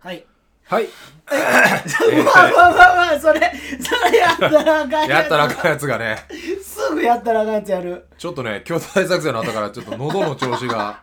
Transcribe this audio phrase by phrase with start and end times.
[0.00, 0.24] はい。
[0.64, 0.88] はい。
[1.30, 3.40] まあまあまあまあそれ
[3.80, 6.16] それやったらあかんやったらあんかんやつがね。
[6.62, 8.06] すぐやったらあかんやつやる。
[8.16, 11.02] ちょっとね京都大作戦の後からちょっと喉の調子が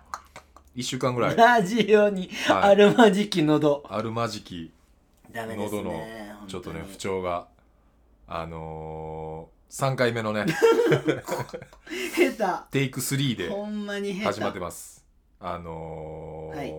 [0.76, 1.36] 1週間ぐらい。
[1.36, 2.72] ラジオにはい。
[2.72, 3.84] あるまじき喉。
[3.90, 4.72] あるまじき
[5.32, 7.48] ダメですね喉のちょっとね不調が
[8.28, 10.46] あのー、3回目のね
[12.16, 14.26] 下テイク3で手ほんまに下手。
[14.36, 15.06] 始まってます。
[15.40, 16.74] あのーはい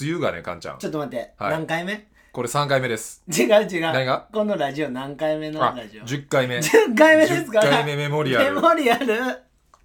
[0.00, 0.78] 梅雨がねかんちゃん。
[0.78, 1.50] ちょっと待って、はい。
[1.52, 2.06] 何回目？
[2.30, 3.24] これ3回目です。
[3.28, 3.80] 違う違う。
[3.80, 4.28] 何が？
[4.32, 6.58] このラジオ何回目のあラジオ？10回目。
[6.58, 8.54] 10回目ですか？10ら回目メモリアル。
[8.54, 9.06] メモリアル？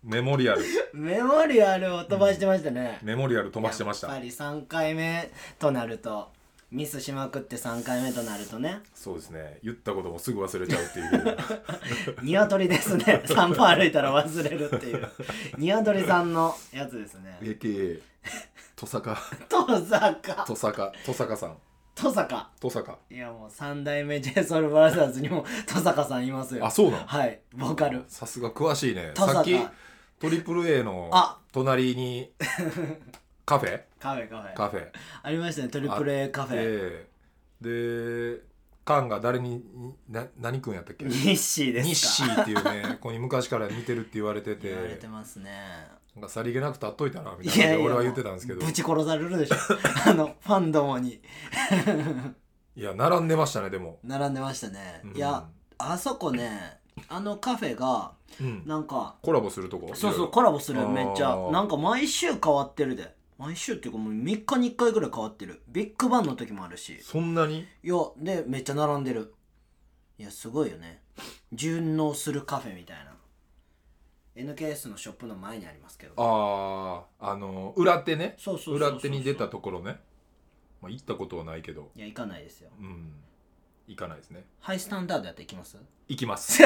[0.03, 0.61] メモリアル。
[0.93, 4.07] メモリアルを飛ばしてましたね、メモリアル飛ばしてました。
[4.07, 6.27] やっぱり3回目となると
[6.69, 8.81] ミスしまくって3回目となるとね。
[8.93, 9.59] そうですね。
[9.63, 11.37] 言ったこともすぐ忘れちゃうっていう。
[12.21, 13.23] 鶏ですね。
[13.25, 15.07] 3歩歩いたら忘れるっていう。
[15.57, 17.37] 鶏さんのやつですね。
[17.41, 18.01] AKA
[18.75, 19.17] 戸坂。
[19.49, 20.43] 登坂。
[20.45, 20.93] 戸坂。
[21.05, 21.57] 戸坂さん。
[21.95, 22.49] 登坂。
[22.59, 22.97] 戸坂。
[23.11, 26.65] いやもう3代目 JSOUL ブラザーズにも登坂さんいますよ。
[26.65, 27.05] あそうなの？
[27.05, 27.39] はい。
[27.55, 28.03] ボーカル。
[28.07, 29.11] さすが詳しいね。
[29.15, 29.55] さっき
[30.19, 31.37] トリプル a のあ。
[31.51, 32.31] 隣に
[33.45, 33.81] カフェ？
[33.99, 34.53] カフェカフェ。
[34.55, 34.87] カフェ。
[35.21, 37.05] ありましたねトリプル A カフェ。
[37.61, 38.41] でで
[38.85, 39.63] カンが誰に
[40.09, 41.05] な何君やったっけ？
[41.05, 41.87] ニッシーですか。
[41.87, 44.69] ニッシーっていうね子に昔から似てるって言われてて。
[44.73, 45.51] 言われてますね
[46.15, 47.83] なんかさりげなく立っといたなみたいな。
[47.83, 48.65] 俺は言ってたんですけど。
[48.65, 49.55] ぶち殺されるでしょ。
[50.09, 51.21] あのファンどもに。
[52.75, 55.15] いや並んでましたねでも、並んでましたね、うん。
[55.15, 55.47] いや
[55.77, 59.91] あそこねあのカフェがうん、なんかコラボするとこ？
[59.93, 61.35] そうそういコラボするめっちゃ。
[61.51, 63.15] なんか毎週変わってるで。
[63.37, 65.61] 毎週っていうかもう3日に1回ぐらい変わってる。
[65.67, 66.99] ビッグバンの時もあるし。
[67.01, 67.65] そんなに？
[67.83, 69.35] いやでめっちゃ並んでる。
[70.17, 71.03] いやすごいよね。
[71.51, 73.12] 順応するカフェみたいな
[74.35, 76.13] NKS のショップの前にありますけど。
[76.17, 78.35] あああの裏手ね。
[78.37, 79.99] そうそうそうそう裏手に出たところね、
[80.81, 81.91] まあ、行ったことはないけど。
[81.95, 82.69] いや行かないですよ。
[82.79, 83.13] うん。
[83.87, 84.45] 行かないですね。
[84.61, 85.77] ハイスタンダードやって行きます？
[86.07, 86.53] 行きます。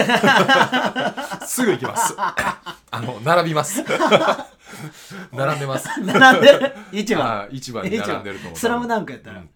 [1.48, 2.14] すぐ行きます。
[2.18, 3.84] あの並びます。
[5.34, 5.88] 並んでます。
[6.02, 6.74] 並んでる？
[6.92, 8.58] 市場あー市場に並んでると思う。
[8.58, 9.50] スラムダンクやったら、うん。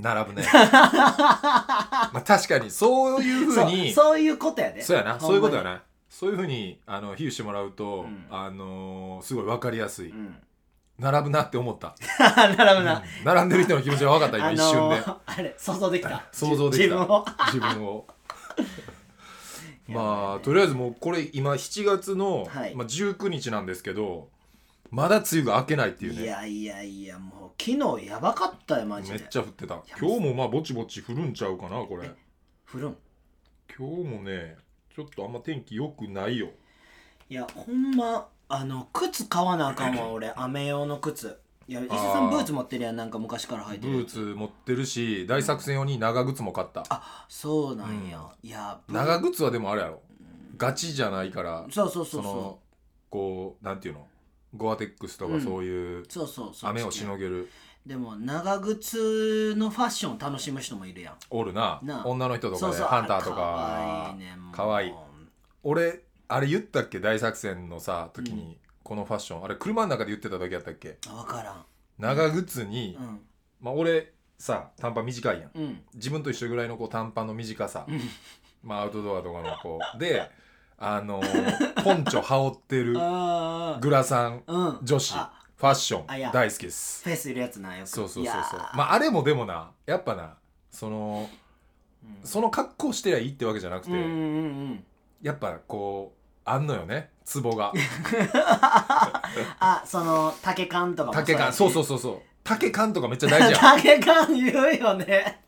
[0.00, 0.46] 並ぶね。
[0.52, 4.80] まあ確かにそういうふうにそうそういうことやで。
[4.80, 5.18] そうやな。
[5.20, 5.82] そういうことやな
[6.12, 8.26] そういうふうにあの比喩してもらうと、うん。
[8.30, 10.36] あのーすごい分かりやすい、うん。
[10.98, 11.96] 並ぶなって思った、
[12.36, 13.24] 並ぶな、うん。
[13.24, 14.96] 並んでる人の気持ちが分かった今、あ 一瞬で。
[14.96, 16.22] のー、あれ想像できた。
[16.30, 16.96] 想像できた。
[16.96, 17.24] 自分を。
[17.46, 18.06] 自分を。
[19.88, 22.74] まあとりあえずもうこれ今7月の、はい。
[22.74, 24.28] まあ、19日なんですけど
[24.90, 26.24] まだ梅雨が明けないっていうね。
[26.24, 29.82] いやいやいやもう昨日やばかったよマジめでっちゃ降ってた。
[29.98, 32.10] 今日もまあぼちぼち降るんちゃうかなこれ。
[32.70, 32.96] 降るん？
[33.74, 34.58] 今日もね
[34.94, 36.48] ちょっとあんま天気良くないよ。
[37.28, 40.32] いやほんまあの靴買わなあかんわ 俺。
[40.36, 41.38] 雨用の靴。
[41.68, 46.84] いや石田さんブーツ持ってるやんなんか昔から履いてるブーツ持ってるし大作戦用に長靴も買った。
[46.90, 50.02] あそうなんや、いやブー長靴はでもあれやろ。
[50.56, 52.58] ガチじゃないからそうそうそうその
[53.10, 54.06] こうなんていうの？
[54.54, 56.70] ゴアテックスとかうんそういううそうそうそう。
[56.70, 57.48] 雨をしのげる、
[57.86, 61.14] でも長靴のファッションを楽しむ人もいるやん。
[61.30, 61.80] おるな。
[61.82, 62.06] なあ。
[62.06, 62.86] 女の人とかでそうそう。
[62.88, 63.36] ハンターとか。
[63.36, 64.54] かわいいねもう。
[64.54, 64.92] かわいい。
[65.64, 67.00] 俺あれ言ったっけ？
[67.00, 68.56] 大作戦のさ時に、うん。
[68.84, 69.44] このファッション。
[69.44, 70.98] あれ車の中で言ってた時やったっけ？
[71.08, 71.64] 分からん。
[71.98, 73.20] 長靴に、うん。
[73.60, 75.50] まあ俺さ短パン短いやん。
[75.52, 75.82] うん。
[75.94, 78.00] 自分と一緒ぐらいのこう短パンの短さ、うん。
[78.62, 79.98] まあアウトドアとかのこう。
[79.98, 80.30] で
[80.78, 84.86] あのー ポンチョ羽織ってるあグラサンあうん。
[84.86, 85.14] 女子。
[85.16, 85.32] あ
[85.62, 87.04] ファッション大好きです。
[87.04, 87.86] フェイスいるやつなよく。
[87.88, 88.60] そうそうそうそう。
[88.74, 90.34] まああれもでもなやっぱな
[90.72, 91.30] その
[92.02, 92.26] うん。
[92.26, 94.08] その格好してりゃいいってわけじゃなくて、うんうんう
[94.70, 94.84] ん
[95.22, 97.72] やっぱこうあんのよねツボが。
[99.60, 102.22] あその竹缶とかも竹缶そうそうそそうそう。
[102.42, 103.60] 竹缶とかめっちゃ大事やん。
[103.78, 105.44] 竹缶言うよね。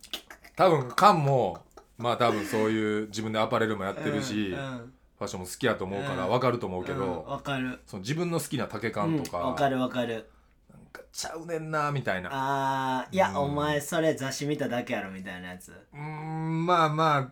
[0.55, 1.59] 多分缶も
[1.99, 4.79] まあ多分そういう自分でアパレルもやってるし、うんうん。
[4.79, 6.31] ファッションも好きやと思うからうん。
[6.31, 6.99] 分かると思うけうん。
[6.99, 7.81] ど、わかる。
[7.87, 9.47] その自分の好きな竹缶とか,、うん。
[9.47, 10.29] わかるわかる。
[10.73, 12.31] なんかちゃうねんなみたいな。
[12.33, 13.37] あーいや、うん。
[13.37, 15.71] お前それ雑誌見ただけやろみたいなやつ。
[15.71, 17.29] うーんまあまあ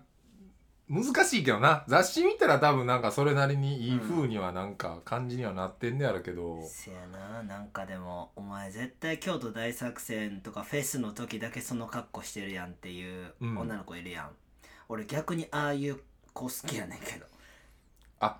[0.88, 1.84] 難しいけどな。
[1.88, 7.42] 雑誌見たら多分なんかそれなりにいい風にはなんか感じにはなってんねやろけど、せやな。
[7.44, 13.58] なんかでもお前絶対京都大作戦とかフェスの時だけその格好してるやんっていううん。
[13.58, 14.30] 女の子いるやん、
[14.88, 15.96] 俺逆にああいう
[16.34, 17.26] 子好きやねんけど
[18.22, 18.36] あ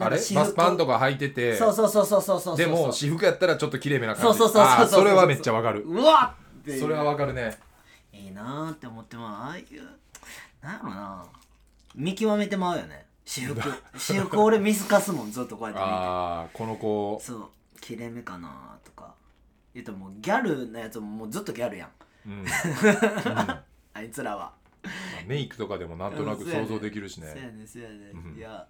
[0.00, 0.16] あれ？
[0.16, 4.38] バスパンとか履いててそうそうそうそうそうそうでも私服やったらちょっときれいめな感じ。
[4.38, 5.82] そうそうそうそうあーそれはめっちゃわかる。
[5.82, 6.80] うわっっていう。
[6.80, 7.58] それはわかるね。
[8.12, 9.64] いいなーって思ってまあああいう
[10.62, 11.24] なんやろな。
[11.94, 13.06] 見極めてまうよね。
[13.24, 13.60] 私服。
[13.94, 15.92] 私服俺見透かすもんずっとこうやって見て。
[15.92, 17.20] ああこの子。
[17.22, 17.48] そう。
[17.80, 19.14] 切れ目かなとか。
[19.74, 21.88] 言うともうギャルのやつももうずっとギャルやん。
[22.26, 22.44] うん。
[23.94, 24.52] あいつらは
[25.26, 28.38] メイクとかでもなんとなく想像できるしそうやねねそうやね、うん。
[28.38, 28.66] いや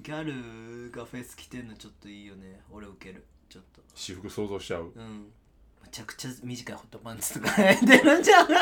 [0.00, 2.60] ギャルがフェス来てんのちょっといいよね。
[2.70, 3.24] 俺受ける。
[3.48, 3.80] ちょっと。
[3.94, 4.92] 私服想像しちゃう。
[4.94, 5.32] うん。
[5.82, 8.58] めちゃくちゃ短いホットパンツとか履いてるんじゃん梅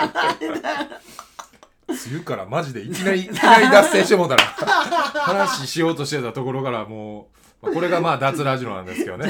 [2.12, 4.44] 雨からマジでいきなりいきなり脱線してもうたら。
[4.44, 7.30] 話しようとしてたところからも
[7.62, 9.26] う、まあこれがまあ脱ラジオなんですけどね。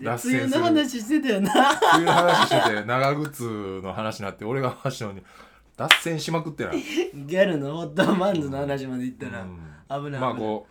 [0.00, 0.60] 脱梅雨線する。
[0.60, 1.52] の話してたよな。
[1.52, 1.60] 梅
[1.94, 5.22] 雨の話してて長靴の話になって俺がファッションに
[5.78, 10.04] 脱線しまくってな、 ギャルのホットパンツの話まで言ったら、うん。
[10.04, 10.66] 危ないまあこ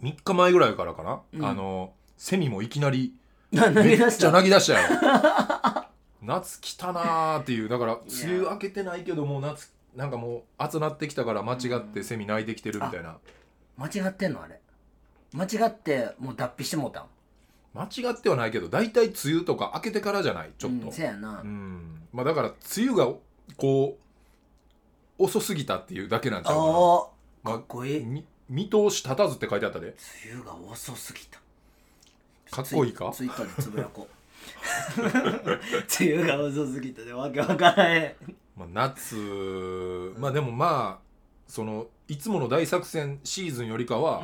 [0.00, 1.44] う3日前ぐらいからかな、うん。
[1.44, 3.14] あのセミもいきなり
[3.50, 3.58] め
[3.94, 4.88] っちゃ泣き出したよ
[6.20, 7.70] 夏来たなーっていう。
[7.70, 13.16] だから梅雨明けてないけどもう夏なんかもう暑なってきたから間違ってセミ泣いてきてるみたいな、
[13.78, 14.60] 間違ってんのあれ。
[15.32, 17.06] 間違ってもう脱皮してもうたん。
[17.74, 20.86] 間違ってはないけど大体梅雨とか明けてからじゃないちょっと。
[20.86, 22.02] うん、せやな、うん。
[22.12, 23.06] まあだから梅雨が
[23.56, 24.01] こう
[25.22, 26.68] 遅すぎたっていうだけなんちゃうかな。
[26.68, 26.72] ああ
[27.44, 29.88] まあかっこいい、み見通し立たずって書いてあったで。
[29.88, 29.96] 梅
[30.34, 31.40] 雨が遅すぎた。
[32.50, 33.10] かっこいいか？
[33.12, 34.14] ツイッターでつぶやこう。
[36.00, 38.34] 梅雨が遅すぎたでわけわからへん。
[38.56, 39.16] まあ、夏
[40.18, 41.02] まあでもまあ
[41.48, 44.22] そのいつもの大作戦シーズンよりかは、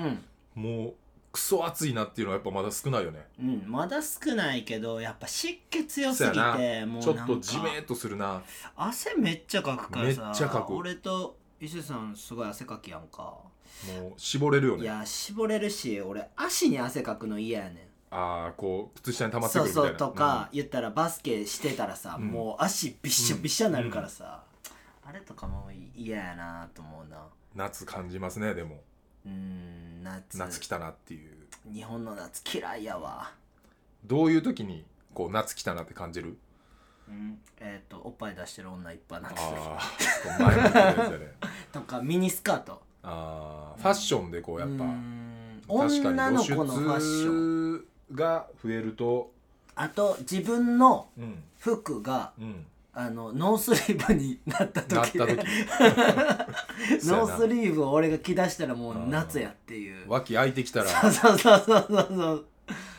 [0.55, 0.95] もう
[1.33, 3.27] クソ暑いなっていうのはやっぱまだ少ないよね。
[3.41, 8.43] うん、うん、まだ少ないけどやっぱ湿気強すぎてもうちょっとジメっとするな。
[8.77, 10.75] 汗めっちゃかくからさめっちゃかく。
[10.75, 13.23] 俺と伊勢さんすごい汗かきやんか。
[13.23, 14.83] もう絞れるよね。
[14.83, 20.07] いや絞れるし俺足に汗かくの嫌やねああこう靴下に溜んまってくそうるみたいな。
[20.07, 24.43] そうとか、言ったらバスケしてたらさ、うんもう足びっしゃびっしゃになるからさ、
[25.05, 27.19] あれとかも嫌やなと思うな。
[27.19, 27.23] うん
[27.55, 28.81] 夏感じますねでも。
[29.27, 30.39] うん夏。
[30.39, 31.37] 夏来たなっていう。
[31.73, 33.33] 日本の夏嫌いやわ。
[34.05, 34.85] どういう時に
[35.15, 36.37] こう夏来たなって感じる？
[37.09, 37.39] うん？
[37.61, 41.33] えっ、とおっぱい出してる女いっぱいなってああ前向きなやつだね。
[41.73, 42.83] とかミニスカート。
[43.03, 44.85] ああファッションでこうやっぱ。
[44.85, 45.63] うん。
[45.67, 47.79] 確かに女の子のファッション。
[47.79, 49.31] 露出が増えると
[49.75, 51.43] あと自分のうん。
[51.59, 52.67] 服がうん
[53.01, 60.11] あのノースリーブになった時 ノースリーブを俺が着出したらもう夏やっていう。
[60.11, 60.89] 脇開いてきたら。
[60.89, 62.47] そうそうそうそうそう。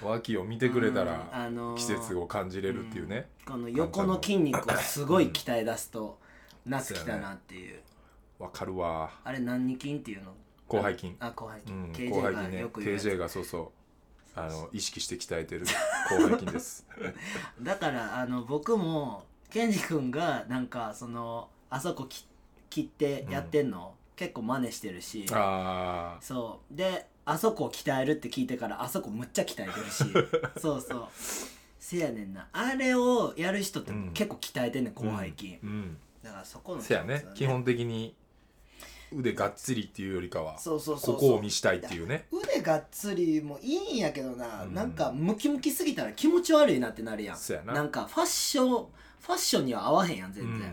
[0.02, 3.28] 脇を見てくれたうんらあのー季節を感じれるっていうね。
[3.46, 6.18] この横の筋肉をすごい鍛え出すと
[6.66, 7.82] 夏来たなっていう。
[8.40, 9.12] わかるわ。
[9.26, 10.34] あれ何筋っていうの？
[10.70, 11.18] 広背筋。
[11.20, 12.60] あ広背うん KJ がね。
[12.62, 13.06] よく言うやつ。
[13.10, 13.74] KJ がそうそ
[14.38, 14.40] う。
[14.40, 15.66] あの意識して鍛えてる
[16.08, 16.88] 広背筋です。
[17.62, 22.26] だからあの僕もケンジ君がなんかそのあそこき
[22.70, 25.26] 切ってやってんの、結構真似してるし。
[25.32, 26.76] ああそう。
[26.76, 30.04] であそこを鍛えるって聞いてからあそこむっちゃ鍛えてるし。
[30.60, 31.08] そうそう。
[31.80, 32.48] せやねんな。
[32.52, 34.12] あれをやる人ってうん。
[34.14, 35.98] 結構鍛えてんねん広背筋、うん。
[36.22, 37.26] だからそこのせやね。
[37.34, 38.16] 基本的に
[39.12, 41.16] 腕がっつりっていうよりかはそうそうそうそう。
[41.16, 42.28] ここを見したいっていうね。
[42.32, 44.74] 腕がっつりもいいんやけどな、うん。
[44.74, 47.38] なんかムキムキすぎたら気持ち悪いなってなるやん。
[47.38, 47.74] そやな。
[47.74, 48.88] なんかファッション
[49.20, 50.60] ファッションには合わへんやん全然、うん。
[50.60, 50.68] だ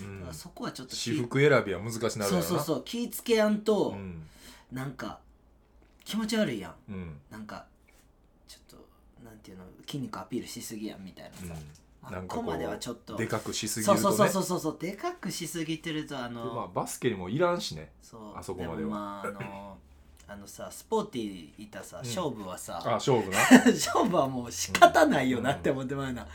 [0.00, 0.20] うん。
[0.22, 2.08] からそこはちょっと気私服選びは難しくな。
[2.08, 4.22] るそうやろなそうそう気ぃつけやんと、うん。
[4.70, 5.18] なんか
[6.04, 6.74] 気持ち悪いやん。
[6.88, 7.16] うん。
[7.30, 7.64] なんか
[8.48, 13.14] ちょっとなんていうの筋肉アピールしすぎやんみたいなさ、うん、あなんかこここまではちょっと。
[13.14, 14.16] うでかくしすぎそうるとね。
[14.16, 17.92] そうそうそうそうでかくしすぎてるとあの、でまあバスケにもいらんしね。
[18.02, 18.36] そう。
[18.36, 18.88] あそこまでは。
[18.88, 19.78] もまああの
[20.32, 22.00] あのさスポーティーいたさ、ん。
[22.00, 23.36] 勝負はさあ勝負な？
[23.70, 26.26] 勝負はもう仕方ないよなって思ってまうな、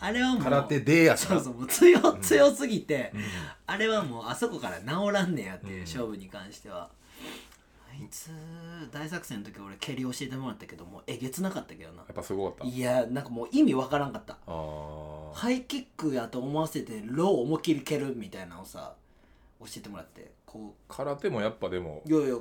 [0.00, 3.22] あれはもう空手でやしなそうそうもう強強すぎて、うん。
[3.66, 5.80] あれはもうあそこから治らんねやっていううん。
[5.82, 6.90] 勝負に関しては、
[7.88, 8.30] あいつ
[8.90, 11.98] 大作戦の時俺蹴り教えてもらったけどもうえげつなかったけどな。
[11.98, 12.74] やっぱすごかった。
[12.74, 14.36] いやなんかもう意味わからんかった。
[14.48, 15.32] あー。
[15.32, 18.94] ハイキックやと思わせてロー思いっきり蹴るみたいなのをさ
[19.60, 20.32] 教えてもらって。
[20.44, 22.36] こ空手もやっぱでもういやいや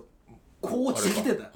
[0.63, 1.51] こう落ちてきてた。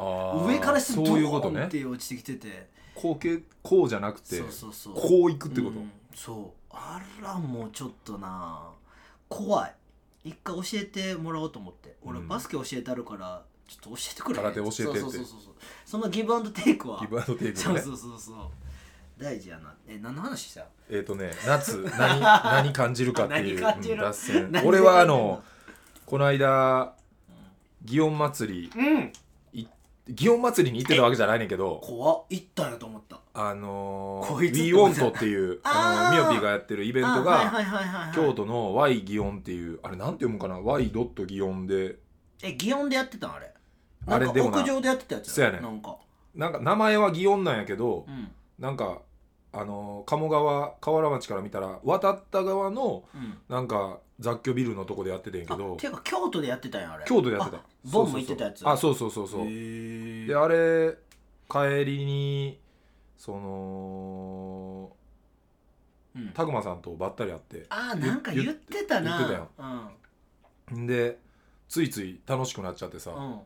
[0.45, 2.69] 上からしてそういうことドーンっねて落ちてきてて。
[2.93, 4.93] こうけこうじゃなくてそうそうそう。
[4.95, 5.91] こういくってこと、うん。
[6.13, 6.73] そう。
[6.73, 8.69] あらもうちょっとな。
[9.29, 9.73] 怖い。
[10.25, 11.95] 一回教えてもらおうと思って。
[12.03, 12.27] 俺うん。
[12.27, 14.39] バスケ教えてあるからちょっと教えてくれ。
[14.39, 14.83] 空手教えてって？
[14.83, 15.53] そうそうそうそう
[15.85, 16.99] そのギブアンドテイクは。
[16.99, 18.35] ギブアンドテイクそうそうそうそう。
[19.17, 19.73] 大事やな。
[19.87, 20.65] え何の話した？
[20.89, 24.51] えっ、とね夏何 何感じるかっていう、脱線。
[24.51, 25.43] 何俺はあ何の？
[26.05, 26.93] この間
[27.87, 29.13] 祇園祭りうん。
[30.09, 33.19] 祇園祭りに行ってたわけじゃないねんけど怖っ行ったんやと思った。
[33.33, 37.51] あのこー、いつって We Want っていうあのミオピーがやってるイベントが
[38.15, 41.97] 京都の Y 祇園っていうあれなんて読むかな？Y ドット祇園で。
[42.41, 43.53] え祇園でやってたんあれ？
[44.07, 45.61] あれでも屋上でやってたやつそうやねん。
[45.61, 45.97] なんか。
[46.35, 48.31] なんか名前は祇園なんやけどうん。
[48.59, 49.01] なんか
[49.59, 53.37] あの鴨川河原町から見たら渡った側のうん。
[53.49, 57.05] なんか雑居ビルのとこでやっててんけあどていうか京都でやってたんやあれ。
[57.07, 57.57] 京都でやってた。
[57.57, 58.67] あボンも行ってたやつ。
[58.67, 59.41] あそうそうそうそう。
[59.41, 60.27] へー。
[60.27, 60.95] であれ
[61.49, 62.59] 帰りに
[63.17, 64.91] その
[66.15, 66.29] うん。
[66.33, 69.17] 拓磨さんとばったり会ってあーなんか言ってたな。
[69.17, 69.63] 言ってた
[70.73, 70.79] よ。
[70.79, 70.85] ん。
[70.85, 71.19] で
[71.69, 73.39] ついつい楽しくなっちゃってさ、うんうん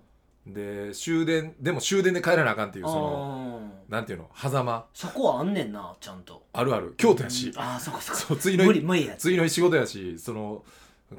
[0.46, 4.86] で終電でも終電で帰らなあかんっていうそのうんなんていうの狭間。
[4.94, 6.44] そこはあんねんなちゃんと。
[6.54, 6.94] あるある。
[6.98, 7.60] 京都やし、うん。
[7.60, 10.64] ああそこそこそう次の無理無理やつ次の日仕事やしその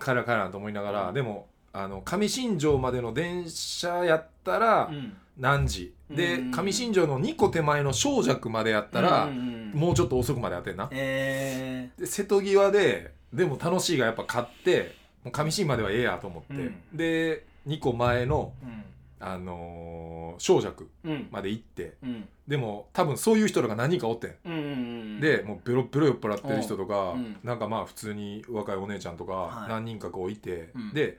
[0.01, 1.15] 帰ら帰らんと思いながら、うん。
[1.15, 5.17] でもあの上新庄までの電車やったらうん。
[5.39, 6.51] 何時、でうん。
[6.51, 9.81] 上新庄の2個手前の小尺までやったら、うんうんうん。
[9.81, 10.89] もうちょっと遅くまでやってんな。
[10.91, 16.75] えで瀬戸際ででも楽しいがやっぱ買ってもう上新まではええやと思って、うん。
[16.93, 18.85] で2個前の、ーうん
[19.25, 21.29] あのー小尺うん。
[21.31, 22.29] まで行ってうん。
[22.49, 24.35] でも多分そういう人らが何人かおってん。
[24.45, 24.65] うんうんう
[25.19, 27.37] んでもうベロベロ酔っ払ってる人とか、うん。
[27.45, 29.69] なんかまあ普通に若いお姉ちゃんとかはい。
[29.69, 30.93] 何人かこういて、うん。
[30.93, 31.19] で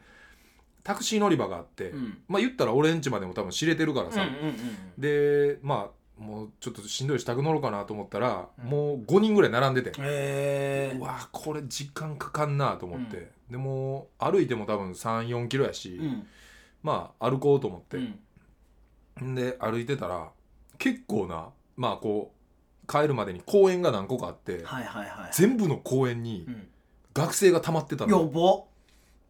[0.83, 2.17] タクシー乗り場があって、うん。
[2.27, 4.57] まあ言ったら俺んちまでも多分知れてるからさ、うんうんうん
[4.97, 8.69] でまあもうちょっとしんどいし宅乗ろうかなと思ったら、うん。
[8.69, 16.27] もう5人ぐらい並んでて、えうわこれ時間かかんなと思って、でも歩いても多分34キロやし、うん
[16.83, 19.31] まあ歩こうと思って、うん。
[19.31, 20.29] んで歩いてたら
[20.77, 22.31] 結構なまあこ
[22.83, 26.67] う帰るまでに公園が何個かあって、はいはいはい全部の公園にうん。
[27.13, 28.63] 学生が溜まってたやの、ば。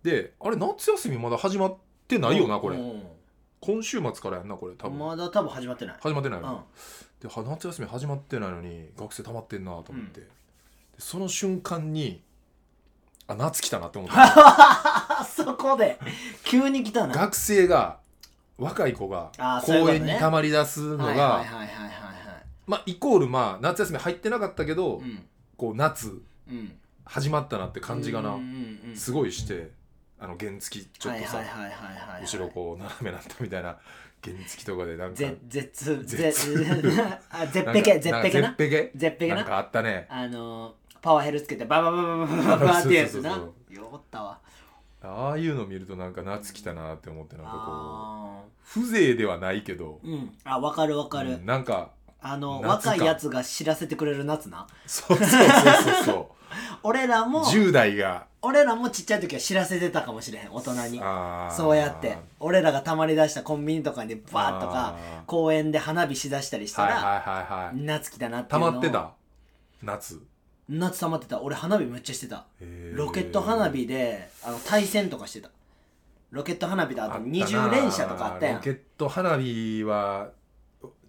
[0.04, 1.76] であれ夏休みまだ始まっ
[2.08, 3.04] てないよなこれ、うん
[3.66, 5.96] 今週末からやんなこれ多分、まだ多分始まってない。
[6.02, 6.66] 始まってないよ
[7.22, 10.28] では夏休み始まってないのに学生溜まってんなと思って、で
[10.98, 12.22] その瞬間に
[13.26, 14.18] あ夏来たなって思った
[15.24, 15.98] そこで
[16.44, 17.14] 急に来たな。
[17.14, 17.98] 学生が
[18.58, 20.10] 若い子があーそういう公ことね。
[20.12, 21.68] 園に溜まり出すのが、はいはいはいはいはい
[22.68, 25.24] まあイコールまあ夏休み入ってなかったけど、はいうん。
[25.58, 26.08] こう夏
[26.50, 26.74] うん。
[27.06, 29.72] 始まったなって感じがな、うんうんうんすごいして
[30.20, 31.72] あの原付ちょっとさ、はいはいはいはい
[32.16, 33.76] はい後ろこう斜めなったみたいな
[34.24, 36.16] 原付とかでなんかぜ絶絶
[36.56, 38.30] 絶あ絶なんか壁絶壁な？
[38.30, 38.92] 絶壁？
[38.96, 39.36] 絶壁な？
[39.36, 40.06] なんかあったね。
[40.10, 44.40] あのーパワーヘルつけてババババババババってやつなそうそうよったわ
[45.04, 50.34] ああいうの見るとなんか夏来たなって思ってなんかこあう風情ではないけど、ーうん。
[50.46, 51.34] あ分かる分かる。
[51.34, 51.92] うんなんか
[52.22, 54.66] あの若いやつが知らせてくれる夏な。
[54.88, 56.04] そうそうそうそう。
[56.06, 56.36] そ
[56.84, 58.28] 俺らうも10代が。
[58.42, 61.02] 俺らもちっちゃい時は知らせてたかもしれへん大人に。
[61.52, 62.18] そうやって。
[62.40, 64.96] 俺らがたまりだしたコンビニとかにバーッとか
[65.26, 67.76] 公園で花火しだしたりしたら、はいはいはいはい。
[67.82, 68.72] 夏来たなってい溜うのを。
[68.74, 69.12] まってた？
[69.82, 70.22] 夏
[70.70, 72.46] 夏溜まってた俺花火めっちゃしてた
[72.94, 75.50] ロケット花火であの対戦とかしてた
[76.32, 80.30] ロケット花火であとあったな20連射とかあったやんロケット花火は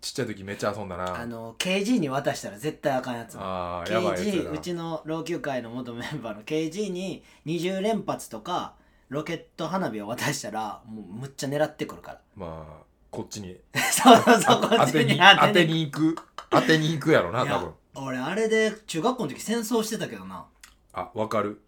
[0.01, 8.75] ちっちゃい時めっちゃ遊んだなあの KG に渡したら絶対あかんやつあーやばいやつ KG うちの老朽会の元メンバーの KG に20連発とか
[9.09, 13.57] ロケット花火を渡したらもうむっちゃ狙ってくるからまあこっちに
[13.93, 16.17] そうそうそうこっちに当てに当てに行く
[16.51, 20.47] 当てに行くやろな多分俺あれで中学校の時戦争してたけどな。
[20.93, 21.61] あわかる。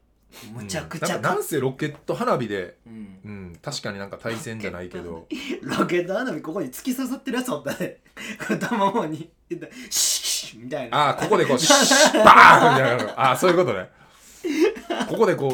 [0.53, 1.23] むちゃくちゃうん。
[1.23, 3.19] なんかなんせロケット花火でうん。
[3.25, 3.59] うん。
[3.63, 5.27] 確かになんか対戦じゃないけど。
[5.63, 8.01] ロケット花火ここに突き刺さってるやつおったで。
[8.39, 9.31] 太ももに。
[9.91, 11.11] シッみたいな。
[11.11, 13.89] あーここでこう シッバーンみたいなあーそういうことね。
[15.09, 15.53] ここでこう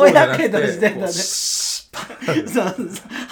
[0.00, 1.00] 大やけどしてたね。
[1.02, 2.48] こうシッバーン。
[2.48, 2.86] そうそう。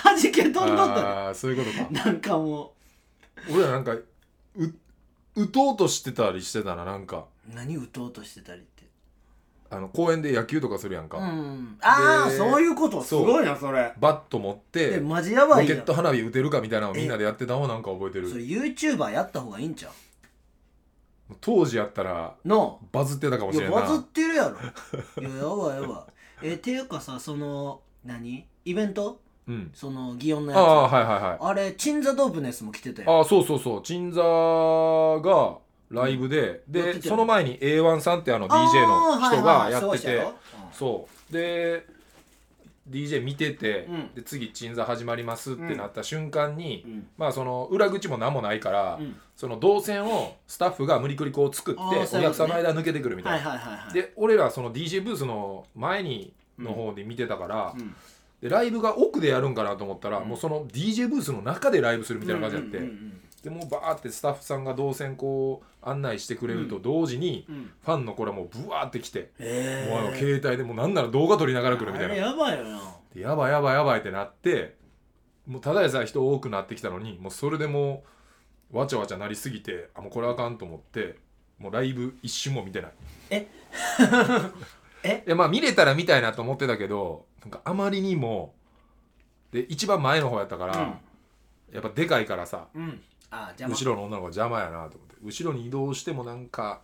[0.04, 1.00] 弾け飛んどったで。
[1.00, 2.04] ああそういうことか。
[2.04, 2.74] なんかも
[3.50, 4.04] 俺らなんかう
[5.34, 7.26] 打とうとしてたりしてたななんか。
[7.50, 8.82] う何打とうとしてたりって？
[9.70, 11.78] あの公園で野球とかするやんか、うん。
[11.80, 13.02] ああでそういうこと。
[13.02, 13.24] すそう。
[13.24, 13.94] ごいなそれ。
[13.98, 19.90] バット持ってでロマジやばいよケット花火打てるかみたいなのをみんなでやってたのをなんか覚えてそれる YouTuber やった方がいいんちゃ
[21.40, 22.80] 当時やったらうの。
[22.92, 23.78] バズってたかもしれんな。
[23.78, 24.58] いやバズってるやろ。
[24.58, 26.06] いややばいやば
[26.42, 26.48] い。
[26.48, 28.44] えていうかさその何？
[28.66, 29.21] イベント？
[29.48, 29.70] うん。
[29.74, 30.60] その祇園のやつ。
[30.60, 31.38] ああはいはいはい。
[31.40, 33.82] あれチンザドープネスも来てたよああそうそうそう。
[33.82, 35.58] 鎮座が
[35.90, 40.26] ライブで、やってでたよその前に A1 さんってあの DJ の人がやってて。
[40.72, 41.86] そうで
[42.88, 44.14] DJ 見てて、うん。
[44.14, 47.06] で次鎮座始まりますってなった瞬間に、うん。
[47.16, 49.16] まあその裏口も何もないから、うん。
[49.36, 52.46] その動線をスタッフが無理くりこう作ってあおーそういうことね。
[52.46, 57.94] 客さんの間抜けてくるみたはいいな、はいはいはいで俺らその DJ ブースの前にの方で見てたから、うん
[58.42, 60.28] でライブが奥でやるんかなと思ったら、うん。
[60.28, 67.54] もうその DJ ブースの中でライブするみたいな感じになって、うんうんでもうバーってスタッフさんが動線こう案内してくれると同時に、うん。
[67.56, 69.42] うんファンの子らもブワーって来て、う
[69.98, 72.14] あのえ携帯でもうなんなら動画撮りながら来るみたいな。
[72.14, 72.80] やばいよな。
[73.12, 74.76] でやばいやばいやばいってなって
[75.46, 78.04] もうただでさえ人多くなってきたのにもうそれでも
[78.72, 81.16] うわちゃわちゃなりすぎてあもうこれあかんと思って
[81.58, 82.92] もうライブ一瞬も見てない。
[83.30, 83.48] え？
[85.04, 85.24] え？
[85.26, 88.54] いやまあ見れたら見たいなと思ってたけどなんかあまりにも
[89.50, 91.00] で一番前の方やったから、
[91.72, 93.00] やっぱでかいからさうん。
[93.30, 96.82] あじゃあ後ろの女の子が邪魔やなと思って後ろに移動してもなんか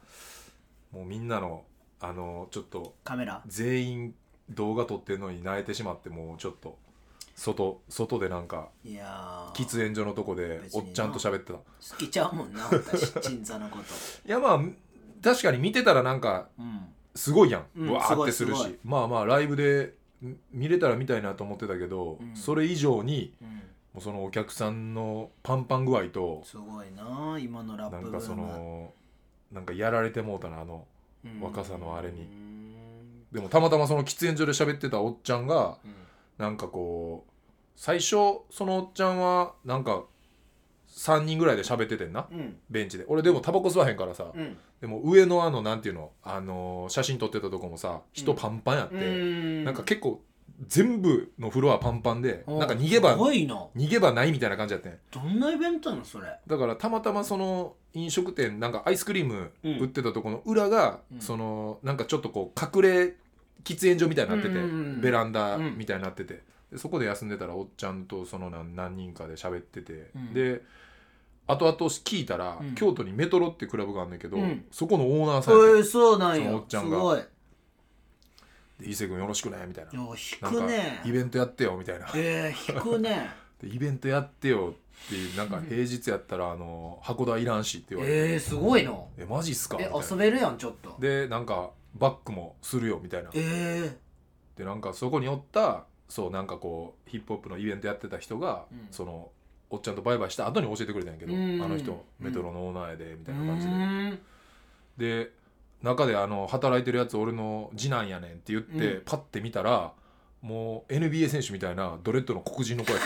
[0.93, 1.65] もうみんなの
[2.01, 3.43] あのちょっとカメラ？
[3.47, 4.15] 全員
[4.51, 6.79] 動画撮ってるのに慣れてしまってもうちょっと
[7.37, 9.63] 外外でなんかいやー。
[9.63, 10.89] 喫煙所のとこで別にな。
[10.89, 11.59] おっちゃんと喋ってた。
[11.59, 11.63] 好
[11.99, 13.85] きちゃうもんな私鎮座のこと。
[14.27, 14.61] いやまあ
[15.23, 16.87] 確かに見てたらなんかうん
[17.19, 18.71] すごいやん、うんわーってするすごい。
[18.71, 19.95] しまあまあライブで
[20.25, 22.37] ん見れたら見たいなと思ってたけど、うん。
[22.37, 23.49] それ以上にうん。
[23.49, 23.63] も
[23.99, 28.93] うそのお客さんのパンパン具合とすごいな今のラップなんかその
[29.51, 30.87] なんかやられてもうたなあの
[31.25, 31.41] うん。
[31.41, 32.21] 若さのあれに。
[32.21, 32.75] うん。
[33.33, 35.95] でもたまたまその喫煙所で喋ってたおっちゃんがうん。
[36.39, 37.33] なんかこう
[37.75, 38.11] 最初
[38.51, 40.05] そのおっちゃんはなんか
[40.89, 42.57] 3人ぐらいで喋っててんなうん。
[42.71, 43.05] ベンチで。
[43.09, 49.65] 俺でもタバコ吸わへんからさ、うんでも上のあのなんていうの、あのー写真撮ってたとこもさ人パンパンやって、うん。
[49.65, 50.23] なんか結構
[50.67, 53.67] 全部のフロアパンパンでおなんか逃げ場すごいな。
[53.77, 54.99] 逃げ場ないみたいな感じやってん。
[55.11, 56.27] どんなイベントなのそれ？
[56.47, 59.79] だからたまたまその飲食店なんかアイスクリームうん。
[59.79, 61.21] 売ってたとこの裏が、うん。
[61.21, 63.15] そのなんかちょっとこう隠れ
[63.65, 64.65] 喫煙所みたいになってて、うんうんう
[64.99, 66.43] んベランダみたいになってて、
[66.73, 70.35] でそこで休んでたらおっちゃんとその何何人かで喋ってて、うん。
[70.35, 70.63] で
[71.49, 72.75] 後々聞いたら、うん。
[72.75, 74.67] 京都にメトロってクラブがあるんだけど、うん。
[74.71, 76.97] そこのオーナーさんやってえー、そうなんそのやおっちゃんが。
[76.97, 77.21] すごい。
[78.81, 79.91] で伊勢君よろしくねみたいな。
[79.93, 81.01] 引くね。
[81.05, 82.07] イベントやってよみたいな。
[82.15, 83.31] えー、引くね。
[83.61, 84.75] でイベントやってよ
[85.07, 88.33] っていうなんか平日やったらあの函館いらんしって言われて。
[88.35, 89.79] えー、すごいなえマジっすか？
[89.79, 90.07] みえたいな。
[90.09, 90.97] 遊べるやんちょっと。
[91.01, 93.31] でなんかバックもするよみたいな。
[93.35, 93.97] え
[94.55, 98.89] でなんかそこにおったそうなんかこうヒップホップのイベントやってた人が、うん。
[98.91, 99.31] その
[99.71, 101.63] おっちゃんとバイバイした後に教えてくれたんやけど、うん。
[101.63, 104.19] あの人メトロのオーナーやでみー、たいな感じで、ん。
[105.25, 105.31] で
[105.83, 109.03] 中であの働いてるやつ俺の次男やねんって言って、うん。
[109.05, 109.93] パッて見たら
[110.41, 113.01] もう NBA 選手みたいなドレッドの黒人の子やっ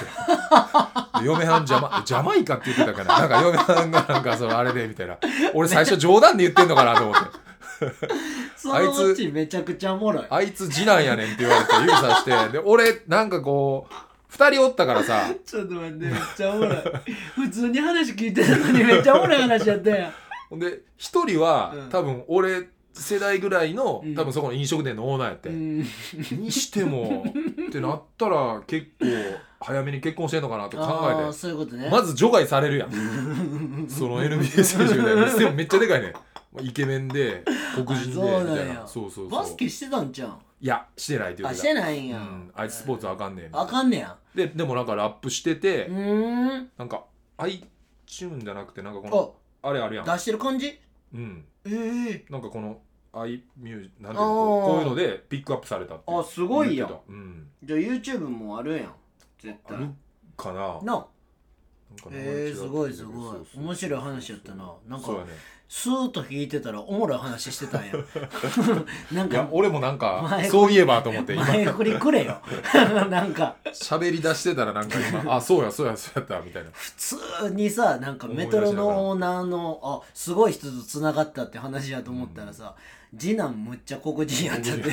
[1.14, 5.18] てで嫁はんジャマジャマイカって言ってたかななんか嫁はんがなんかそのあれでみたいな。
[5.54, 7.42] 俺最初冗談で言ってんのかなと思って。
[8.56, 10.26] そのうちめちゃくちゃおもろい。
[10.30, 13.94] あいつ次男やねんって言われて指さしてで俺なんかこう
[14.32, 15.30] 2人おったからさ。
[15.44, 16.76] ちょっと待ってめっちゃおもろい。
[17.34, 20.12] 普通に話聞いてたのにめっちゃおもろい話やったやん。
[20.48, 20.80] ほんで1
[21.28, 21.88] 人は、うん。
[21.90, 24.14] 多分俺世代ぐらいの、うん。
[24.14, 25.78] 多分そこの飲食店のオーナーやって、うん。
[25.78, 27.24] にしても
[27.68, 29.06] ってなったら結構
[29.60, 31.84] 早めに結婚してんのかなと考えそういうことね。
[31.84, 32.90] てまず除外されるやん。
[33.88, 35.26] その NBA 選手みたいな。
[35.26, 36.14] でもめっちゃでかいね。
[36.60, 38.86] イケメンで黒人でみたいな。
[38.86, 39.28] そうそうそう。
[39.28, 43.66] バスケしてたんじゃんいやしてないって言あしたてないんや、うん、あいつスポーツあかんねんあな。
[43.66, 44.16] かんねや。
[44.32, 46.70] ででもなんかラップしてて、うーん。
[46.78, 47.04] なんか
[47.38, 49.68] iTune じゃなくてなんかこのあ。
[49.70, 50.04] あれあるやん。
[50.04, 50.78] 出してる感じ？
[51.12, 51.44] うん。
[51.64, 51.70] え
[52.12, 52.24] え。
[52.30, 52.80] なんかこの
[53.12, 56.86] iMusic なんていうのこうこういうのでピックアップされたってあすごいや。
[56.86, 57.12] ん言ってた。
[57.12, 57.48] うん。
[57.64, 58.94] じゃあ YouTube もあるやん。
[59.40, 59.76] 絶対。
[59.76, 59.88] ある
[60.36, 60.60] かな。
[60.60, 61.06] なんかな
[62.06, 63.14] 名前えー、すごいすごい。
[63.14, 63.64] そうそう。
[63.64, 64.72] 面白い話やったな。
[64.88, 65.32] なんかそうやね
[65.74, 67.94] スーッと弾いてたらおもろい話してたんや。
[69.10, 71.46] なんかいや俺もなんか前そういえばと思って今。
[71.46, 72.42] 前振りくれよ。
[73.08, 76.68] なんか喋り出してたらなんか今あそうやそうやそうやったみたいな。
[76.74, 77.16] 普通
[77.54, 82.74] にさなんかメトロのオーナーのあすごい人とつながったって話やと思ったらさ、
[83.18, 84.90] 次男むっちゃ黒人やったって。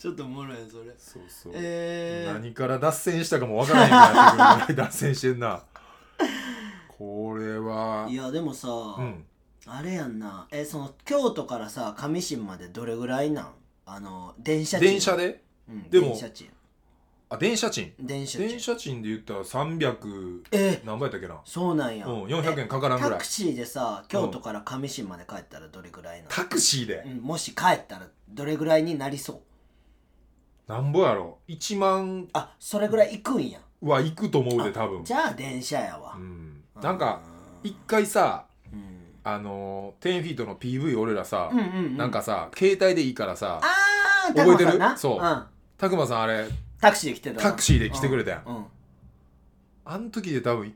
[0.00, 0.84] ちょっとおもろいそれ。
[0.98, 5.60] そうそう、えー、何から脱線したかもわからへんからってくるぐらい脱線してんな
[7.00, 8.06] これは。
[8.10, 9.24] いやでもさ、うん。
[9.66, 10.46] あれやんな。
[10.50, 13.52] えその京都からさ上新までどれぐらいなん？
[13.86, 14.86] あの電車賃。
[14.86, 15.42] 電車で？
[15.66, 16.48] うん、でも電車賃。
[17.30, 17.94] あ電車賃？
[17.98, 18.48] 電車賃。
[18.48, 20.82] 電車賃で言ったら300え？
[20.84, 21.40] 何倍やったっけな？
[21.46, 23.12] そうなんや、うん400円かからんぐらい。
[23.12, 27.02] タクシーでさ京都から上新まで帰ったらどれぐらいなタクシーで？
[27.06, 29.40] の、うん、もし帰ったらどれぐらいになりそ
[30.68, 30.70] う？
[30.70, 33.58] なんぼやろ？1万あそれぐらい行くんや。
[33.80, 35.02] は行くと思うで多分。
[35.02, 36.49] じゃあ電車やわ、うん
[36.82, 37.20] なんか
[37.62, 38.80] 一回さうん
[39.22, 41.96] あのー10フィートの PV 俺らさ、うんうんうん。
[41.96, 43.60] なんかさ携帯でいいからさ
[44.34, 44.78] 覚えてる？
[44.96, 45.24] そう。
[45.24, 45.42] ん
[45.76, 46.46] たくまさんあれ
[46.80, 48.42] タクシーで来てたタクシーで来てくれたやん。
[48.46, 48.56] うん。
[48.56, 48.64] うん。
[49.84, 50.74] あん時で多分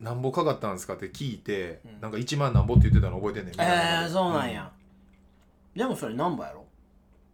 [0.00, 2.00] なんぼかかったんですかって聞いて、うん。
[2.00, 3.52] なんか1万なんぼって言ってたの覚えてんねん。
[3.52, 4.70] みたいなえー、そうなんや、
[5.76, 6.64] でもそれ何番やろ？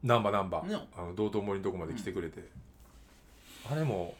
[0.02, 0.76] ナンバナンバね。
[0.96, 2.48] あの道頓堀のとこまで来てくれて、
[3.70, 4.14] あれも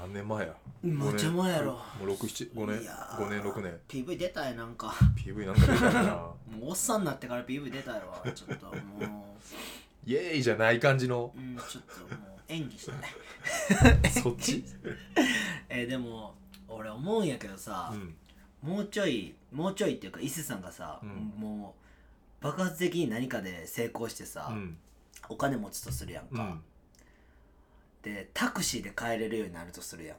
[0.00, 0.54] 何年前や？
[0.82, 1.72] むっちゃ前やろ。
[1.72, 2.82] もう675年？
[2.82, 4.94] いやー5年？6年？PV 出たやなんか。
[5.16, 6.10] PV なんか出たかな。
[6.58, 9.36] もうおっさんになってから PV 出たやわちょっとも
[10.06, 11.32] イエーイじゃない感じの。
[11.36, 12.98] う、うん、ちょっともう演技してな
[14.08, 14.64] いそっち？
[15.68, 16.34] えーでも
[16.68, 18.14] 俺思うんやけどさう、ん。
[18.62, 21.10] もうちょいもうちょいっていうか伊勢さんがさ、うん。
[21.38, 21.74] も
[22.40, 24.78] う爆発的に何かで成功してさ、うん。
[25.28, 26.46] お金持ちとするやんか、う
[28.00, 30.16] んでタクシーで帰れるようになるとするやん。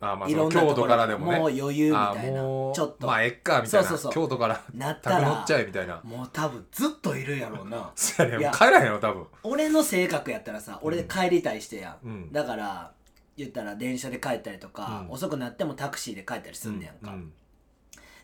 [0.00, 0.88] あまあいろんなところ。
[0.88, 1.38] からでもね。
[1.38, 2.40] もう余裕みあたいな。
[2.40, 3.88] ちょっと、まあえっかみたいな。
[3.88, 4.12] そうそうそう。
[4.12, 6.00] 京都からなったら宅乗っちゃえみたいな。
[6.04, 7.90] もう多分ずっといるやろうな。
[7.94, 9.26] そうやいやね帰らへんよ多分。
[9.42, 12.32] 俺の性格やったらさ俺で帰りたいしてやん、うん。
[12.32, 12.92] だから
[13.36, 15.14] 言ったら電車で帰ったりとか、うん。
[15.14, 17.32] 遅くなってもタクシーで帰ったりすんねやんか、うん。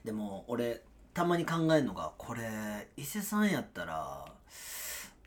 [0.05, 0.83] でも俺
[1.15, 2.43] たまに考えるのがこれ
[2.97, 4.27] 伊勢さんやったら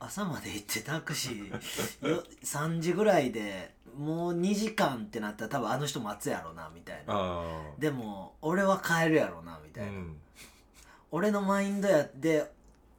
[0.06, 1.50] 朝まで行ってタクシー
[2.10, 7.14] よ3時ぐらいでもう2時間ってなったら多分あの人待つやろなみたいな。
[7.16, 10.18] あでも俺は帰るやろなみたいな、ーうん。
[11.12, 12.52] 俺のマインドやって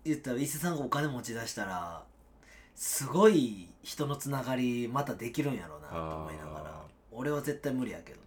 [0.04, 2.04] 言ったら伊勢さんがお金持ち出したら
[2.76, 6.70] すごい人のつながりまたできるんやろうなと思いながら。
[6.70, 8.20] あ俺は絶対無理やけど。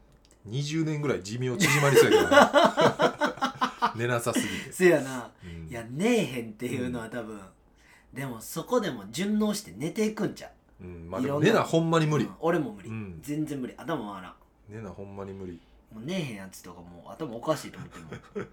[0.50, 2.38] 20年ぐらい寿命縮まりそうやけどね
[3.96, 5.30] 寝なさすぎて、せやな。
[5.44, 5.68] うん。
[5.70, 7.40] いや寝えへんっていうのは多分、
[8.14, 10.86] でもそこでも順応して寝ていくんちゃう。
[10.86, 12.26] うんまあでいろんなも寝なほんまに無理。
[12.26, 13.20] うん俺も無理、うん。
[13.22, 13.74] 全然無理。
[13.78, 14.34] 頭回らん
[14.70, 15.60] 寝なほんまに無理。
[15.94, 18.06] もう寝えへんやつとかもう頭おかしいと思っても。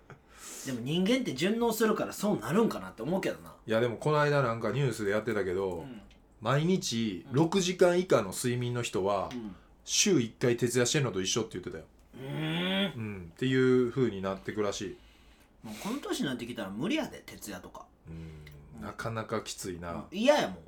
[0.67, 6.01] でも人間って順応するからそうなるんかなって思うけどな、いやでもこの間なんかニュースでやってたけど、うん。
[6.41, 9.57] 毎日6時間以下の睡眠の人はうん。
[9.85, 12.97] 週1回徹夜してんのと一緒って言ってたよ、うー。
[12.97, 14.97] んうん、っていう風になってくらし
[15.63, 17.85] い、もうこの年になってきたら無理やで徹夜とか。
[18.09, 18.15] うん、
[18.81, 20.59] なかなかきついな、嫌やもん。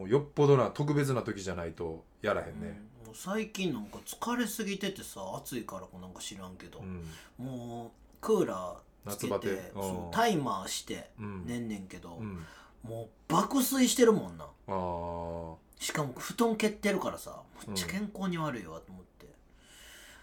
[0.00, 7.44] もうよっぽどな特別な時じゃないとやらへんね、うんもう最近なんか疲れすぎててさ暑いからかなんか知らんけど、うん。
[7.44, 9.48] もうクーラーつけ夏バテ？
[9.48, 9.82] てうん。
[9.82, 11.44] そうタイマーしてうん。
[11.46, 12.44] 寝んねんけど、うん。
[12.82, 14.46] もう爆睡してるもんな。
[14.68, 15.54] あー。
[15.78, 19.26] しかも布団蹴ってるからさめっちゃ健康に悪いわと思って、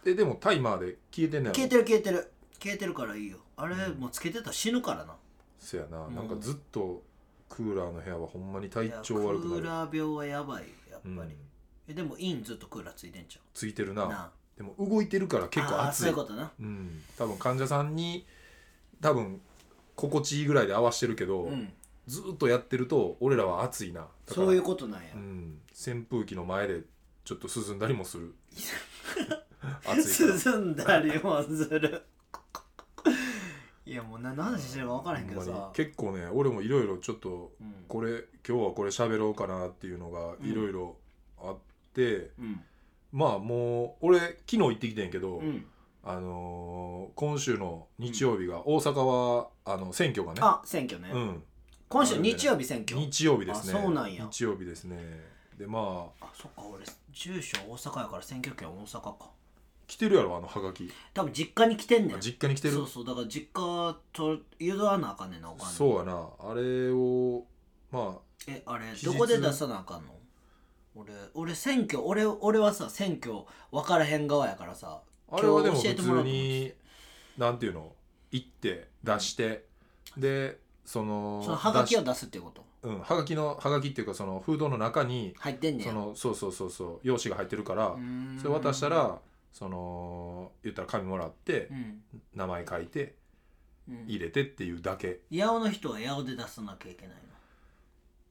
[0.06, 1.56] えでもタイマーで消えてんねやろ？
[1.56, 2.32] 消えてる消えてる。
[2.62, 3.38] 消えてるからいいよ。
[3.58, 5.16] あれうんもうつけてたら死ぬからな
[5.62, 6.16] そやな、うん。
[6.16, 7.04] なんかずっと
[7.48, 9.62] クーラーの部屋はほんまに体いや調悪くなる。
[9.62, 10.64] クーラー病はやばい。
[10.64, 11.36] よやっぱり、うん。
[11.88, 14.06] えでもインずっとクーラーついてんちゃついてるな。
[14.06, 14.32] うなあ。
[14.58, 16.04] でも動いてるから結構あー暑い。
[16.04, 16.52] うそういことな。
[16.60, 17.02] うん。
[17.18, 18.26] 多分患者さんに
[19.00, 19.40] 多分
[19.96, 21.72] 心地いいぐらいで合わしてるけど、うん。
[22.08, 24.02] ずっとやってると俺らは暑いな。
[24.02, 26.82] だからそういうことなんや、うん、扇風機の前で
[27.24, 28.34] ちょっと涼んだりもする。
[29.86, 30.52] 暑 いから。
[30.58, 32.04] 涼んだりもする
[33.92, 35.62] いやもう何の話してるか分からへんけどほんまに。
[35.64, 37.74] さ、結構ね俺もいろいろちょっとうん。
[37.90, 40.50] これ今日はこれ喋ろうかなっていうのがうん。
[40.50, 40.96] いろいろ
[41.38, 41.58] あっ
[41.94, 42.62] て、うん。
[43.12, 45.66] まあもう俺昨日行ってきてんけど、うん。
[46.04, 50.40] あのー今週の日曜日が、大阪はあの選挙がね。
[50.42, 51.44] あ選挙ね、うん、
[51.90, 52.98] 今週日曜日選挙。
[52.98, 53.78] 日曜日ですね。
[53.78, 54.26] あそうなんや。
[54.32, 54.98] 日曜日ですね。
[55.58, 59.30] でまああそっか俺住所大阪やから選挙権大阪か
[59.92, 60.90] 来てるやろあのハガキ。
[61.14, 62.76] 多分実家に来てんねん実家に来てる？
[62.76, 65.70] そうそうだから実家と誘なあかんねんなお金。
[65.70, 66.30] そうやな。
[66.40, 67.44] あれを
[67.92, 70.14] まえあれどこで出さなあかんの？
[70.96, 76.72] 俺俺選挙俺俺はさ選挙分からへん側やからさああれはでも普通に
[77.38, 77.92] なんていうの？
[78.32, 79.66] 行って出して、
[80.18, 82.64] でそのそのハガキを出すっていうこと？
[82.84, 85.92] うんはがきのはがきっていうかその封筒の中に入ってんねや。
[85.92, 88.40] そのそうそうそうそう用紙が入ってるからうーん。
[88.42, 89.20] それ渡したら
[89.52, 92.02] その言ったら紙もらってうん。
[92.36, 93.16] 名前書いて
[93.90, 94.06] うん。
[94.08, 95.20] 入れてっていうだけ。
[95.32, 97.16] 八尾の人は八尾で出さなきゃいけない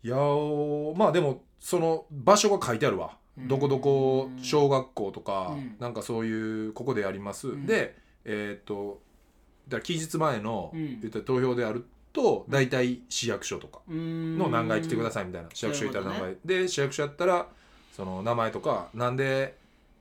[0.02, 3.16] いやーまあでもその場所が書いてあるわ。
[3.36, 3.48] うん。
[3.48, 5.76] どこどこ小学校とかうん。
[5.78, 7.48] なんかそういうここでやります。
[7.48, 7.66] ん。
[7.66, 9.00] でえーっと
[9.68, 11.00] だから期日前のうん。
[11.00, 14.38] 言ったら投票であると大体市役所とかうーん。
[14.38, 15.48] の何階来てくださいみたいな。
[15.52, 17.46] 市役所行ったら何階で市役所やったら
[17.92, 19.59] その名前とかなんで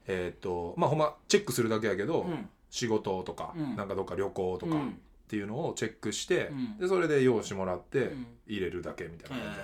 [0.10, 2.50] えーっとまあほんまチェックするだけやけどうん。
[2.72, 3.76] 仕事とかうん。
[3.76, 5.00] なんかどっか旅行とかっうん。
[5.28, 6.78] ていうのをチェックしてうん。
[6.78, 8.26] でそれで用紙もらってうん。
[8.48, 9.60] 入れるだけみたいな感じ。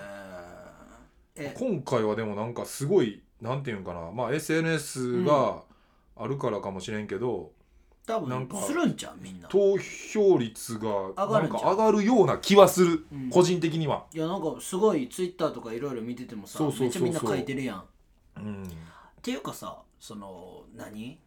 [1.38, 1.52] えー。
[1.52, 1.56] え。
[1.58, 5.62] 今回はでもなんかすごいなんていうんかなまあ SNS が
[6.16, 7.52] あるからかもしれんけど、
[8.08, 9.50] 多なんか分するんちゃうみんな。
[9.50, 13.30] 投票率がなんか上がるような気はする、うん。
[13.30, 14.06] 個人的には。
[14.14, 17.04] いやなんかすごいツイッターとかいろいろ見ててもさそうそうそうそう。
[17.04, 17.80] めっちゃみんな書いてるやん。
[17.80, 17.84] っ
[18.38, 18.72] うん。
[19.22, 21.20] ていうかさその何？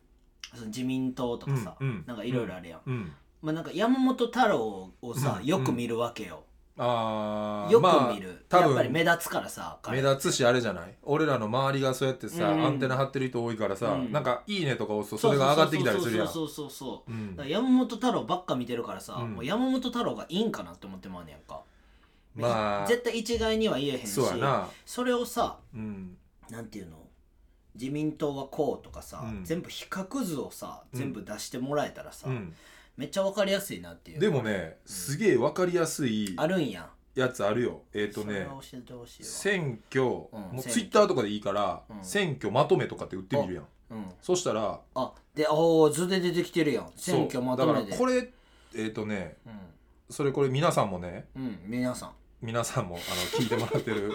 [0.55, 2.05] その自民党とかさ、うんうん。
[2.07, 3.13] なんかいろいろあるやん、うん、
[3.43, 5.47] まあなんか山本太郎をさ、うん。
[5.47, 6.45] よく見るわけよ、
[6.79, 10.95] あーよくまあ見る、多分やっぱり目立つからさ目彼立つしあれじゃない？
[11.03, 12.67] 俺らの周りがそうやってさ、うん。
[12.67, 14.13] アンテナ張ってる人多いからさ、うん。
[14.13, 16.29] なんか「いいね」とか押すとそれが上がってきたりするやん。
[16.29, 17.13] そうそうそうそうそう。
[17.13, 17.37] うん。
[17.37, 19.35] だから山本太郎ばっか見てるからさ、うん。
[19.35, 21.63] もう山本太郎がいいんかなって思ってまうねやんか。
[22.37, 24.69] まあ絶対一概には言えへんしそうやな。
[24.87, 26.17] それをさうん。
[26.49, 26.97] なんていうの？
[27.79, 29.45] 自民党はこうとかさ、うん。
[29.45, 32.55] 全部比較図をさ全部出してもらえたらさ、うん。
[32.97, 34.21] めっちゃわかりやすいなっていう。
[34.21, 36.91] でもねすげえ分かりやすいあるんや。
[37.15, 37.83] やつあるよ。
[37.95, 39.29] えっ、とねそれは教えてほしいわ。
[39.29, 40.73] 選挙、もう選挙。
[40.73, 42.05] ツイッターとかでいいから、うん。
[42.05, 43.65] 選挙まとめとかって売ってみるやん。
[43.91, 44.05] うん。
[44.21, 46.91] そしたらあでおお図で出てきてるやん。
[46.97, 47.79] 選挙まとめで。
[47.79, 48.31] そうだからこれ
[48.75, 52.13] えっ、とねうそれこれ皆さんもねん、うん、皆さん。
[52.41, 54.13] 皆さんもあの聞いてもらってる。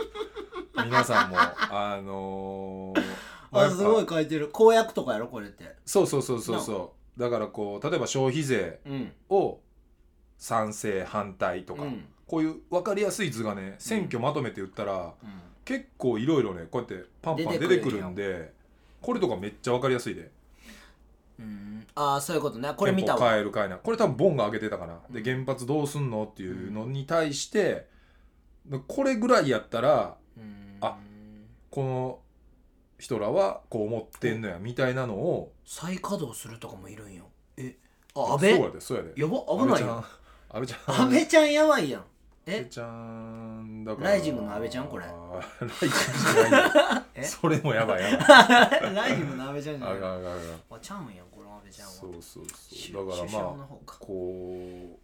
[0.86, 3.13] 皆さんもあのー
[3.54, 4.50] あすごい書いてる。
[4.50, 5.76] 公約とかやろこれって。
[5.86, 7.20] そうそうそうそうそう。
[7.20, 9.12] だからこう例えば消費税うん。
[9.30, 9.60] を
[10.38, 12.06] 賛成反対とか、うん。
[12.28, 15.14] こういう分かりやすい図がね選挙まとめて言ったら、うん。
[15.66, 18.16] 結構いろいろねこうやってパンパン出てくるん。
[18.16, 18.52] で
[19.02, 20.32] これとかめっちゃ分かりやすいで。
[21.40, 22.72] うん、ああそういうことね。
[22.78, 23.32] これ見たわ。
[23.32, 23.80] 変える変えない。
[23.82, 25.46] これ多分ボンが上げてたかな、でうん。
[25.46, 27.88] 原発どうすんのっていうのに対して
[28.88, 30.78] これぐらいやったらうん。
[30.82, 30.98] あ
[31.72, 32.20] この
[33.04, 35.52] 人らはこう思ってんのやみたいなのを。
[35.66, 37.26] 再稼働するとかもいるんよ。
[37.58, 37.76] え？
[38.16, 38.62] あそう安倍？
[38.62, 39.12] やでそうやで。
[39.18, 40.06] やば危ないよ
[40.50, 41.52] 安倍ちゃん安倍ちゃん。
[41.52, 42.02] やばいやん。
[42.02, 42.06] 安
[42.46, 44.10] え倍ちゃんだから。
[44.12, 45.06] ライジングの安倍ちゃんこれ？
[45.06, 45.94] ライジング
[46.34, 47.26] じゃない。
[47.28, 50.00] それもやばいやばい ライジングの安倍ちゃんじゃあない？
[50.00, 50.40] があがあが
[50.72, 51.94] あちゃうんやんこの安倍ちゃんは。
[51.94, 53.06] そうそうしそう。
[53.10, 54.98] だからまあこ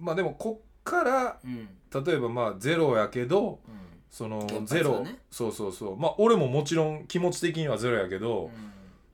[0.00, 1.68] うまあでもこっからうん。
[2.04, 5.18] 例えばまあゼロやけどうんそのゼロ、はね。
[5.30, 5.96] そうそうそう。
[5.96, 8.50] まあ俺ももちろん気持ち的にはゼロやけど、うん。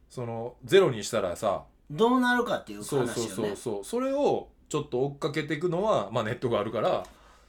[0.09, 3.13] そのゼロにしたらさどうなるかっていう話よね。
[3.13, 7.05] そうそうそうそれをちょっと追っかけていくのは、まあ、ネットがあるから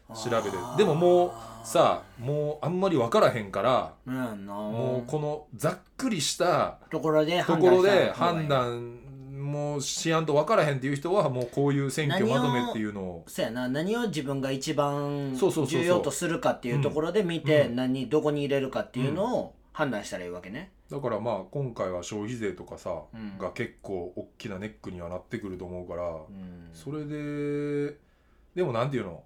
[0.09, 1.31] 調べてあーでももう
[1.67, 8.99] さもうあんまり分からへんからうんもうこのざっくりしたところでと判ころで断
[9.47, 13.23] もしやんと分からへんっていう人はもうこういう選挙まとめっていうのを。
[13.27, 17.75] そうやな何を自分が一番重要とするかっていうところで見て、うん。
[17.75, 23.37] 何どこに入れるかっていうのを判断したらいいわけね、だからまあ今回は消費税とかさ、うん。
[23.37, 26.69] が結構大きなネックにはなってくると思うから、うん。
[26.73, 27.95] それで
[28.55, 29.23] でもなんていうの？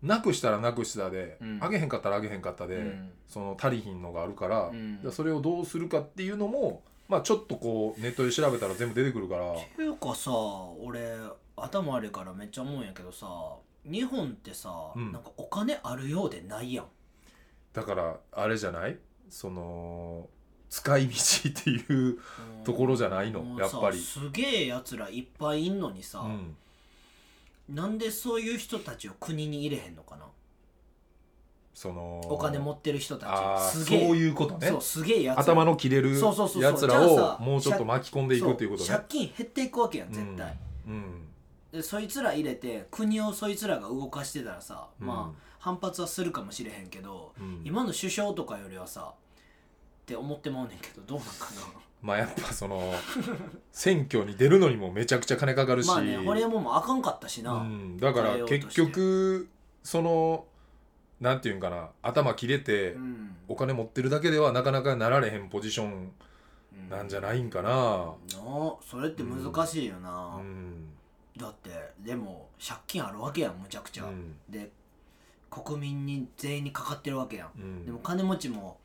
[0.00, 1.58] なくしたらなくしたで、うん。
[1.60, 3.10] あげへんかったらあげへんかったで、うん。
[3.26, 5.00] その足りひんのがあるから,、うん。
[5.10, 9.52] それをどうするかっていうのもまあちょっとこうネットで調べたら全部出てくるから。
[9.52, 10.30] っていうかさ
[10.80, 11.16] 俺
[11.56, 13.26] 頭悪いからめっちゃ思うんやけどさ
[13.84, 15.12] 日本ってさ、うん。
[15.12, 16.86] なんかお金あるようでないやん。
[17.72, 18.98] だからあれじゃない？
[19.30, 20.28] その
[20.68, 21.14] 使い道
[21.48, 22.18] っていう
[22.64, 23.40] ところじゃないの？
[23.40, 23.98] もうさやっぱり。
[23.98, 26.56] すげえやつらいっぱいいんのにさ、うん。
[27.74, 30.26] なんでそういう人たちを国に入れへんのかな？
[31.78, 33.78] そのお金持ってる人たち。
[33.78, 34.06] すげえ。
[34.08, 34.66] そういうことね。
[34.66, 35.42] そうすげえやつら。
[35.44, 38.88] 頭の切れるやつらをもうちょっと巻き込んでいくっていうことね。
[38.88, 41.24] 借金減っていくわけやん絶対、うん
[41.70, 45.06] でそいつら入れて国をそいつらが動かしてたらさ、うん。
[45.06, 47.60] まあ反発はするかもしれへんけど、うん。
[47.64, 51.46] 今の首相とかよりはさって思ってまうねんけどどうなんか
[52.02, 52.92] まあやっぱその
[53.70, 59.48] 選挙に出るのにもめちゃくちゃ金かかるし、なまあねホリエモンもあかんかったしな、うん、だから結局
[59.84, 60.44] その
[61.20, 63.36] なんていうんかな頭切れてうん。
[63.48, 66.12] お金持ってるだけではなかなかなられへんポジション
[66.84, 66.90] うん。
[66.90, 70.88] なんじゃないんかな、なあそれって難しいよな、うん。
[71.36, 74.36] だってでも借金あるわけやんむちゃくちゃ、うん。
[74.48, 74.70] で
[75.50, 77.84] 国民に全員にかかってるわけやん、うん。
[77.86, 78.78] でも金持ちも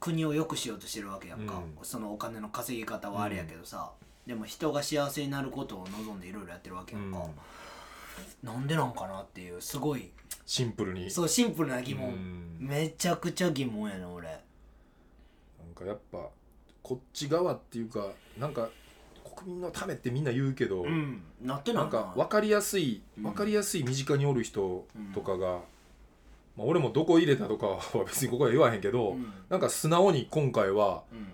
[0.00, 1.78] 国を良くしようとしてるわけやんか、うん。
[1.82, 3.90] そのお金の稼ぎ方はあれやけどさ、
[4.26, 7.26] でも人が幸せになることを望んでいろいろやってるわけやんか、
[8.42, 10.10] なんでなんかなっていうすごい
[10.46, 11.10] シンプルに。
[11.10, 12.56] そうシンプルな疑問、うん。
[12.60, 14.28] めちゃくちゃ疑問やね俺。
[14.28, 16.28] なんかやっぱ
[16.82, 18.68] こっち側っていうかなんか
[19.36, 21.22] 国民のためってみんな言うけど、うん。
[21.40, 23.22] なってなんかか分かりやすいうん。
[23.24, 25.60] 分かりやすい身近におる人とかが、
[26.56, 29.32] まあ、俺もどこ入れたとかは別にここは言わへんけど、うん。
[29.48, 31.32] なんか素直に今回はうん。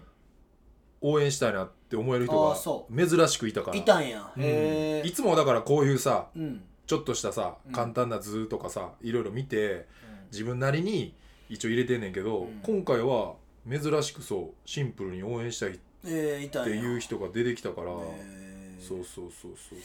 [1.02, 3.76] 応援したいなって思える人あが珍しくいたから。
[3.76, 4.30] いたんや。
[4.36, 4.42] うん。
[4.42, 7.72] へえいつもだからこういうさうんちょっとしたさうん。
[7.72, 9.86] 簡単な図とかさいろいろ見て
[10.32, 11.14] 自分なりに
[11.48, 12.60] 一応入れてんねんけど、うん。
[12.64, 13.34] 今回は
[13.70, 19.78] 珍しくそうシンプルに応援したいってやいう人が出てきたから、そうそうそうそうそう。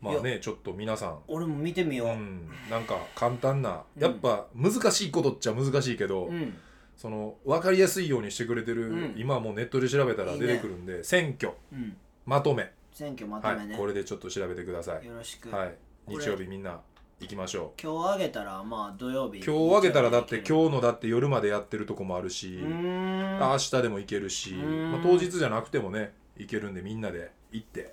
[0.00, 1.18] まあねちょっと皆さん。
[1.28, 4.02] 俺も見てみよう、うん、なんか簡単なうん。
[4.02, 6.56] やっぱ難しいことっちゃ難しいけど、うん。
[6.96, 9.14] その分かりやすいようにしてくれてる、うん。
[9.16, 11.52] 今はもうネットで調べたら出てくるんで選挙。
[11.72, 15.74] うん、まとめ選挙まとはい、めね、これでちょっと調べてください、よろしく、はい、
[16.08, 16.80] 日曜日みんな
[17.20, 19.40] 行きましょ今日あげたらまあ土曜日。
[19.40, 24.92] う今日あげたらだって日今日のだって夜までやってるとこもあるし、明日でも行けるし、うん。
[24.92, 27.92] まあ、当日じゃなくてもね行けるんでみんなで行って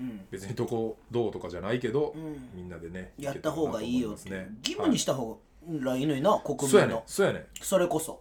[0.00, 2.50] うん、別にどこどうとかじゃないけど、うん。
[2.56, 4.30] みんなでねやった方がいいよって
[4.64, 8.20] 義務にした方がいいのにな、国はいそうや民のねそうやねそれこそ。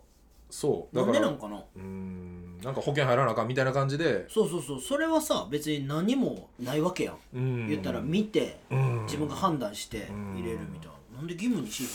[0.52, 0.96] そう。
[0.96, 1.58] なんだからでなんかな？
[1.58, 4.82] うーんなんか保険入らなあかんみたいな感じで、そうそうそう。
[4.82, 9.04] それはさ別に何もないわけやん、うん、言ったら見てうん。
[9.06, 10.36] 自分が判断してうん。
[10.36, 11.86] 入れるみたいな、なんで義務にし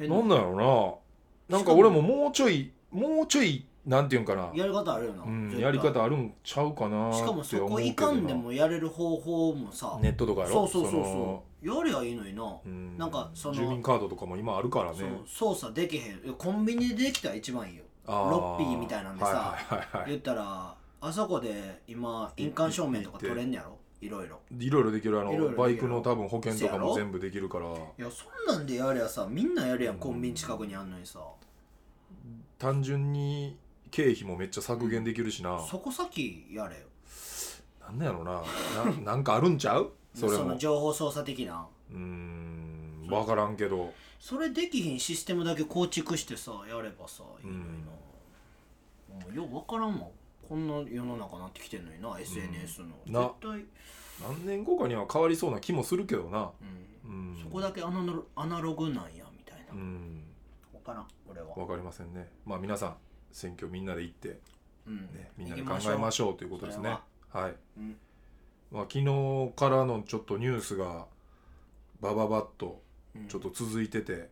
[0.00, 0.24] へんのな。
[0.24, 1.00] んかなだろ
[1.48, 1.58] うな。
[1.58, 10.66] なんか俺ももうちょいもうちょいなんていうんかな、やり方あるよな、うん、やり方あるんちゃうかなしかもそこいかんでもやれる方法もさ、ネットとかやろ？
[10.66, 12.96] そうそうそうのそうやりゃいいのにな、うん。
[12.96, 14.98] なんかその住民カードとかも今あるからね。
[15.26, 16.34] そう操作できへん。
[16.36, 18.30] コンビニでできたら一番いいよあー。
[18.30, 19.56] ロッピーみたいなんでさ、
[20.06, 23.78] 言ったらあそこで今印鑑証明とか取れんねやろ？
[24.00, 24.40] いろいろ。
[24.58, 27.66] いろいろできるあのバイクの多分保険とかも全部できるから。
[27.66, 31.20] いやそんなんでやりゃさみんなやるやんコンビニ近くにあんのにさ。
[32.58, 33.56] 単純に
[33.90, 36.82] 経費もめっちゃ削減できるしな、そこ先やれよ。
[37.80, 38.42] なんやろな。
[38.84, 39.92] な なんかあるんちゃう？
[40.14, 40.44] それも。
[40.46, 41.66] の情報操作的な。
[41.90, 43.06] うーん。
[43.08, 43.92] 分からんけど。
[44.20, 47.97] それできひんシステムだけ構築してさやればさいいのにな、もう
[49.34, 50.08] よう分からんわ
[50.48, 53.20] こんな世の中なってきてんのにな SNS の、な。
[53.20, 53.64] 絶対、
[54.22, 56.50] 何年後かには変わりそうな気もするけどな。
[57.04, 57.32] うん。
[57.32, 57.38] うん。
[57.42, 60.22] そこだけアナロアナログなんやみたいな、うん。
[60.72, 62.30] 分からん俺は、分かりませんね。
[62.46, 62.96] まあ皆さん
[63.30, 64.40] 選挙みんなで行って、
[64.86, 64.96] うん。
[64.96, 66.96] ね、みんなで考えましょうということですね。
[67.28, 67.48] は。
[67.48, 67.96] い、うん。
[68.72, 71.06] まあ、昨日からのちょっとニュースが
[72.00, 72.80] バババッと
[73.14, 73.28] うん。
[73.28, 74.30] ちょっと続いてて、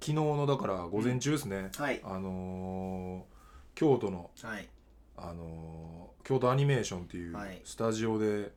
[0.00, 2.00] 昨日のだから午前中ですね、はい。
[2.04, 3.37] あのー
[3.78, 4.68] 京都の、はい。
[5.16, 7.60] あのー京都アニメーションっていうはい。
[7.64, 8.50] スタジオで、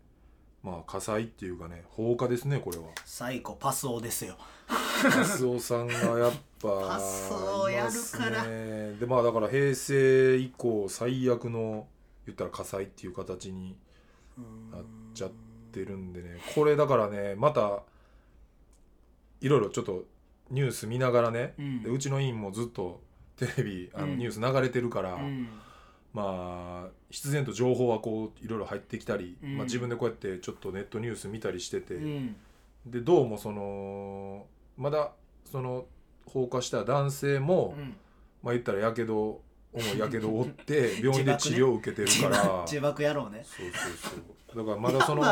[0.63, 2.85] まあ火災っていうかね放火ですねこれは。
[3.05, 4.35] 最後パスオですよ。
[4.67, 8.29] パスオさんがやっぱ パスオやるから。
[8.29, 11.87] いますねでまあだから平成以降最悪の
[12.25, 13.77] 言ったら火災っていう形に
[14.71, 14.81] なっ
[15.13, 15.31] ちゃっ
[15.71, 16.39] てるんでね。
[16.55, 17.83] これだからねまた
[19.39, 20.03] いろいろちょっと
[20.49, 21.83] ニュース見ながらね、うん。
[21.83, 23.01] でうちの委員もずっと
[23.47, 24.17] テレビあのうん。
[24.17, 25.47] ニュース流れてるから、うん。
[26.13, 29.57] まあ必然と情報はこういろいろ入ってきたり、うん。
[29.57, 32.35] まあ、自分でこうやってちょっとネットニュース見たりしてて、うん。
[32.85, 34.45] でどうもその
[34.77, 35.11] まだ
[35.51, 35.85] その
[36.25, 37.95] 放火した男性も、うん。
[38.43, 39.41] まあ言ったらやけど
[39.73, 43.43] 重いやけどを負って 病院で治療を受けてる自から、爆自爆野郎ね。
[43.43, 44.57] そうそうそう。
[44.57, 45.23] だからまだその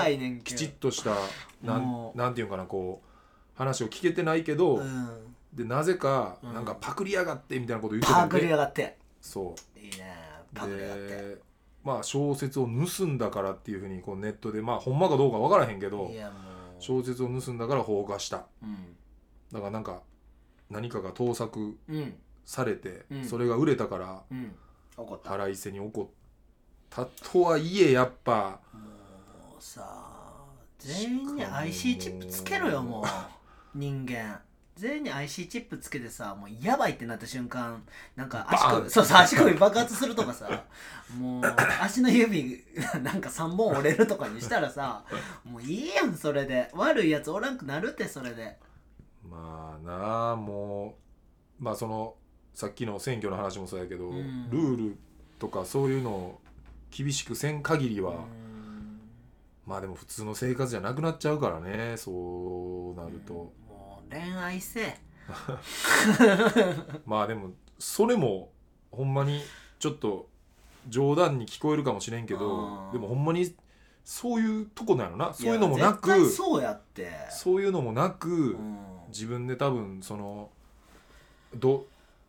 [0.44, 0.58] きど。
[0.58, 1.16] ちっとした
[1.62, 5.29] なんなんていうかなこう話を聞けてないけど、うん
[5.60, 6.54] でなぜかうん。
[6.54, 8.98] なんかパクりやがってみたいなこと言ってたパんで、やがって。
[9.20, 10.16] そいいね。
[10.54, 11.08] うパクりやがって。
[11.08, 11.38] で
[11.84, 16.42] まあ小説を盗んだからっていうふうにこうネットでまあほんまかどうか分からへんけどいやもう。
[16.80, 18.46] 小説を盗んだから放火した。
[18.64, 18.96] うん。
[19.52, 20.02] だからなんか
[20.70, 22.14] 何かが盗作うん。
[22.46, 23.26] されて、うん。
[23.26, 24.56] それが売れたからうん。
[24.96, 25.32] 怒った。
[25.32, 26.14] 腹いせに起こっ
[26.90, 27.06] た。
[27.06, 30.06] とはいえやっぱもうさ
[30.78, 33.04] 全員に IC チップつけろよもう。
[33.78, 34.42] 人間
[34.80, 37.84] 全員に IC チップつけてさもうやばいってなった瞬間
[38.16, 40.64] なんか足首そうそう足首爆発するとかさ
[41.18, 41.44] もう
[41.82, 42.64] 足の指
[43.04, 45.04] なんか3本折れるとかにしたらさ
[45.44, 46.70] もういいやんそれで。
[46.74, 48.58] 悪いやつおらんくなるってそれで。
[49.30, 50.96] まあなあも
[51.60, 52.16] うまあその
[52.54, 54.50] さっきの選挙の話もそうやけど、うん。
[54.50, 54.98] ルール
[55.40, 56.42] とかそういうのを
[56.90, 59.00] 厳しくせん限りは、うん。
[59.66, 63.59] まあでも普通の生活じゃなくなっちゃうからねそうなると、もう
[64.10, 64.98] 恋愛せえ
[67.06, 68.52] まあでもそれも
[68.92, 69.42] ほんまに
[69.78, 70.28] ちょっと
[70.88, 72.92] 冗談に聞こえるかもしれんけどうん。
[72.92, 73.54] でもほんまに
[74.04, 75.34] そういうとこなのな。
[75.34, 77.12] そういうのもなやくそうやって。
[77.30, 78.78] そういうのもなく、うん。
[79.10, 80.50] 自分で多分その
[81.56, 81.86] ど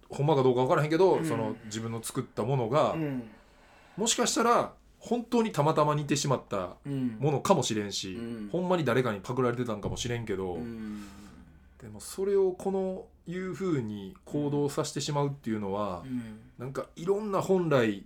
[0.09, 1.25] ほんまかどうか分からへんけど、うん。
[1.25, 3.31] その自分の作ったものが、うん。
[3.97, 7.17] もしかしたら本当にたまたま似てしまったうん。
[7.19, 8.49] ものかもしれんし、うん。
[8.51, 11.03] ほんまに誰かにパクられてたんかもしれんけど、うん
[11.83, 16.41] でもそれをこのいうふうに行動させてしまうっていうのは、うん。
[16.59, 18.05] なんかいろんな本来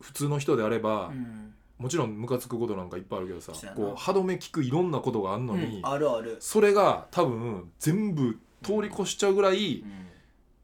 [0.00, 1.54] 普通の人であれば、うん。
[1.78, 6.36] もちろんムカつくことなんかいっぱいあるけどさこう歯止め聞くいろんなことがあんのに、うんあるある。
[6.40, 9.82] それが多分全部通り越しちゃうぐらい、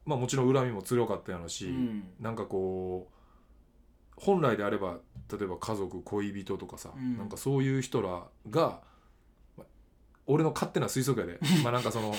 [0.05, 2.03] まあもちろん恨みも強かったやろし、うん。
[2.19, 3.13] なんかこう
[4.15, 4.97] 本来であれば
[5.31, 7.17] 例えば家族恋人とかさ、うん。
[7.17, 8.81] なんかそういう人らがま
[10.27, 11.39] 俺の勝手な推測やで。
[11.63, 12.13] まあなんかその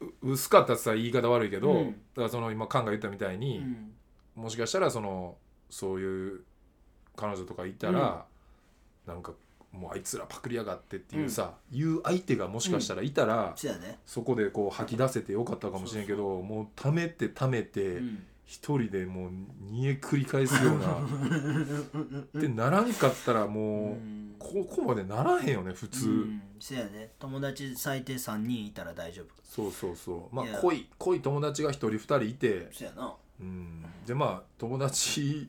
[0.00, 1.86] うう薄かったってさ言い方悪いけど、うん。
[1.86, 3.94] だからその今カンが言ったみたいに、うん。
[4.34, 5.36] もしかしたらその
[5.70, 6.44] そういう
[7.14, 8.26] 彼女とかいたら、
[9.06, 9.32] なんか
[9.72, 13.98] もうあいつらパクりやがってっていうさ、いう相手がもしかしたらいたら、ね。
[14.04, 18.26] そこでこう吐き出せてよかったかもしれんけどもう溜めて溜めてうん。
[18.46, 19.30] 一人でもう
[19.72, 20.98] 煮え繰り返すような
[22.38, 27.10] ってならんかったらもう、うんここまでならへんよね普通、うんそうやね。
[27.18, 29.26] 友達最低3人いたら大丈夫。
[29.44, 30.34] そうそうそう。
[30.34, 30.58] まあいや。
[30.58, 32.68] 濃い濃い友達が一人二人いて。
[32.72, 33.14] そうやな。
[33.40, 33.84] うん。
[34.06, 35.48] でまあ友達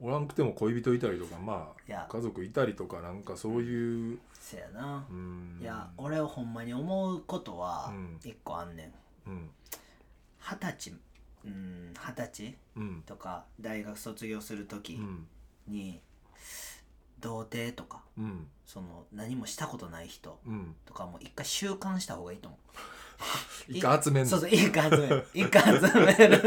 [0.00, 2.06] おらんくても恋人いたりとかまいや。
[2.08, 4.18] あ家族いたりとかなんかそういう。
[4.32, 5.06] せやな。
[5.10, 5.58] うん。
[5.60, 8.18] いや俺はほんまに思うことはうん。
[8.24, 8.92] 一個あんね
[9.26, 9.30] ん。
[9.30, 9.50] うん。
[10.40, 10.94] 二十歳
[11.44, 13.02] うん二十歳うん。
[13.04, 15.26] とか大学卒業する時うん。
[15.68, 16.00] に
[17.20, 18.46] 童貞とかうん。
[18.66, 20.74] その何もしたことない人うん。
[20.86, 22.60] とかも一回習慣した方がいいと思う。
[23.68, 24.30] 一回集めんの？
[24.30, 25.26] そうそう一回集める。
[25.34, 26.36] 一回集める。
[26.36, 26.46] 義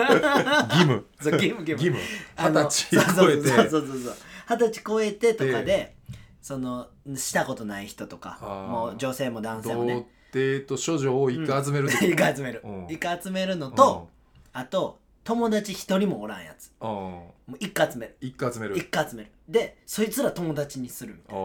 [0.80, 1.06] 務。
[1.22, 1.98] そう義務義務。
[2.38, 3.48] 二十歳超えて。
[3.48, 4.16] そうそうそうそう
[4.50, 5.96] 二十歳超えてとかで
[6.42, 8.38] そのしたことない人とか
[8.70, 12.62] もう女性も男性も童ね貞と処女を一回集める一回集める。
[12.64, 12.88] うん。
[12.90, 14.10] 一回集めるのと
[14.52, 16.72] あと友達一人もおらんやつ。
[16.82, 18.18] もう一回集める。
[18.20, 18.78] 一回集める。
[18.78, 19.32] 一回集める。
[19.48, 21.42] でそいつら友達にするみたいな。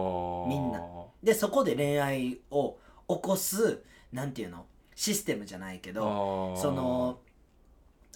[0.47, 0.81] みんな。
[1.23, 2.77] でそこで恋愛を
[3.07, 4.65] 起こすなんていうの？
[4.95, 6.57] システムじゃないけあどー。
[6.57, 7.19] その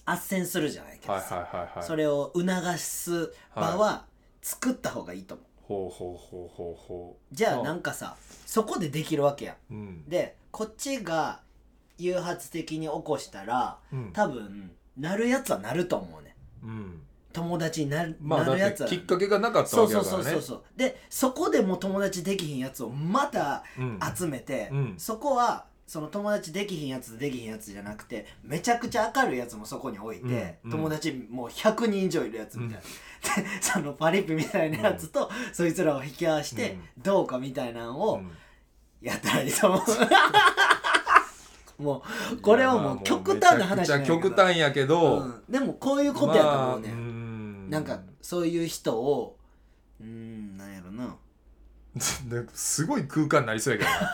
[0.06, 1.84] 斡旋するじゃないけどはいさはいはいはい。
[1.84, 4.06] それを促す場は
[4.42, 5.48] 作った方がいいと思う。
[5.64, 7.64] ほうほうほうほうほじゃああ。
[7.64, 10.04] なんかさそこでできるわけやうん。
[10.10, 11.40] でこっちが
[11.98, 14.12] 誘発的に起こしたらうん。
[14.12, 16.36] 多分なるやつはなると思うね。
[16.64, 17.00] うん。
[17.32, 18.88] 友達になる,、まあなるやつは。
[18.90, 20.24] てきっかけがなかったわけだからね。
[20.24, 24.00] そうそうそうでそこでも友達できひんやつをまたうん。
[24.16, 24.94] 集めて、うん。
[24.98, 30.72] そこはその友達できひんやつできひんやつじゃなくてめちゃくちゃ明るいやつもそこに置いて、うん。
[30.72, 32.82] 友達もう100人以上いるやつみたい
[33.36, 38.32] な、 でそのパリピみたいなやつと、そいつらを引き合わせて、どうかみたいなのうをん。
[39.02, 39.82] やったらいいと思う
[41.84, 42.04] も
[42.34, 47.70] うこれはもう極端な話めちゃ極端やけど、うん、でもこういうことやと思うね、まあん。
[47.70, 49.38] なんかそういう人を
[50.00, 51.16] うーんなんやろな。
[52.54, 54.14] すごい空間になりそうやけどな。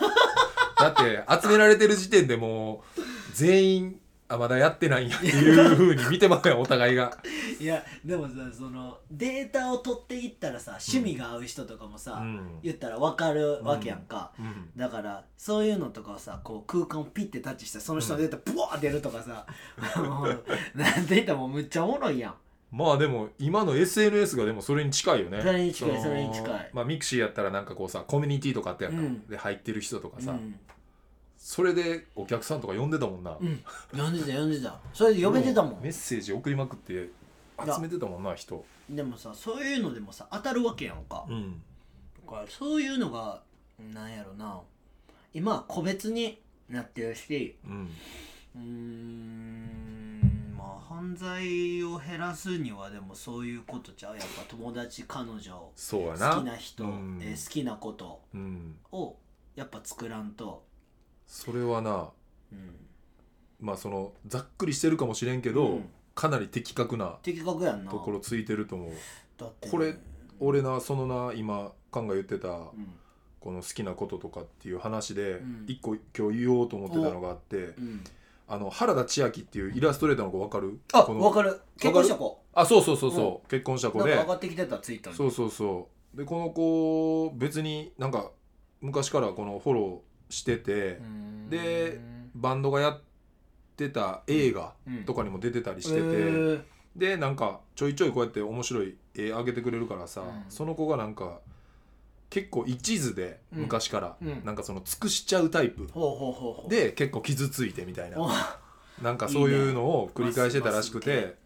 [0.80, 3.00] だって集められてる時点でもう
[3.34, 4.00] 全員
[4.30, 7.12] あまだやってないんやっていうふうに見てますよお互いが。
[7.58, 12.58] いやでもさそのデータを取っていったらさ趣味が合う人とかもさ、うん。
[12.62, 14.70] 言ったら分かるわけやんか、うん。
[14.76, 19.46] だからそういうのとかをさこう空間をピッてタッチしてその人のデータブワー出るとかさ、
[20.00, 20.44] もう
[20.76, 22.34] なんて言ったらもうむっちゃおもろいやん。
[22.70, 25.40] まあでも今の SNS がでもそれに近いよね。
[25.42, 26.70] それに近いのそれに近い。
[26.72, 29.26] まあ mixi やったらなんかこうさコミュニティとかあってやんか、うん。
[29.26, 30.54] で入ってる人とかさ、うん、
[31.42, 34.78] それでお客さんとか呼んでたもんな、うん、読んでた読んでた。
[34.92, 35.80] それで呼べてたもん。
[35.82, 37.08] メッセージ送りまくって
[37.58, 38.62] 集めてたもんな人。
[38.90, 41.62] でもさそういうのでもさ当たるわけやんか、うん。
[42.26, 43.42] だからそういうのが
[43.78, 44.60] なんやろな。
[45.32, 46.38] 今は個別に
[46.68, 47.56] なってるし。
[47.66, 47.90] うん。
[48.56, 54.16] うーんまあ犯罪を減らすにはでもそういうことちゃう。
[54.18, 56.34] やっぱ友達彼女そうやな。
[56.34, 57.18] 好きな人、うん。
[57.22, 58.20] えー好きなこと。
[58.34, 58.76] うん。
[58.92, 59.16] を
[59.56, 60.64] やっぱ作らんと、
[61.30, 62.10] それはな
[62.52, 62.74] うん、
[63.60, 65.88] まあそのざっくりしてるかもしれんけど、うん。
[66.16, 67.90] かなり的確な的確やんな。
[67.90, 68.90] ところついてると思う。
[69.38, 69.94] だってこれ
[70.40, 72.68] 俺なそのな今カンが言ってたうん。
[73.38, 75.64] この好きなこととかっていう話でうん。
[75.68, 78.04] 一個今日言おうと思ってたのがあってうん、
[78.48, 80.80] あの原田千秋っていうイラストレーターの子分かる？
[80.92, 81.60] あこの分かる。
[81.78, 82.42] 結婚した子。
[82.52, 83.48] あそうそうそうそう。
[83.48, 84.10] 結婚した子で。
[84.10, 85.16] なんか上がってきてたツイッターに。
[85.16, 86.16] そうそうそう。
[86.18, 88.32] でこの子別になんか
[88.80, 91.00] 昔からこのフォローしてて
[91.48, 92.00] で
[92.34, 93.00] バンドがやっ
[93.76, 95.04] てた映画うん。
[95.04, 96.62] とかにも出てたりしてて、へー。
[96.96, 100.44] でなんかちょいちょいこうやって面白い絵あげてくれるからさ、うん。
[100.48, 101.40] その子がなんか
[102.28, 103.62] 結構一途でうん。
[103.62, 104.42] 昔から、うん。
[104.44, 105.88] なんかその尽くしちゃうタイプ。
[106.68, 108.20] で結構傷ついてみたいな。
[108.20, 108.30] お。
[109.02, 111.36] なんかそういうのを繰り返してたらしくて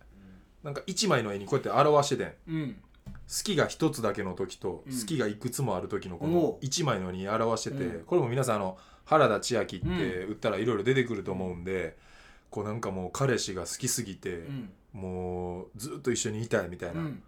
[0.62, 2.76] なんか一枚の絵にこうやって表しててん
[3.06, 5.00] 好うんきが一つだけの時とうん。
[5.00, 6.56] 好きがいくつもある時のこおのう。
[6.60, 8.04] 一枚の絵に表してて、うん。
[8.04, 10.30] これも皆さんあの原田千秋ってうん。
[10.30, 11.96] 打ったらいろいろ出てくると思うんで、
[12.50, 14.70] こうなんかもう彼氏が好きすぎて、うん。
[14.92, 17.22] もうずっと一緒にいたいみたいな、うん。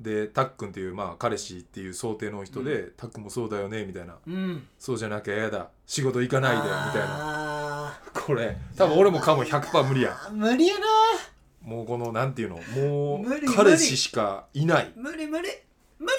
[0.00, 4.16] でたっくんっていうまあ彼氏っていう想定の人で、たっくんもそうだよねみたいな。
[4.26, 4.66] うん。
[4.78, 5.70] そうじゃなきゃ嫌だ。
[5.86, 7.48] 仕事行かないでみたいな。
[7.88, 10.86] あこれ多分俺もかも100%無理やー無理やな
[11.68, 14.92] もうこのなんていうのも無理う彼氏しかいない。
[14.96, 15.48] 無理無理。
[15.98, 16.12] 無理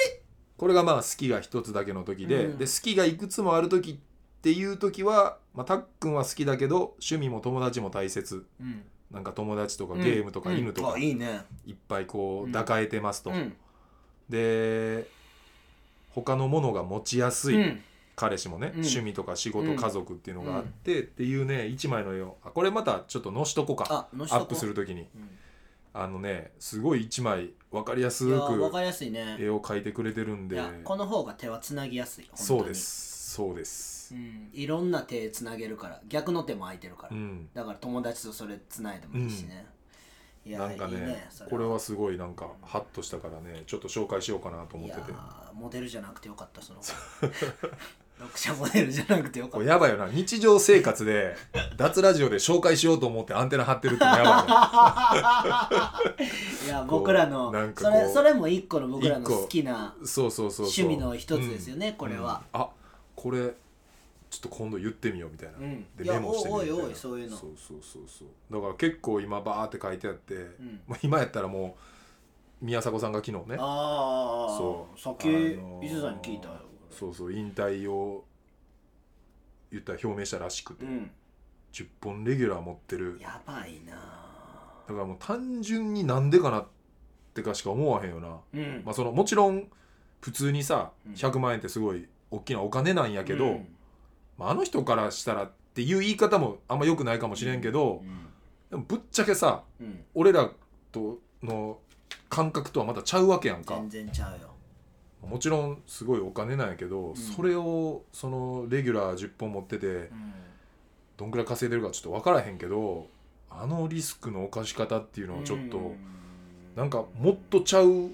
[0.57, 2.57] これがまあ好きが一つだけの時で,、うん。
[2.59, 3.97] で好きがいくつもある時っ
[4.41, 8.45] ていう時は、まあ、たっくんは好きだけど趣味も友達も大切。
[8.61, 8.83] うん。
[9.09, 11.41] なんか友達とかゲームとか犬とかいいね。
[11.65, 12.51] いっぱいこううん。
[12.51, 13.55] 抱えてますと、うん。
[14.29, 15.07] で
[16.11, 17.81] 他のものが持ちやすい、うん
[18.19, 18.73] 彼氏もね、うん。
[18.81, 19.75] 趣味とか仕事、うん。
[19.77, 23.87] 家族っていうのがあって、っていうね一枚の絵をあこれまたちょっと載しとこうか。
[23.89, 25.01] あのアップする時に。
[25.01, 25.07] うん。
[25.91, 29.37] あのねすごい一枚分かりやすいやわくかりやすいね。
[29.39, 30.55] 絵を描いてくれてるんで。
[30.55, 33.31] いやこの方が手はつなぎやすいそうです。
[33.35, 34.13] そうです。
[34.13, 34.49] うん。
[34.53, 37.47] いろんな手つなげるから逆の手も空いてるから、うん。
[37.53, 39.65] だから友達とそれつないでもいいしね、
[40.45, 45.11] いやなんかねねこれはすごいなんかハッとしたからねちょっと紹介しようかなと思ってて。
[45.11, 46.79] ーモデルじゃなくてよかったその
[48.19, 49.65] 読者モデルじゃなくてよかこった。
[49.65, 50.07] れやばいよな。
[50.07, 51.35] 日常生活で
[51.77, 56.25] 脱ラジオで紹介しようと思ってアンテナ張ってるってのやばいよ
[56.65, 60.83] いや僕らのなんかそこうれそれも一個の僕らの好きなそうそうそうそう。
[60.83, 62.61] 趣味の一つですよねこれは、うん。
[62.61, 62.69] あ
[63.15, 63.53] これ
[64.29, 65.71] ちょっと今度言ってみようみたいな、うん。
[65.71, 66.83] いやでメモしてみようみたいな。
[66.83, 67.37] おいおいそういうの。
[67.37, 68.27] そうそうそうそう。
[68.53, 70.81] だから結構今バーって書いてあって、ん。
[70.87, 71.77] まあ、今やったらも
[72.61, 73.57] う宮迫さんが昨日ね。
[73.59, 74.99] ああそう。
[74.99, 76.53] さっきあのー伊勢さんに聞いたよ
[76.91, 78.25] そうそう引退を
[79.71, 81.11] 言ったら表明したらしくて、うん。
[81.71, 83.17] 10本レギュラー持ってる。
[83.21, 83.93] やばいな。
[84.87, 86.67] だからもう単純になんでかなっ
[87.33, 88.81] てかしか思わへんよな、うん。
[88.83, 89.67] まあ、そのもちろん
[90.19, 91.13] 普通にさうん。
[91.13, 93.67] 100万円ってすごい大きなお金なんやけど、うん。
[94.37, 98.01] まあ、あの人からしたらっていう言い方もあんま良くないかもしれんけど、
[98.71, 100.03] でもぶっちゃけさうん。
[100.15, 100.49] 俺ら
[100.91, 101.77] との
[102.29, 103.75] 感覚とはまたちゃうわけやんか。
[103.75, 104.48] 全然ちゃうよ
[105.27, 107.15] もちろんすごいお金なんやけど、ん。
[107.15, 110.33] それをそのレギュラー10本持っててうん。
[111.17, 113.07] どんくらい稼いでるかちょっと分からへんけど
[113.49, 115.97] あのリスクの犯し方っていうのはちょっと、うん。
[116.75, 118.11] なんかもっとちゃう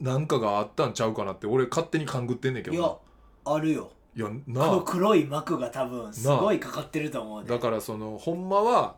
[0.00, 2.82] なんかがあったんちゃうかなって俺勝手に勘ぐってんねんけどな。
[2.82, 2.96] いや
[3.44, 3.90] あるよ。
[4.14, 4.82] いやなあ。
[4.84, 7.48] 黒い膜が多分すごいかかってると思うで。
[7.48, 8.96] だからそのほんまは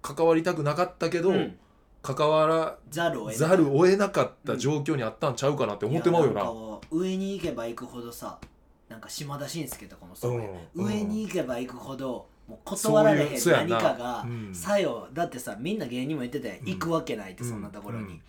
[0.00, 1.58] 関わりたくなかったけど、うん
[2.02, 6.42] 関わらざるを得ざるを得なかった状況にあったんちゃうかなって思ってまうよな。
[6.90, 8.38] 上に行けば行くほどさ
[8.88, 16.72] なんか島田紳介とかもそうや、うん上に行けば行くほどもう断られへん何かがうん作用だってさみんな芸人も言っててうん。
[16.72, 18.20] 行くわけないってそんなところに、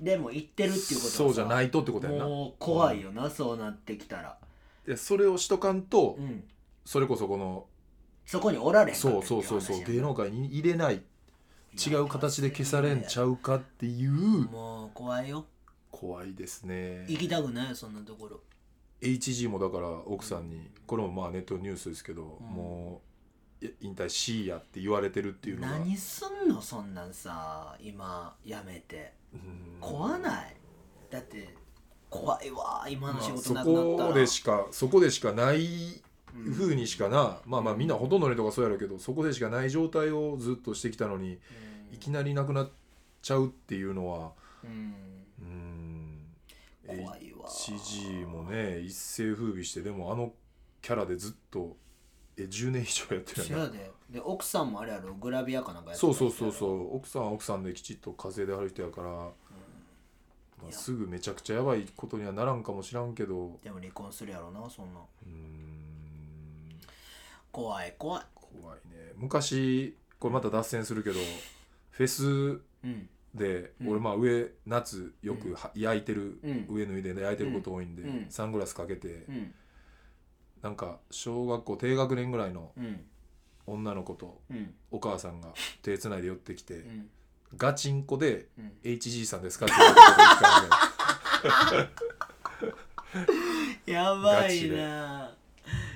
[0.00, 2.24] でも行ってるっていうことはさそうじゃないとってことやな。
[2.24, 4.36] もう怖いよな、そうなってきたら、
[4.86, 6.44] でそれをしとかんと、うん、
[6.84, 7.66] それこそこの
[8.26, 11.02] そこにおられへんそうそうそうそう芸能界に入れない
[11.74, 14.12] 違う形で消されんちゃうかっていう。
[14.12, 15.46] もう怖いよ。
[15.90, 17.04] 怖いですね。
[17.08, 17.68] 行きたくない？
[17.70, 18.40] よそんなところ。
[19.00, 22.46] HG もだから奥さんにこれもまあネットニュースですけど、うん。
[22.46, 23.02] も
[23.62, 25.78] う引退しいやって言われてるっていうのが。
[25.78, 26.62] 何すんの？
[26.62, 29.12] そんなんさ今やめて。
[29.32, 29.76] うん。
[29.80, 30.56] 怖ない？
[31.10, 31.54] だって
[32.08, 36.02] 怖いわ今の仕事なくなったら、こでしかそこでしかない
[36.34, 36.52] うん。
[36.52, 41.38] 風にしかな、まあまあみんなほとんどの人がそうやろうけどそこでしかない状態をずっとしてきたのに
[41.90, 41.94] うん。
[41.94, 42.70] いきなりなくなっ
[43.22, 44.32] ちゃうっていうのは
[44.64, 44.94] うん。
[45.40, 46.18] うん。
[46.86, 47.48] 怖いわ。
[47.48, 50.32] HG もね一世風靡してでもあの
[50.82, 51.76] キャラでずっと
[52.36, 53.90] え10年以上やってるやで。
[54.10, 55.14] で奥さんもあれやろ。
[55.14, 56.96] グラビアかなんかやってそうそうそううそう。
[56.96, 59.32] 奥さんは奥さんできちっと稼いではる人やから、ま
[60.68, 63.58] あ、すぐめちゃくちゃやばいことにはならんかもしらんけど。
[63.62, 65.00] でも離婚するやろなそんな。
[65.26, 65.69] うん
[67.52, 68.22] 怖い怖い。
[68.34, 69.12] 怖いね。
[69.16, 71.16] 昔これまた脱線するけど
[71.90, 73.08] フェスうん。
[73.34, 73.88] で、うん。
[73.90, 76.66] 俺まあ上夏よくは焼いてる、うん。
[76.68, 78.26] 上脱いで焼いてること多いんで、うん。
[78.28, 79.54] サングラスかけて、うん。
[80.62, 83.04] なんか小学校低学年ぐらいのうん。
[83.66, 84.74] 女の子とうん。
[84.90, 85.48] お母さんが
[85.82, 87.08] 手つないで寄ってきて、うん。
[87.56, 88.72] ガチンコでうん。
[88.84, 91.88] HG さんですかって言われたこと一回ある
[93.86, 95.32] やばいガ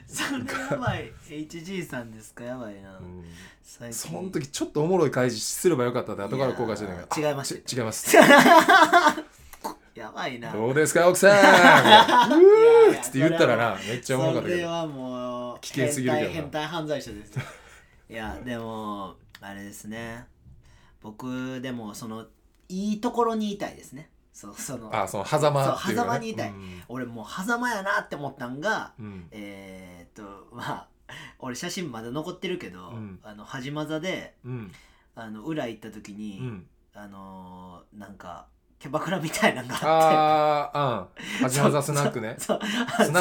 [0.09, 1.13] チでなやばい。
[1.29, 2.45] HG さんですか？
[2.45, 3.25] やばいな、うん。
[3.63, 3.99] 最近。
[3.99, 8.17] その時ちょっとおもろい開示すればよかったって後から後悔してないいやー違いましたち違います。
[9.95, 10.53] やばいな。
[10.53, 11.31] どうですか奥さん。
[11.31, 14.57] いやいやつって言ったらなめっちゃおもろかったけど。
[14.57, 16.33] それはもう危険すぎるけどな。
[16.33, 17.39] 変態変態犯罪者です
[18.11, 20.27] いやでもあれですね。
[21.01, 22.27] 僕でもその
[22.69, 26.51] いいところにいたいですねそうそのあその狭間っていうか、ね、狭間にいたい。
[26.51, 26.83] うん。
[26.89, 29.29] 俺もう狭間やなって思ったんがうん。
[29.31, 30.89] えー、っと まあ
[31.39, 33.21] 俺写真まだ残ってるけど、うん。
[33.23, 34.73] あのはじま座でうん。
[35.15, 36.67] あの裏行った時に、うん。
[36.95, 38.47] あのーなんか
[38.81, 39.87] キャバクラみたいなのがあって。
[39.87, 41.09] ああ
[41.39, 41.45] うん。
[41.45, 42.35] はじまざスナックね。
[42.39, 42.59] スナ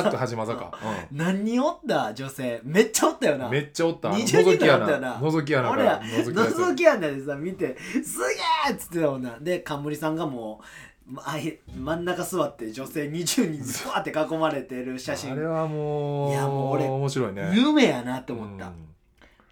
[0.02, 0.78] ックはじまざか、
[1.12, 2.60] 何人おった女性？
[2.64, 3.48] めっちゃおったよう、な。
[3.48, 4.10] んめっちゃおった。
[4.10, 5.18] あの20人おったよな。
[5.18, 8.26] 穴覗き穴か俺らら覗き出す覗き穴でさ見て「すげ
[8.70, 9.38] え!」っつってたもんな。
[9.40, 10.66] で冠さんがもう
[11.18, 15.34] あい真ん中座って女性20人ずわって囲まれてる写真。
[15.34, 17.52] あれはもういやもう俺面白いね。
[17.54, 18.74] 夢やなって思った、うん。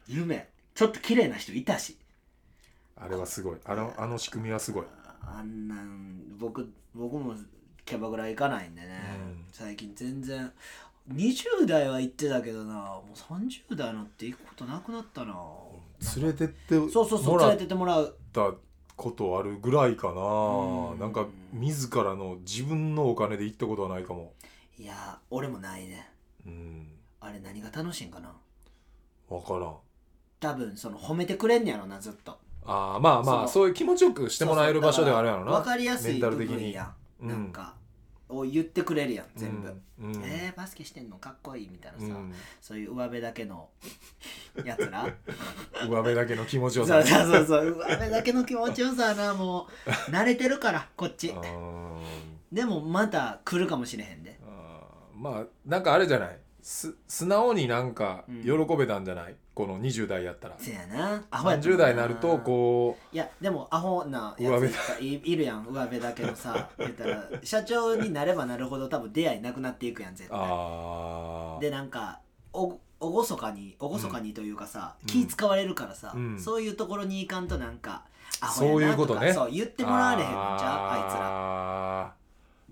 [0.07, 0.49] 夢。
[0.73, 1.97] ちょっと綺麗な人いたし。
[2.95, 3.57] あれはすごい。
[3.65, 4.85] あのあの仕組みはすごい。
[5.21, 7.35] あんなん僕僕も
[7.85, 8.87] キャバクラ行かないんでね、
[9.19, 9.45] うん。
[9.51, 10.51] 最近全然。
[11.11, 12.73] 20代は行ってたけどな。
[12.73, 15.35] もう30代になって行くことなくなったな、
[16.15, 18.15] 連れてってもそうそうそう連れらっててもらう。
[18.31, 18.53] た
[18.95, 20.21] ことあるぐらいかな。
[20.21, 20.99] うん。
[20.99, 24.33] なんか自らの自分のお金で行ったことはないかも。
[24.77, 26.09] いや俺もないね。
[26.45, 26.87] うん。
[27.19, 28.33] あれ何が楽しいんかな？
[29.29, 29.75] 分からん。
[30.39, 32.37] 多分その褒めてくれんねやろなずっと。
[32.65, 35.51] ああまあまあそういう気持ちよくしてもらえる場所ではあるやろな。
[35.51, 36.57] 分かりやすい部メンタル的に。
[36.57, 37.75] 分やなんか
[38.31, 40.15] を言ってくれるやん全部、うん。
[40.15, 42.33] うんえー、バスケしてんのかっこいいみたいなさ、うん。
[42.61, 43.69] そういう上辺だけの
[44.63, 45.05] やつら。
[45.87, 49.89] 上辺だけの気持ちよさそうそうそう上辺だけの気持ちよさはなもう。
[50.11, 51.33] 慣れてるからこっち。
[52.51, 54.39] でもまた来るかもしれへんで。
[55.15, 58.43] まあなんかあれじゃないす素直になんかうん。
[58.43, 60.55] 喜べたんじゃない、この20代やったら。
[60.57, 61.23] せやな。
[61.31, 66.69] アホやったも30んな代になるとこいやでもアホなや上ついいるやん上辺だけどさ。
[66.77, 70.39] 言ったら社長になればなるほど多分出会いなくなっていくやん絶う対。
[70.41, 72.19] ああでなんか
[72.53, 75.07] おおごそかにおごそかにというかさ、うん。
[75.07, 76.39] 気使われるからさ、うん。
[76.39, 78.03] そういうところに行かんとなんか
[78.39, 79.33] アホそういやなとかうことね。
[79.33, 80.43] そう言ってもらわれへんのちゃう？
[80.43, 81.21] あいつら。
[81.99, 82.13] あ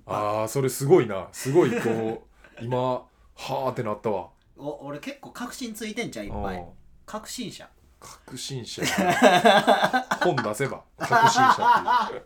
[0.06, 0.48] ーあー。
[0.48, 1.28] それすごいな。
[1.32, 2.22] すごいこう
[2.64, 3.02] 今
[3.40, 4.30] はーってなったわ。
[4.58, 6.58] お俺結構確信ついてんちゃういっぱい。
[6.58, 6.66] うん。
[7.06, 7.68] 確信者。
[8.00, 8.82] 確信者。
[10.22, 10.84] 本出せば。
[10.98, 12.24] 確信者っ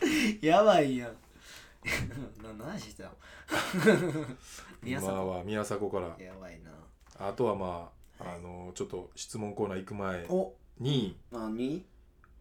[0.00, 0.46] ていう。
[0.46, 1.10] やばいやん
[2.58, 3.14] な何してたの？
[4.82, 6.16] 宮今迫は宮迫から。
[6.18, 6.72] やばいな。
[7.18, 11.86] あとはまああのちょっと質問コーナー行く前おに何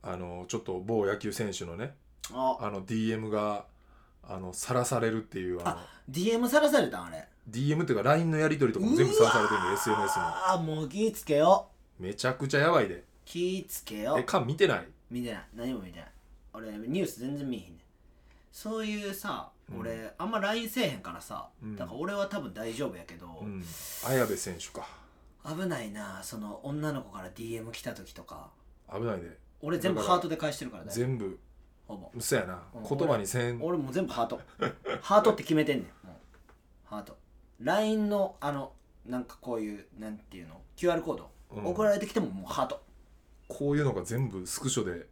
[0.02, 1.96] あのちょっと某野球選手のね
[2.34, 2.58] あ。
[2.60, 3.68] あの DM が
[4.28, 5.72] あのさらされるっていうあ
[6.10, 7.28] の DM さらされたんあれ。
[7.50, 11.68] DM っていうか LINE のやり取りとかも全部さらされてるんで SNS にああもう気ぃつけよ。
[12.00, 13.04] めちゃくちゃやばいで。
[13.24, 14.18] 気ぃつけよ。
[14.20, 14.88] え缶見てない？
[15.12, 15.48] 見てない。
[15.56, 16.10] 何も見てない。
[16.54, 17.80] 俺ニュース全然見えへんねん。
[18.52, 19.80] そういうさうん。
[19.82, 21.76] 俺、あんま LINE せえへんからさ、うん。
[21.76, 23.64] だから俺は多分大丈夫やけど、うん。
[24.08, 24.88] 綾部選手か。
[25.48, 28.50] 危ないなその女の子から DM 来た時とか。
[28.94, 29.38] 危ないで。
[29.62, 30.92] 俺全部だからハートで返してるからね。
[30.94, 31.40] 全部
[31.88, 32.12] ほぼ。
[32.20, 32.64] そやな。
[32.74, 32.98] うん。
[32.98, 33.60] 言葉にせん。
[33.62, 34.42] 俺もう全部ハート。
[35.02, 36.08] ハートって決めてんねん。
[36.08, 36.16] もう
[36.88, 37.18] ハート。
[37.60, 38.74] LINE のあの
[39.06, 41.66] なんかこういうなんていうの？QR コード、うん。
[41.68, 42.84] 送られてきてももうハート。
[43.48, 44.92] こういうのが全部スクショで。
[44.92, 45.08] うわ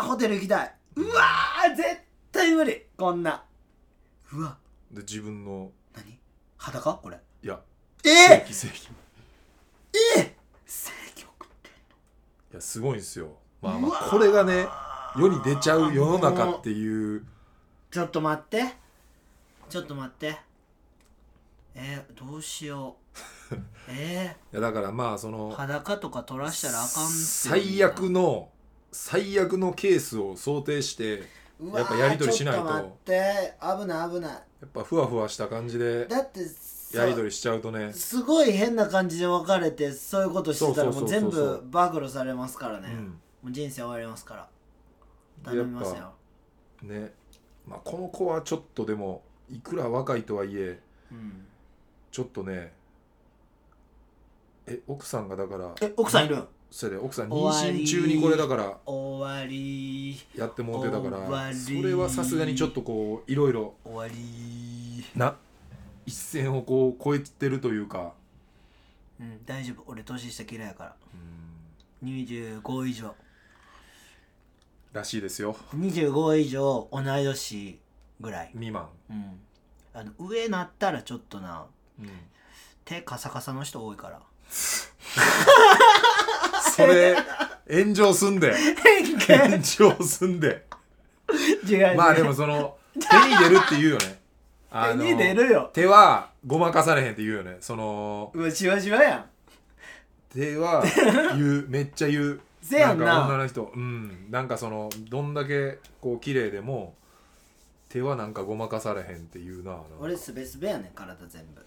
[0.00, 0.04] ー！
[0.04, 0.74] ホテル行きたい。
[0.96, 1.74] うわー！
[1.76, 2.00] 絶
[2.32, 2.86] 対無理。
[2.96, 3.44] こんな。
[4.32, 4.58] うわ。
[4.90, 5.70] で自分の。
[5.94, 6.18] 何？
[6.56, 6.94] 裸？
[6.94, 7.20] これ。
[7.42, 7.60] いや。
[8.04, 8.88] え正規正規。
[10.18, 10.36] え
[10.66, 11.70] 正義送って
[12.52, 13.38] いやすごいんですよ。
[13.62, 14.66] まあまうわあこれがね
[15.16, 17.24] 世に出ちゃう世の中っていう。
[17.90, 18.64] ちょっと待って。
[19.68, 20.36] ちょっと待って。
[21.74, 22.96] えー、どうしよ
[23.52, 23.54] う。
[23.88, 28.48] えいやだからまあそー、の裸とか取らしたらあかん最悪の
[28.90, 31.22] 最悪のケースを想定して
[31.72, 32.64] やっぱやり取りしないと。
[32.64, 33.54] っと待って。
[33.60, 34.32] 危ない危ない。
[34.32, 37.92] やっぱふわふわした感じでだってさやり取りしちゃうとね。
[37.92, 43.04] すごい変な感じで別れてそういうことしてたらもう全部暴露されますからね、うん。
[43.42, 44.42] もう人生終わりますから。
[44.42, 44.53] で
[45.44, 46.12] 頼みますよ、
[46.82, 47.12] ね
[47.66, 50.80] まあこの子はちょっとでもいくら若いとはいえ
[51.12, 51.46] うん、
[52.10, 52.72] ちょっとね
[54.66, 56.48] え奥さんがだからえ奥さんいるん？
[56.70, 60.18] それで奥さん妊娠中にこれだから終わり。
[60.34, 61.54] やってもうてたか終わり。
[61.54, 65.04] らそれはさすがにちょっとこういろいろ終わり。
[65.14, 65.36] な
[66.04, 68.12] 一線をこう超えてるというか。
[69.20, 69.84] うん大丈夫。
[69.86, 70.96] 俺年下嫌いやから。
[72.02, 72.08] うん。
[72.08, 73.14] 25以上
[74.94, 75.56] らしいですよ。
[75.76, 77.80] 25以上同い年
[78.20, 78.50] ぐらい。
[78.52, 79.40] 未満、うん。
[79.92, 81.66] あの上なったらちょっとな
[82.00, 82.08] うん、
[82.84, 84.20] 手カサカサの人多いから。
[86.76, 87.16] それ
[87.70, 88.54] 炎上すんで。
[89.26, 90.64] 炎上すんで。
[91.68, 94.20] 違うまあでもその手に出るって言うよね。
[94.70, 95.70] あ 手に出るよ。
[95.72, 97.56] 手はごまかされへんって言うよね。
[97.60, 99.24] そのうわしわしわやん。
[100.32, 100.84] 手は
[101.36, 103.04] 言うめっちゃ言うせやんな。
[103.04, 106.94] か女の人うんなんかそのどんだけこう綺麗でも
[107.88, 111.64] 手はなんかごまかされへんって言うな俺すべすべやねん体全部。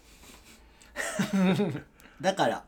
[2.20, 2.64] だから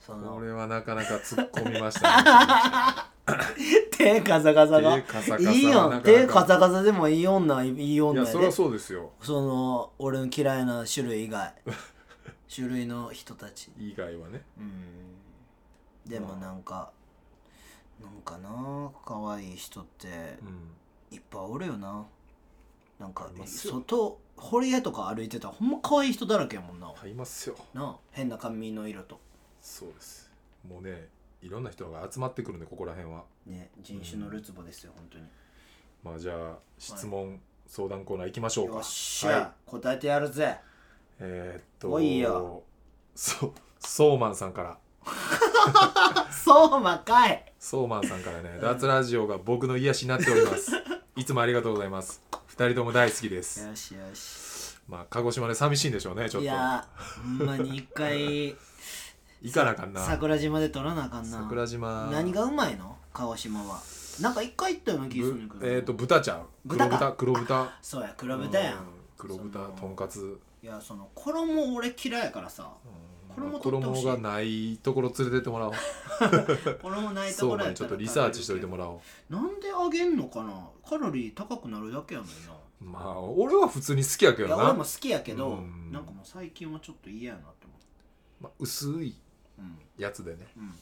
[0.00, 3.16] そこのれはなかなか突っ込みましたね。
[3.90, 4.94] 手カサカサが。
[4.96, 5.88] 手カサカサいいよなか。
[5.88, 8.30] なか手カサカサでもいい女いいい女やで。
[8.30, 9.10] やそりゃそうですよ。
[9.20, 11.52] その俺の嫌いな種類以外。
[12.54, 13.70] 種類の人たち。
[13.76, 14.42] 以外はね。
[14.58, 15.16] うん。
[16.08, 16.92] でもなんか、
[18.00, 20.08] なんかな可愛い人って。
[20.42, 21.16] うん。
[21.16, 22.06] いっぱいおるよな。
[22.98, 23.74] なんかいますよ。
[23.74, 26.92] 外堀江とか歩いてたらほんま可愛い人だらけやもんな。
[26.98, 27.56] 買いますよ。
[27.74, 29.20] なあ変な髪の色と。
[29.60, 30.30] そうです。
[30.68, 31.08] もうね
[31.42, 33.24] いろんな人が集まってくるんでここら辺は。
[33.46, 35.24] ね人種のるつぼですよ、本当に。
[36.02, 38.74] まあじゃあ質問、相談コーナー行きましょうか。
[38.74, 39.70] よっしゃ、はい。
[39.70, 40.58] 答えてやるぜ。
[41.18, 42.62] えー、っとおいよ。
[43.14, 44.78] そソーマンさんから
[46.30, 47.52] そうまかい。
[47.58, 50.70] ソーマンさんからね脱ラジオが僕の癒しになっております。
[51.16, 52.22] いつもありがとうございます。
[52.46, 53.66] 二人とも大好きです。
[53.66, 54.76] よしよし。
[54.88, 56.44] まあ鹿児島で寂しいんでしょうねちょっと。
[56.44, 56.86] いや
[57.38, 58.56] ほんまに一回
[59.42, 60.04] 行かなあかんな。
[60.04, 61.38] 桜島で撮らなあかんな。
[61.38, 62.08] 桜島。
[62.12, 62.96] 何がうまいの？
[63.12, 63.80] 川島は。
[64.20, 65.66] なんか一回行ったような気がするんだけど。
[65.66, 66.46] ぶえっ、と豚ちゃん。
[66.68, 66.98] 黒豚か。
[66.98, 67.78] 豚黒豚。
[67.82, 68.80] そうや黒豚やん、うん
[69.18, 70.38] 黒豚とんかつ。
[70.62, 72.70] いやその衣俺嫌いやからさ
[73.36, 75.72] 衣がないところ連れてってもらおう。
[76.82, 80.68] 衣ないとそうころやったらねちょっとリサーチしといてもらおなんであげんのかな？
[80.88, 82.52] カロリー高くなるだけやのにな。
[82.82, 84.54] うまあ俺は普通に好きやけどな。
[84.54, 85.90] いや俺も好きやけどうん。
[85.92, 87.86] なんかもう最近はちょっと嫌やなって思って。
[88.40, 89.14] まあ、薄い
[89.58, 90.62] うんやつでね、うん。
[90.62, 90.72] うん。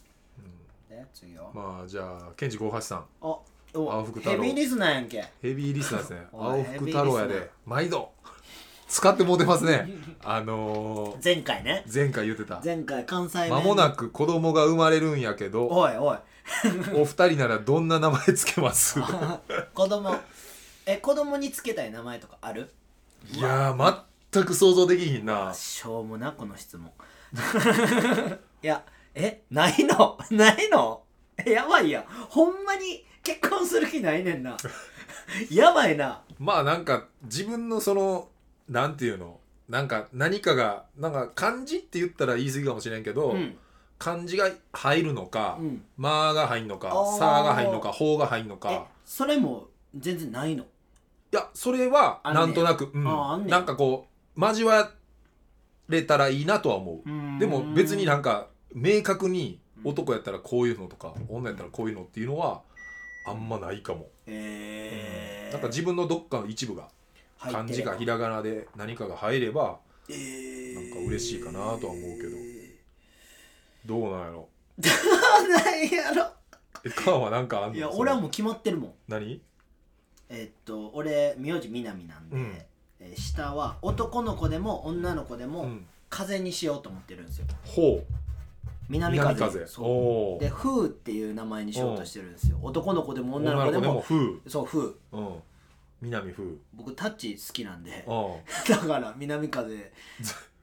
[0.89, 2.99] で次よまあじゃあケンジ58さん。
[2.99, 3.45] あお
[3.75, 4.43] 青福太郎。
[4.43, 5.25] ヘビーリスナーやんけ。
[5.43, 6.27] ヘビーリスナーですね。
[6.33, 7.29] おい青福太郎やヘビーリスナー。
[7.29, 7.51] で。
[7.67, 8.13] 毎度
[8.95, 9.89] 使ってもうてますね。
[10.23, 11.85] あのー、前回ね。
[11.93, 12.61] 前回言ってた。
[12.65, 13.51] 前回関西弁。
[13.51, 16.19] 間もなく子供が生まれるんやけどおいおい。
[16.95, 19.01] お二人ならどんな名前つけます？
[19.75, 20.15] 子供。
[20.87, 22.71] え子供につけたい名前とかある？
[23.33, 25.53] いやー全く想像できひんな。
[25.53, 26.93] しょうもなこの質問。
[28.63, 28.85] いや
[29.17, 30.17] えないの？
[30.31, 31.03] ないの？
[31.45, 32.05] えやばいやん。
[32.29, 34.57] ほんまに結婚する気ないねんな。
[35.51, 36.23] やばいな。
[36.39, 38.29] まあなんか自分のその
[38.69, 39.41] なんていうの？
[39.69, 43.57] なんか何かがなんか漢字って言ったら言い過ぎかもしれんけど、うん。
[43.97, 50.65] 漢字が入るのかうん「ま、あ」が入んのかあー「さ」が入んのか「ほ」が入んのえかそれも全然ないの？
[50.65, 50.67] い
[51.31, 52.43] やそれはあんねん。
[52.43, 53.07] なんとなく、うん。
[53.07, 53.49] あーあんねん。
[53.51, 54.91] なんかこう交わ
[55.89, 57.39] れたらいいなとは思う。
[57.39, 62.63] でも別になんか明確に男やったらこういうのとか女やったらこういうのっていうのは
[63.27, 66.89] あんまないかも、えー、なんか自分のどっかの一部が
[67.51, 69.79] 漢字かひらがなで何かが入れば
[70.09, 72.37] えー、なんか嬉しいかなとは思うけど。
[73.87, 74.49] どうなんやろ。
[74.79, 76.27] ないやろ。
[76.85, 77.77] えカンはなんかあんの？
[77.77, 78.93] いや俺はもう決まってるもん。
[79.09, 79.41] 何？
[80.29, 82.53] えっと俺名字南なんで、うん。
[83.01, 85.87] えー下は男の子でも女の子でもうん。
[86.11, 87.47] 風にしようと思ってるんですよ。
[87.65, 88.05] ほう。
[88.89, 89.35] 南風。
[89.35, 90.39] 南風。
[90.39, 92.59] で風っていう名前にしようとしてるんですよ。
[92.63, 94.17] 男の子でも女の子でも風。
[94.47, 94.93] そう風。
[95.13, 95.43] うん
[96.05, 96.45] 南風。
[96.75, 98.05] 僕タッチ好きなんで。
[98.07, 98.11] う
[98.69, 99.93] だから南風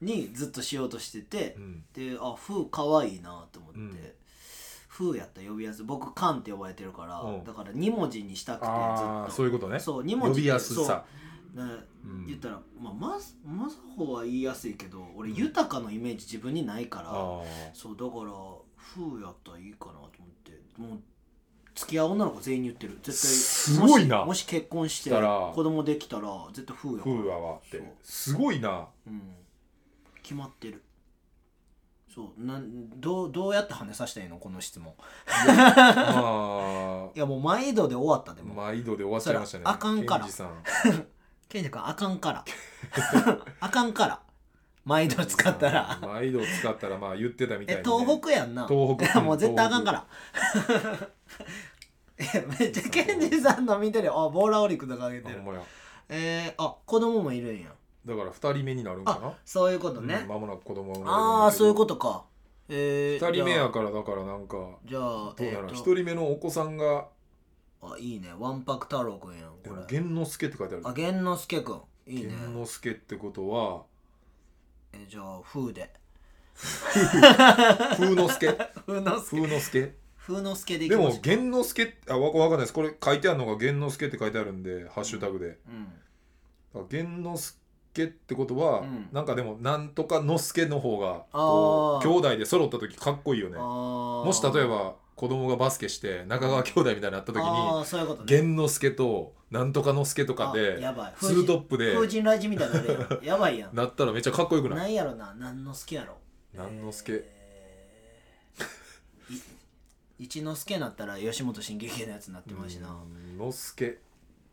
[0.00, 1.56] にずっとしようとしてて。
[1.60, 1.84] ん。
[1.92, 3.98] であ風かわいいなと思って、うん。
[4.88, 5.84] 風やったら呼びやすい。
[5.84, 7.44] 僕カンって呼ばれてるから、うん。
[7.44, 8.74] だから2文字にしたくてずっ
[9.26, 9.30] と。
[9.30, 9.80] そういうことね。
[9.80, 11.04] そう2文字呼びやすさ。
[12.26, 17.42] 言ったら、まあ、まずまずほは言いやすいけど俺豊かのイメージ自分にないから、あ。
[17.74, 18.32] そうだから
[18.76, 20.10] 風やったらいいかなと思っ
[20.42, 20.52] て。
[20.78, 21.00] もう
[21.82, 22.98] 付き合う女の子全員に言ってる。
[23.02, 24.18] 絶対すごいな。
[24.18, 27.16] もしもし結婚してしたら子供できたら絶対風やあから。
[27.16, 27.78] 風はわって。
[27.78, 27.86] そう。
[28.02, 28.86] すごいな。
[29.06, 29.22] うん。
[30.22, 30.82] 決まってる。
[32.14, 32.44] そう。
[32.44, 34.38] なんどうどうやって跳ねさせたらいいの？
[34.38, 34.94] この質問。
[35.26, 40.20] まいや もう毎度で終わったであも、毎度で終わっちゃいましたねあかんから。
[40.24, 40.62] ケンジさん。
[41.48, 42.44] ケンジ君あかんから。
[43.60, 44.20] あかんから。
[44.84, 45.98] 毎度使ったら。
[46.02, 47.96] 毎度使ったらまあ言ってたみたいえにね。
[48.04, 48.66] 東北やんな。
[48.66, 49.06] 東北。
[49.06, 50.06] いやもう絶対あかんから。
[50.68, 51.71] え
[52.58, 54.18] めっちゃケンジさんの見てるよ。
[54.20, 55.36] あボーラーオリックとかあげてる。
[55.36, 55.64] ほんまや。
[56.08, 57.68] えー、あ子供もいるんや。
[58.04, 59.28] だから二人目になるんかな？
[59.28, 62.24] あそういうことうんもなく子供ああそういうことか。
[62.68, 67.06] えー、二人目やからだからなんかじゃあどうやらえーと一人目のお子さんが
[67.82, 68.32] あいいね。
[68.38, 69.86] わんぱく太郎くんやんこれ。
[69.88, 70.88] 玄之介って書いてある。
[70.88, 71.80] あ玄之介くん。
[72.06, 72.28] いいね。
[72.28, 73.82] 玄之介ってことは
[74.92, 75.90] えじゃあ風で。
[76.54, 78.52] 風之助？
[78.86, 79.36] 風之助。
[79.36, 80.01] 風之助？
[80.26, 82.72] 風之助でいきでもましょうか玄之介あわわかんないです。
[82.72, 85.58] これ書いてあるのが玄之介って書いてあるんでハッシュタグで。
[86.74, 86.88] うん。
[86.88, 87.38] 玄之
[87.92, 89.08] 介ってことは、うん。
[89.12, 91.40] なんかでもなんとか之助の方があー。
[91.40, 93.58] こう兄弟で揃った時かっこいいよね。
[93.58, 98.26] もし例えば子供がバスケして中川兄弟みたいになった時あにーそういうことね。
[98.26, 101.14] 玄之介となんとか之助とかあでやばい。
[101.20, 103.74] ツートップで風神雷神みたいになるやんやばいやん。
[103.74, 104.78] なったらめっちゃかっこよくない？
[104.78, 106.16] なんやろな何の助やろ。
[106.54, 107.12] なん之助？
[107.12, 109.34] えー。
[109.34, 109.40] い
[110.22, 112.90] 一之助なったら吉本新喜劇のやつになってますしな。
[112.90, 112.96] うん。
[113.44, 113.98] 之助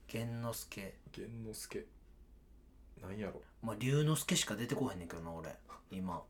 [0.07, 1.85] 玄之助玄之助
[3.03, 3.39] なんやろ。
[3.61, 5.55] まあ龍之介しか出てこへんねんけどな俺。
[5.91, 6.23] 今。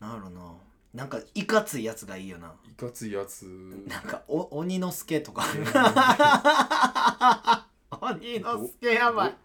[0.00, 0.54] なんやろな。
[0.94, 2.54] なんかいかついやつがいいよな。
[2.66, 3.44] いかついやつ。
[3.86, 5.44] なんかお鬼之助とか。
[8.00, 9.36] 鬼之助やばい。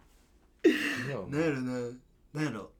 [1.06, 1.38] なんやろな。
[1.38, 1.72] んやろな。
[2.32, 2.70] なんやろ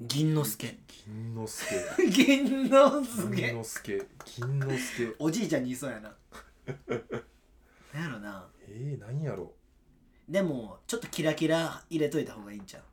[0.00, 0.66] 銀之助。
[1.04, 1.74] 銀之助。
[2.08, 4.06] 銀之銀助之助。
[4.24, 5.16] 銀之助。
[5.18, 6.16] おじいちゃんにいそうやな。
[7.92, 8.48] なんやろな。
[8.66, 9.52] えー、なんやろ。
[10.26, 12.84] でもちょっとキラキラ入れといた方がいいんちゃう。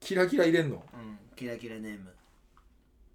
[0.00, 0.82] キラキラ入れんの？
[0.94, 2.14] うんキラキラネーム。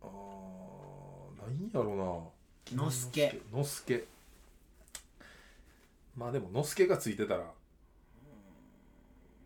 [0.02, 2.32] あーなんやろ
[2.72, 2.76] な。
[2.78, 3.42] のすけ。
[3.52, 4.06] のすけ。
[6.16, 7.52] まあでものすけがついてたら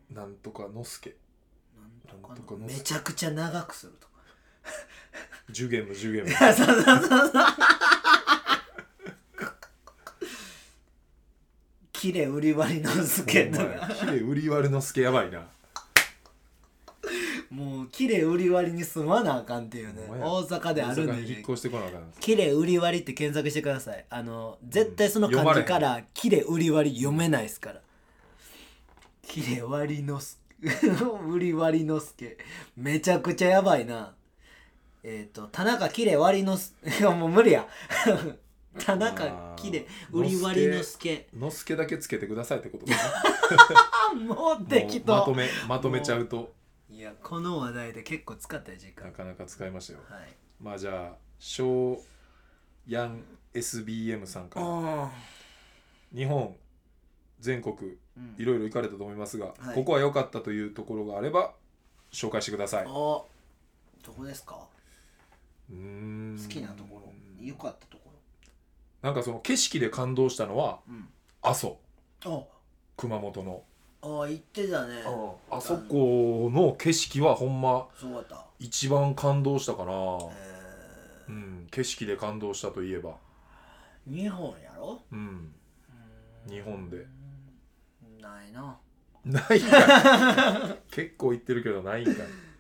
[0.10, 1.12] なんとかのすけ。
[1.12, 1.22] なんなんとかの
[2.60, 4.14] めちゃくちゃ長くするとか。
[5.49, 7.32] ジュゲムジュゲムそうそうそうそう。
[11.91, 15.47] キレ売り割りの助とお前かヒレ売り割りの助やばいな。
[17.49, 20.01] もうキレ売り割りに住まなあかんっていうね。
[20.10, 21.32] 大阪であるんで。
[21.32, 24.06] 引っ越してこなあかんキレ売り割りって検索してください。
[24.10, 27.82] あの絶対その漢字からキレ売り割り読めないですから。
[29.22, 30.41] キレ割りのす
[31.28, 32.38] 売り割りのすけ
[32.78, 34.16] めちゃくちゃやばいな。
[35.03, 37.68] えっ、と田中キレ割りのすいや もう無理や。
[38.80, 42.93] 田中キレ売り割りのすけのすけだけつけてくださいってことか
[44.11, 46.53] あもうな適当もうまとめまとめちゃうと。
[46.89, 49.07] いやこの話題で結構使ったよ時間。
[49.07, 49.99] なかなか使いましたよ。
[50.09, 50.34] はい。
[50.59, 52.01] まあじゃあ小
[52.88, 54.66] ヤン SBM さんから。
[54.66, 55.11] あ
[56.16, 56.55] 日本
[57.44, 57.76] 全国
[58.18, 58.36] うん。
[58.38, 59.76] いろいろ行かれたと思いますが、はい。
[59.76, 61.54] ここは良かったというところがあれば
[62.12, 62.84] 紹介してください。
[62.84, 63.28] あど
[64.16, 64.58] こですか？
[65.70, 66.39] うーん。
[66.41, 67.14] 好きなところ。
[67.39, 68.12] 良かったとこ
[69.02, 70.80] なんかその景色で感動したのは
[71.41, 71.78] 阿蘇。
[72.26, 72.41] あ。
[72.96, 73.64] 熊本の。
[74.02, 75.02] あ言ってたね。
[75.50, 77.88] あそこの景色はほんまっ
[78.30, 78.46] た。
[78.60, 85.02] 一番感動したかな、えうん、景色で感動したといえば、ー、日本やろ？
[85.12, 85.54] うん、
[86.48, 87.06] 日本で
[88.24, 88.78] ないな。
[89.26, 90.76] ないんか。
[90.89, 92.15] い結構行ってるけどないんかい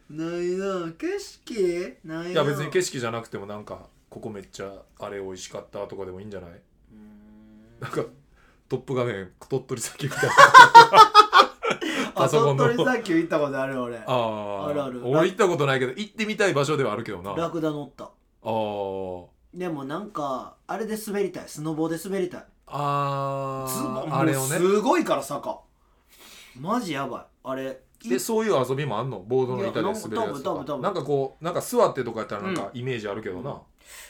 [0.09, 0.91] ないな。
[0.97, 1.97] 景色？
[2.03, 2.29] ないな。
[2.31, 6.51] いや別に景色じゃなくてもなんかここめっちゃあれ美味しかったとかでもいいんじゃない？
[7.79, 8.03] なんか
[8.69, 10.35] トップ画面鳥取砂丘みたいな
[10.95, 12.65] あパソコンの。
[12.65, 13.97] 鳥取砂丘行ったことある俺。
[13.97, 15.01] あああるある。
[15.07, 17.33] 俺行ったことないけど行ってみたい場所ではあるけどな。
[17.33, 18.05] あラクダ乗った。
[18.05, 18.09] あ
[19.57, 21.47] でもなんかあれで滑りたい。
[21.47, 22.45] スノボーで滑りたい
[22.75, 24.57] あズボンああれをね。
[24.57, 25.59] すごいから坂。
[26.59, 27.25] マジやばい。
[27.43, 29.19] あれでそういう遊びもあんの？
[29.19, 30.33] ボードの板で滑るやついやなんか。
[30.33, 30.65] 多分多分多分。
[30.65, 33.61] とかなんかこうなんか座ってとかやったらなんかイメージあるけどな、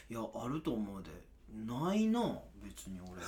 [0.10, 1.10] いやあると思うで。
[1.54, 2.22] ないな
[2.64, 3.22] 別に俺。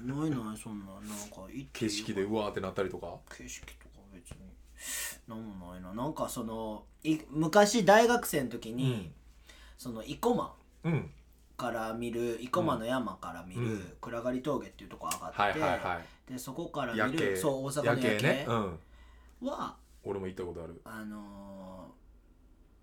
[0.00, 0.86] ないないそんな。
[0.86, 3.18] なんか行って景色でうわーってなったりとか？
[3.36, 4.38] 景色とか別に。
[5.28, 5.92] なんもないな。
[5.92, 9.12] なんかそのい昔大学生の時に、うん。
[9.76, 10.52] その生駒。
[10.84, 11.10] うん
[11.58, 13.92] から見る生駒の山から見る、うん。
[14.00, 15.52] 暗がり峠っていうとこ上がっ
[16.26, 18.46] て、でそこから見るそう大阪の夜夜景景ね。
[18.48, 18.78] うん。
[19.48, 20.80] は俺も行ったことある。
[20.84, 21.88] あの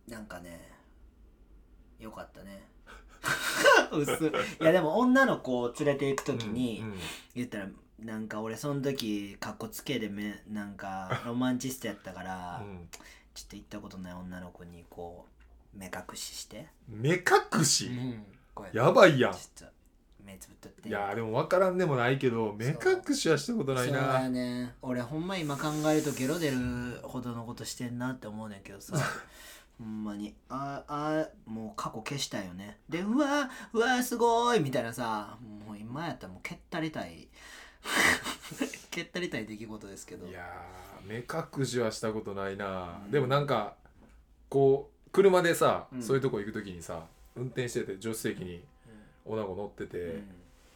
[0.10, 0.70] ー、なんかね
[2.00, 2.68] よかったね。
[3.92, 4.26] 薄。
[4.26, 4.28] い
[4.62, 7.00] いやでも女の子を連れて行く時に、うんうん。
[7.34, 7.70] 言ったら
[8.00, 12.90] なんか俺その時かっこつけでめなんか ロマンチストやったから、うん。
[13.34, 15.26] ちょっと行ったことない女の子にこ
[15.74, 18.35] う目隠しして、目隠し、こう
[18.74, 19.34] やばいやん。
[19.34, 19.74] ちょっと
[20.26, 20.90] 目つぶっとって。
[20.90, 24.74] いやーでも分からんでもないけど目隠しはしたことないそうだなよね。
[24.82, 26.58] 俺ほんま今考えるとゲロ出る
[27.04, 28.96] ほどのことしてんなって思うねんけどさ。
[29.78, 30.34] ほんまに。
[30.50, 32.80] ああもう過去消したいよね。
[32.90, 34.60] でうわうわすごい！
[34.62, 35.38] みたいなさ。
[35.66, 37.28] もう今やったらもう蹴ったりたい。
[38.90, 40.26] 蹴ったりたい出来事ですけど。
[40.28, 43.12] いやー目隠しはしたことないな、うん。
[43.12, 43.76] でもなんか
[44.50, 46.02] こう車でさ、うん。
[46.02, 47.06] そういうとこ行く時にさ
[47.36, 48.64] 運転してて助手席に
[49.26, 50.24] 女の子乗ってて、うん。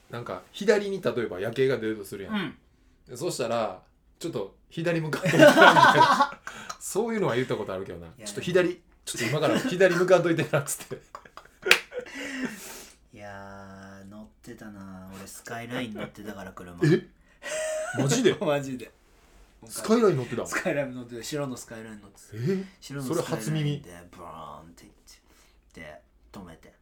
[0.09, 2.57] なんか左に例えば夜景が出るとするやん、うん。
[3.07, 3.81] でそしたら
[4.19, 6.39] ちょっと左向かんといてなみたいな。
[6.79, 8.07] そういうのは言ったことあるけどな。
[8.17, 11.01] やちょっと左ちょっと今から 左向かんといてなっつって。
[13.13, 15.09] いやー乗ってたな。
[15.15, 16.77] 俺スカイライン乗ってたから車。
[16.83, 17.07] え？
[17.97, 18.33] マジで？
[18.35, 18.91] マジで。
[19.65, 21.23] スカイライン乗ってたスカイライン乗ってた。
[21.23, 22.23] 白のスカイライン乗ってた。
[22.35, 22.63] え？
[22.79, 23.81] 白のそれスカイライン初耳？
[23.81, 24.93] でブーンって行っ
[25.73, 25.81] て。
[25.81, 26.01] で
[26.31, 26.73] 止めて。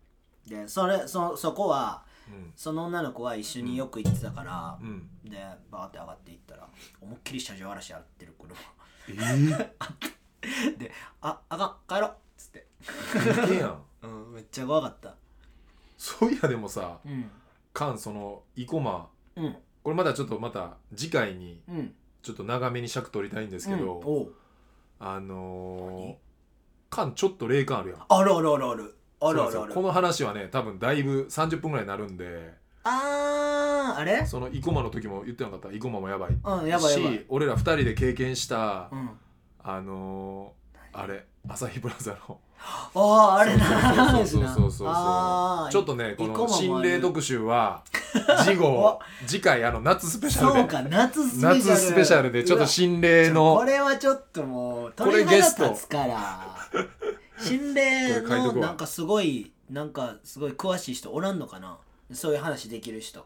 [0.48, 2.52] でそれそそこはうん。
[2.56, 5.10] その女の子は一緒によく行ってたからう、ん。
[5.24, 5.38] で
[5.72, 6.68] バーって上がっていったら
[7.02, 8.56] 思いっきり車上荒らしやってる車
[9.10, 10.92] えー、 で
[11.22, 12.68] 「ああかん帰ろ」っつって、
[13.46, 13.84] いけやん。
[14.04, 15.16] うん、めっちゃ怖かった。
[15.98, 17.30] そういやでもさうん。
[17.74, 19.58] カンその生駒うん。
[19.84, 21.96] これまだちょっとまた次回にうん。
[22.22, 24.36] ちょっと長めに尺取りたいんですけど、うん。
[25.00, 26.18] あのー何、
[26.90, 28.06] カンちょっと霊感あるやん。
[28.10, 29.74] あるあるあるあるあるあるある。
[29.74, 32.54] この話はね多分だいぶ30分ぐらいになるんで。
[32.84, 34.26] あーあれ？
[34.26, 35.70] その生駒の時も言ってなかった。
[35.70, 36.32] 生駒もやばい。
[36.32, 37.18] うんやばいやばい。
[37.18, 39.10] し俺ら2人で経験した、うん。
[39.64, 42.40] あのー、あれ朝日プラザの。
[42.60, 46.64] あああれなそうそうそうそうそうあーちょっとねこ生の駒もある。
[46.64, 47.84] 心霊特集は
[48.44, 49.00] 次号。
[49.28, 50.60] 次回あの夏スペシャルで。
[50.60, 51.56] そうか夏スペシャル。
[51.58, 56.56] 夏スペシャルでちょっと心霊このれはちょっともうこれ鳥肌ゲスト立つから
[57.40, 61.78] 心霊のなんかすごいなんかすごい詳しい人おらんのかな？
[62.14, 63.26] そういう話できる人。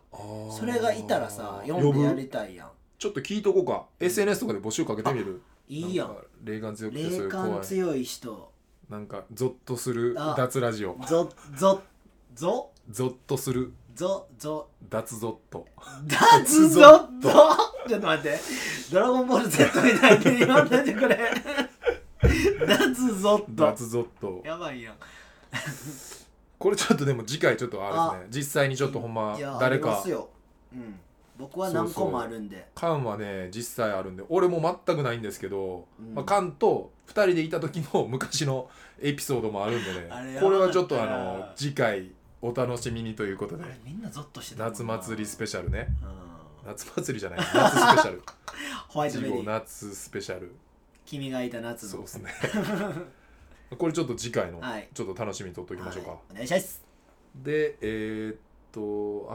[0.58, 2.70] それがいたらさ読んでやりたいやん。
[2.98, 3.86] ちょっと聞いとこうか。
[4.00, 5.42] SNS とかで募集かけてみる？
[5.70, 6.16] いいやん。
[6.44, 8.52] 霊感強くて霊感強い人。
[8.90, 10.98] なんかゾッとするあ脱ラジオ。
[11.08, 11.82] ゾゾ
[12.34, 13.72] ゾゾッとする。
[13.96, 14.68] ゾゾ。
[14.90, 15.68] 脱ゾッと。
[16.06, 17.30] 脱ゾット
[17.88, 18.40] ちょっと待って。
[18.92, 21.18] ドラゴンボール Z みたいに言わんといてくれ
[22.68, 24.42] 脱ゾッと脱ゾット。
[24.46, 24.96] やばいやん。
[26.60, 28.28] これちょっとでも次回ちょっとあれですね。
[28.30, 30.30] 実際にちょっとほんまいや誰ありまかすよ。
[30.74, 31.00] うん。
[31.38, 32.68] 僕は何個もあるんで。
[32.76, 36.14] 缶はね実際あるんで俺も全くないんですけど、うん。
[36.14, 38.70] まあ、缶と2人でいた時の 昔の
[39.02, 42.12] エピソードもあるんでれこれはちょっとあの次回
[42.44, 43.64] お楽しみにということで。
[43.64, 45.88] あれみんなゾッとしてたもん夏な祭りスペシャルね。
[46.64, 46.68] うん。
[46.70, 47.40] 夏祭りじゃない。
[47.40, 48.22] 夏スペシャル。
[48.90, 49.44] ホワイトリー。
[49.44, 50.54] 夏スペシャル
[51.12, 51.90] 君がいた夏の。
[51.90, 52.32] そうですね。
[53.78, 54.88] これちょっと次回のはい。
[54.94, 56.20] ちょっと楽しみにとっておきましょうか、はい。
[56.32, 56.82] お願いします。
[57.36, 58.38] でえーっ
[58.72, 59.28] と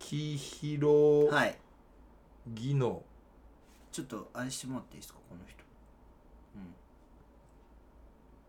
[0.00, 1.56] 秋広はい。
[2.48, 3.02] 技能
[3.92, 5.64] ちょっとあれしてもらっていいですかこの人。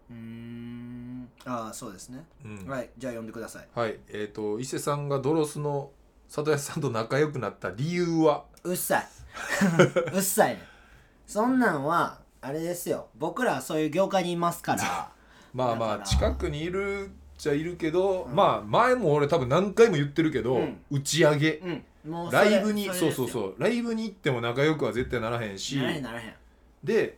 [0.09, 0.17] うん。
[0.17, 0.23] うー
[1.23, 1.29] ん。
[1.45, 2.67] ああそうですね、うん。
[2.67, 2.89] はい。
[2.97, 3.67] じゃあ呼んでください。
[3.75, 3.99] はい。
[4.07, 5.91] えーっと伊勢さんがドロスの
[6.27, 8.45] 里安さんと仲良くなった理由は？
[8.63, 9.07] うっさい。
[10.11, 10.74] うっさいね
[11.25, 13.07] そんなんはあれですよ。
[13.17, 15.11] 僕らはそういう業界にいますから。
[15.53, 18.35] まあまあ近くにいるじゃいるけど、うん。
[18.35, 20.77] まあ前も俺多分何回も言ってるけど、うん。
[20.91, 21.53] 打ち上げ。
[21.55, 21.83] うん。
[22.31, 23.55] ライブにそうそうそう。
[23.57, 25.79] ライブに行っても仲良くは絶対ならへんし。
[26.83, 27.17] で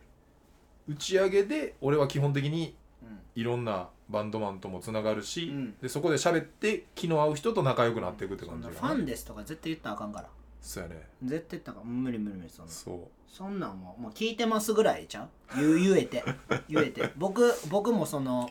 [0.88, 3.20] 打ち上げで俺は基本的にうん。
[3.36, 5.76] いろんなバンドマンともつながるし、うん。
[5.82, 10.30] でそこで喋って気の合う人と仲良くなっていくって感じが、ファンですとか絶対言ったらあかんから
[10.62, 11.08] そうやね。
[11.24, 12.72] 絶対言ったらあかん無理無理無理そんな。
[12.72, 15.60] そそんなんももう聞いてますぐらいちゃう？
[15.60, 16.24] 言う言えて。
[16.70, 17.12] 言えて。
[17.18, 18.50] 僕僕もその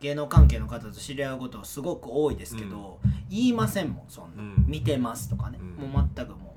[0.00, 2.98] 芸能関係の方と知り合うことすごく多いですけど、
[3.30, 4.64] 言いませんもんそんな、うん。
[4.66, 5.88] 見てますとかね、うん。
[5.90, 6.48] もう全くもう。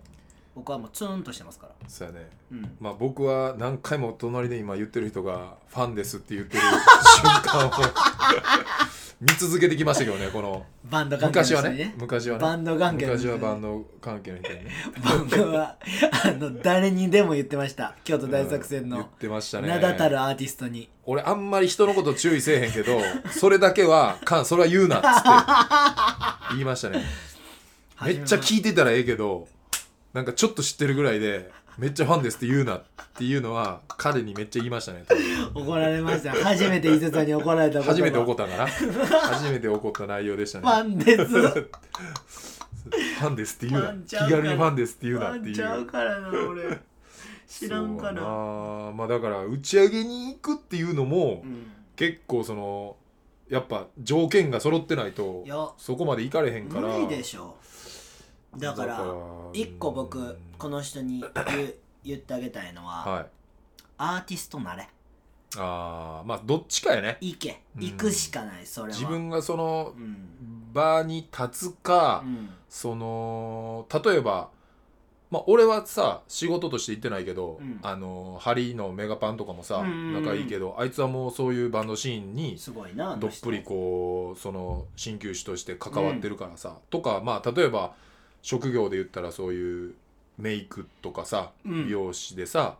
[0.55, 1.73] 僕はもうツーンとしてますから。
[1.73, 2.29] うそうやね。
[2.51, 2.77] うん。
[2.79, 7.71] まあ僕は何回も隣で今言ってる人がファンですって言ってる瞬間を
[9.25, 10.63] 見続けてきましたけどねこの。
[10.83, 11.95] バンド関係の昔はにね。
[11.97, 12.41] 昔はね。
[12.43, 14.71] バンド関係の人に昔はバンド関係の人にね。
[15.19, 15.77] 僕は
[16.23, 17.95] あの誰にでも言ってました。
[18.03, 19.67] 京都大作戦うん言っのてましたね。
[19.67, 20.89] 名だたるアーティストに。
[21.05, 22.99] 俺あんまり人のこと注意せえへんけど
[23.31, 25.29] それだけはかんそれは言うなっつって
[26.51, 27.03] 言いましたね。
[28.05, 29.47] めっちゃ聞いてたらええけど
[30.13, 32.83] なんかちょっと知ってるぐらいでめっちゃファンですって言うなっ
[33.15, 35.03] ていうのは彼にめっちゃ言いましたね
[35.53, 36.31] 怒られました。
[36.31, 38.67] 初めて伊勢さんに怒られた初めて怒っったかな？
[38.67, 40.65] 初めて怒った内容でしたね。
[40.65, 41.25] ファンです
[42.85, 43.93] ファンですって言うな。
[44.07, 45.55] 気軽にファンですって言うなっていう。
[45.55, 46.79] ファンちゃうからな俺。
[47.47, 48.21] 知らんから。
[48.21, 51.71] まあだから打ち上げに行くっていうのも、うん。
[51.95, 52.95] 結構その
[53.49, 55.45] やっぱ条件が揃ってないと
[55.77, 56.87] そこまで行かれへんから。
[56.89, 57.55] 無理でしょ
[58.57, 59.03] だから
[59.53, 61.75] 一個僕この人に言う
[62.05, 63.25] 言ってあげたいのは、はい。
[63.97, 64.87] アーティストなれ。
[65.57, 67.17] あーまあどっちかやね。
[67.21, 67.83] 行けうん。
[67.83, 68.97] 行くしかないそれは。
[68.97, 72.49] 自分がそのうん、場に立つか、うん。
[72.69, 74.49] その例えば
[75.31, 77.79] まあ俺はさ仕事として行ってないけど、うん。
[77.81, 80.23] あのハリのメガパンとかもさ、うんうんうん。
[80.23, 87.95] 仲いいけどあいつはもうそういうバンドシーンにすごいなどっぷりこうその鍼灸師として関わってるからさ、とかまあ例えば
[88.45, 89.95] 職業で言ったらそういう
[90.37, 91.85] メイクとかさ、うん。
[91.87, 92.77] 美容師でさ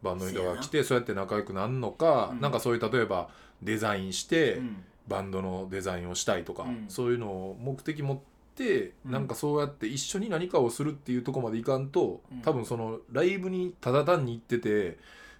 [0.00, 2.40] バンドの人が来てそうやって仲良くなるのか、うん。
[2.40, 3.28] なんかそういう例えば
[3.60, 4.84] デザインして、うん。
[5.08, 6.84] バンドのデザインをしたいとか、うん。
[6.88, 8.18] そういうのを目的持っ
[8.54, 9.10] て、うん。
[9.10, 12.40] なんかそうやって一緒に何かをするっていうところまでいかんと、うん。
[12.42, 14.98] 多分そのライブにただ単に行ってて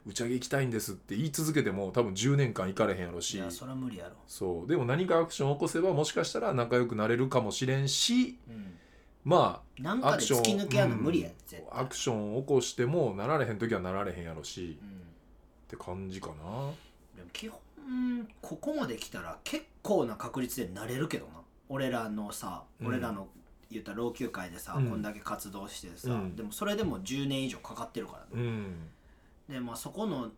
[0.08, 3.34] 打ち上げ行きたいんですって言い続けても多分10年間行かれへんやろし。
[3.34, 4.68] いやそれは無理やろ、そう。
[4.68, 8.78] でも何かアクションを起こせばもしかしたら仲良くなれるかもしれんしうん、
[9.28, 11.64] まなんかで突き抜けやんの無理や、絶対。
[11.70, 14.90] あアクションを起こしてもなられへん時はなられへんやろしうんっ
[15.68, 16.34] て感じかな。
[17.14, 21.32] でも基本ここまで来たら結構な確率でなれるけどな。
[21.68, 22.86] 俺らのさ、うん。
[22.86, 23.28] 俺らの
[23.70, 24.88] 言ったら老朽会でさ、うん。
[24.88, 26.34] こんだけ活動してさ、うん。
[26.34, 28.40] でもそれでも10年以上かかってるから
[29.52, 30.30] でまあそこの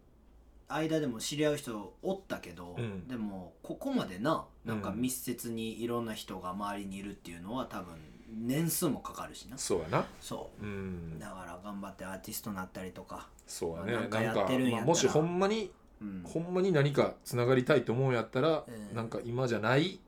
[0.68, 3.06] 間でも知り合う人おったけど、うん。
[3.06, 5.00] でもここまでななんかうん。
[5.00, 7.94] 密接にいろんな人が周りにいるっていうのは多分
[8.32, 9.58] 年数もかかるしな。
[9.58, 10.06] そうやな。
[10.20, 10.64] そう。
[10.64, 11.18] うん。
[11.18, 13.92] だから頑張ってアーティストになったりとか、そうやね。
[13.92, 14.80] なんかやなんかってるんやったら。
[14.80, 18.96] まあもしほんまにうん、ほんまに何かつながりたいと思うんやったら、うん。
[18.96, 20.00] なんか今じゃない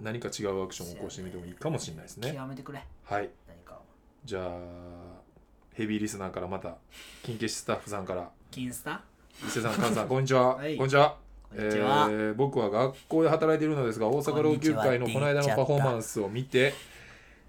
[0.00, 2.32] 何か違うアクションを起こしてみてもいいかもしれないですね。
[2.32, 2.84] 極めてくれ。
[3.04, 3.30] はい。
[3.46, 3.78] 何かを。
[4.24, 5.26] じゃあ
[5.74, 6.76] ヘビーリスナーからまた
[7.22, 8.30] 金消しスタッフさんから。
[8.50, 9.02] 金スタ？
[9.44, 10.76] 伊勢さん菅さんこんにちは、 はい。
[10.76, 11.16] こんにちは。
[11.54, 16.74] こんにちは、えー僕は学校で働いているのですが大阪老朽会のこの間のパフォーマンスを見て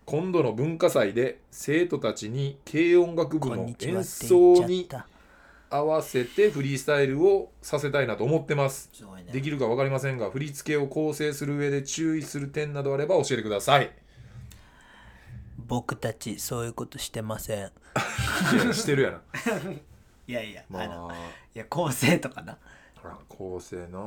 [0.08, 4.88] 今度の文化祭で生徒たちに軽音楽部の演奏に
[5.70, 8.90] 合わせてフリースタイルをさせたいなと思ってます。
[9.34, 13.92] できるか分かりませんが振り付けを構成する上で注意する点などあれば教えてください。
[15.58, 17.66] 僕たちそういうことしてません。
[17.66, 19.22] いやしてるやな。
[20.26, 20.88] いやいや、まあ。
[20.88, 21.16] のあ
[21.54, 22.58] いや構成とかな。
[23.04, 24.00] あ構成な。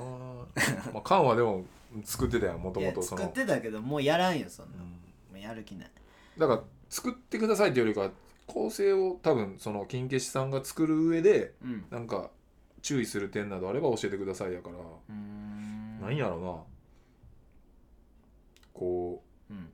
[0.95, 1.67] まあ缶はでも
[2.05, 5.10] 作ってたやんもともとその作ってたけどもうやらんよそんな、うん
[5.41, 5.91] もうやる気ない。
[6.38, 8.11] だから作ってくださいっていうよりかは
[8.47, 11.84] 構成を多分その金消しさんが作る上でうん。
[11.91, 12.30] なんか
[12.82, 14.76] 注意する点などあれば教えてくださいやから、
[16.01, 16.62] なんやろな。
[18.72, 19.68] こうん。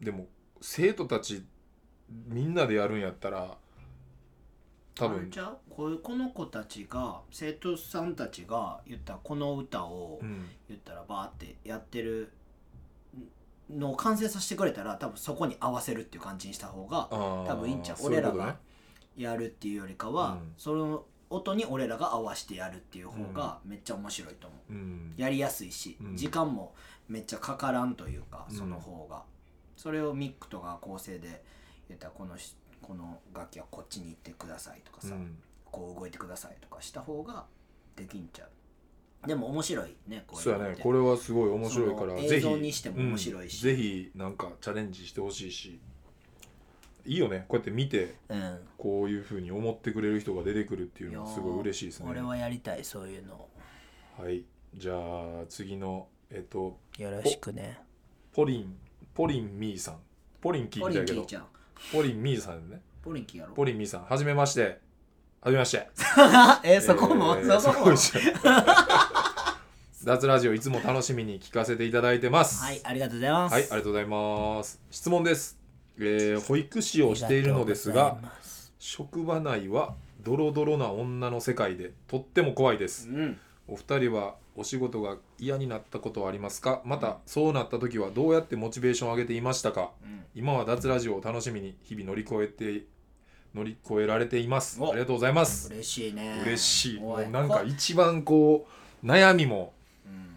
[0.00, 0.26] うでも
[0.60, 1.44] 生徒たち
[2.26, 3.56] みんなでやるんやったら
[4.94, 10.48] 多分じゃうこういうこの子たちが生徒さんたちが言ったらこの歌をうん。
[10.68, 12.32] 言ったらバーってやってる
[13.70, 17.96] のを完成させてくれたら多分そこに合わせるっていう感じにした方が多分いいんちゃう。
[18.02, 18.56] 俺らが
[19.16, 20.52] やるっていうよりかは、うん。
[20.56, 25.14] その音に俺らが合わせてやるっていう方がめっちゃ面白いと思う、うん。
[25.16, 26.16] やりやすいし、うん。
[26.16, 26.74] 時間も
[27.08, 28.56] めっちゃかからんというかうん。
[28.56, 29.22] その方が、
[29.76, 31.42] それをミックとか構成で
[31.88, 35.38] 言ったらこのしこの楽器はこっちに行ってくださいとかさ、うん。
[35.64, 37.46] こう動いてくださいとかした方が
[37.96, 38.48] できんちゃう
[39.26, 40.76] でも面白いねこういそうやのって。
[40.78, 40.82] ね。
[40.82, 42.34] これはすごい面白いからそのぜひ。
[42.34, 43.68] 映像にしても面白いし。
[43.68, 43.76] うん。
[43.76, 45.80] ぜひなんかチャレンジしてほしいし。
[47.06, 47.44] いいよね。
[47.48, 48.58] こうやって見てうん。
[48.78, 52.06] こういうふうに思ってくれる人が出てくるっていうのはすごい嬉しいですね。
[52.10, 53.48] 俺はやりたいそういうの。
[54.18, 54.44] はい。
[54.74, 57.78] じゃあ次のえっとよろしくね。
[58.32, 58.76] ポリン
[59.14, 59.98] ポリンミーさん。
[60.40, 61.14] ポリン聞ポいたけど。
[61.14, 61.46] リンキーちゃん。
[61.92, 62.80] ポリンミーさんね。
[63.02, 63.54] ポリンキーやろ。
[63.54, 64.04] ポリンミーさん。
[64.04, 64.80] はじめまして
[65.44, 65.88] はじめまして。
[66.64, 67.94] えそこも、えーそこも？
[70.04, 72.62] 脱ラジオいつも楽しみに聞かせていただいてます。
[72.62, 73.52] はいありがとうございます。
[73.52, 74.80] はい、ありがとうございます。
[74.90, 75.58] 質問です。
[75.98, 78.16] えー保育士をしているのですが、
[78.78, 83.08] 職場内はドロドロな女の世界でとっても怖いです。
[83.08, 83.38] うん。
[83.66, 86.80] お二人はお仕事が嫌になったことはありますか？
[86.84, 89.90] またそうなった時はどうやってモチベーションを上げていましたか？
[90.02, 90.24] うん。
[90.34, 92.84] 今は脱ラジオを楽しみに日々乗り越えて
[93.54, 94.82] 乗り越えられています。
[94.82, 94.90] お。
[94.90, 95.68] ありがとうございます。
[95.72, 96.42] 嬉しいね。
[96.44, 97.00] 嬉しい。
[97.00, 98.66] もおうなんかこ一番こ
[99.02, 99.72] う悩みも、
[100.06, 100.36] うん。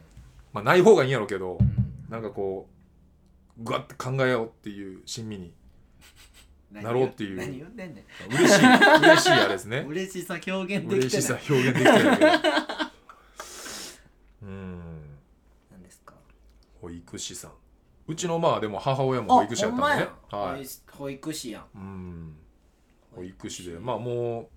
[0.53, 1.67] まあ、ない方がいいんやろうけど、うん。
[2.09, 2.67] なんかこ
[3.59, 5.51] うぐわって考えようっていう親身に
[6.71, 7.37] 何なろうっていう。
[7.37, 8.33] 何言ってんねん。
[8.35, 8.65] 嬉しい。
[8.99, 9.85] 嬉しいあれですね。
[9.89, 11.61] 嬉しさ表現で嬉しさきてない。
[11.63, 12.31] 表現できてるけど。
[14.43, 15.01] うん。
[15.71, 16.13] 何ですか？
[16.81, 17.51] 保育士さん。
[18.09, 20.11] うちのまあでも母親も保育士やったんでね。
[20.29, 20.65] はい。
[20.91, 21.65] 保育士やん。
[21.75, 22.37] うん
[23.17, 24.47] 保育士でまあもう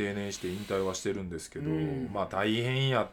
[0.00, 2.10] 定年して引退はしてるんですけど、うん。
[2.12, 3.08] まあ大変やっ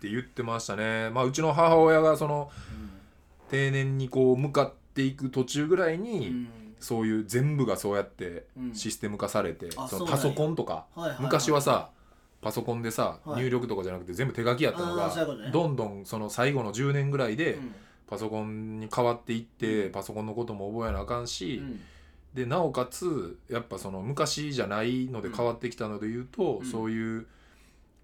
[0.00, 1.10] て言ってましたね。
[1.10, 2.50] まあうちの母親がその
[3.50, 6.48] 定年にこう向かっていく途中ぐらいに、うん。
[6.78, 8.74] そういう全部がそうやってうん。
[8.74, 9.88] システム化されて、うなんや。
[9.88, 11.22] そのパソコンとか、はいはいはい。
[11.22, 11.90] 昔はさ
[12.40, 13.42] パソコンでさ、はい。
[13.42, 15.50] 入力とかじゃなくて全部手書きやったのがね。
[15.52, 17.74] どんどんその最後の10年ぐらいでうん。
[18.06, 19.92] パソコンに変わっていって、うん。
[19.92, 21.80] パソコンのことも覚えなあかんし、うん
[22.34, 26.66] でなおかつやっぱその昔じゃないので変わってきたので言うと、うん。
[26.66, 27.26] そういう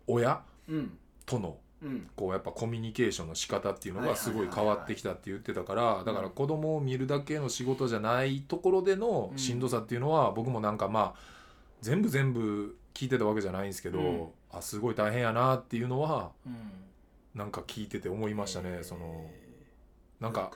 [0.06, 0.98] 親うん。
[1.24, 2.10] とのうん。
[2.16, 11.20] こうやっぱコミュニケーションの仕方っていうのがすごい変わってきたって言ってたからだから子供を見るだけの仕事じゃないところでのしんどさっていうのは僕もなんかまあ
[11.80, 14.26] 全部全部聞いてたわけじゃないんですけど、うん。
[14.50, 16.54] あすごい大変やなっていうのはうん。
[17.34, 19.24] なんか聞いてて思いましたねえーその
[20.20, 20.50] なんか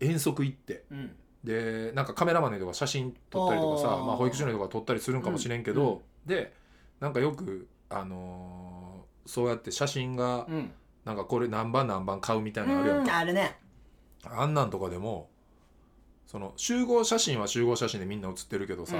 [0.00, 1.10] 遠足行ってうん
[1.48, 4.04] でなんかカメラマンの人が写真撮ったりとかさあー。
[4.04, 6.52] まあ、保育所の人が撮ったりするんかもしれんけど、で
[7.00, 10.70] なんかよくあのーそうやって写真がうん。
[11.04, 13.56] なんかこれ何番何番買うみたいなのあるやんうんか、あるね。
[14.24, 15.30] あんなんとかでも
[16.26, 18.96] その集合写真は集合写真でみんな写ってるけどさ、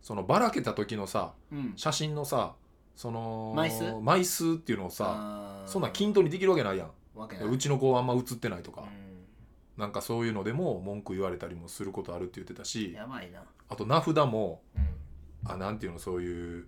[0.00, 1.72] そのばらけた時のさうん。
[1.74, 2.54] 写真のさ
[2.94, 3.94] その枚数？
[4.00, 5.68] 枚数っていうのをさあー。
[5.68, 6.90] そんなん均等にできるわけないやん。
[7.18, 7.48] わけない。
[7.48, 8.84] うちの子はあんま写ってないとか、う
[9.80, 13.42] なんかそういうのでも文句言われたりもすることあるって言ってたんしやばいな。
[13.68, 15.00] あと名札もうん。
[15.44, 16.66] あなんていうのそういう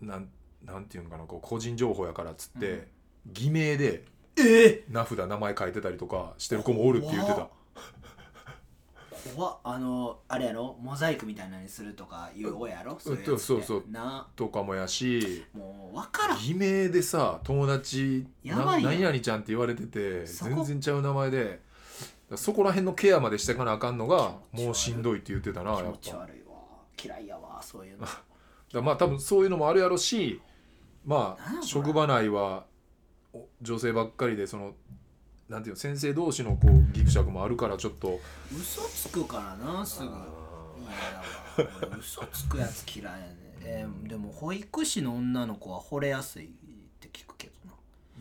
[0.00, 0.28] なん
[0.62, 2.88] なんていうのかなこう個人情報やからっつって、
[3.26, 4.04] 偽名で
[4.38, 7.48] え名札名前書いてたりとかしてる子もおるって言って怖た
[9.34, 9.58] 怖っ。
[9.64, 10.76] あのあれやろ？
[10.80, 12.98] モザイクみたいなのにするとかいう親やろ？
[13.04, 13.14] うん。
[13.14, 13.38] いやつって。
[13.38, 13.84] そうそう。
[13.90, 14.28] な。
[14.36, 15.44] とかもやし。
[15.52, 16.38] もう分からん。
[16.38, 20.50] 偽名でさ友達なやばい何々ちゃんって言われててそこ。
[20.56, 21.60] 全然ちゃう名前で
[22.34, 24.64] そこら辺のケアまでしてかなあかんのが気持ち悪い。
[24.66, 26.56] もうしんどいって言ってたなやっ気ぱ持ち悪いわ。
[27.02, 28.02] 嫌いやわそういうの。
[28.06, 28.20] だか
[28.72, 30.40] らまあ多分そういうのもあるやろし
[31.04, 31.58] まなんやこれ。
[31.58, 32.64] あ職場内は
[33.32, 34.74] お女性ばっかりでその
[35.48, 38.18] なんていうの先生同士のこうギクシャクもあるからちょっと。
[38.52, 40.06] 嘘つくからなすぐ。
[40.06, 40.14] いや
[41.82, 43.36] 俺嘘つくやつ嫌いやね。
[43.62, 46.48] えーでも保育士の女の子は惚れやすいっ
[47.00, 47.72] て聞くけどな。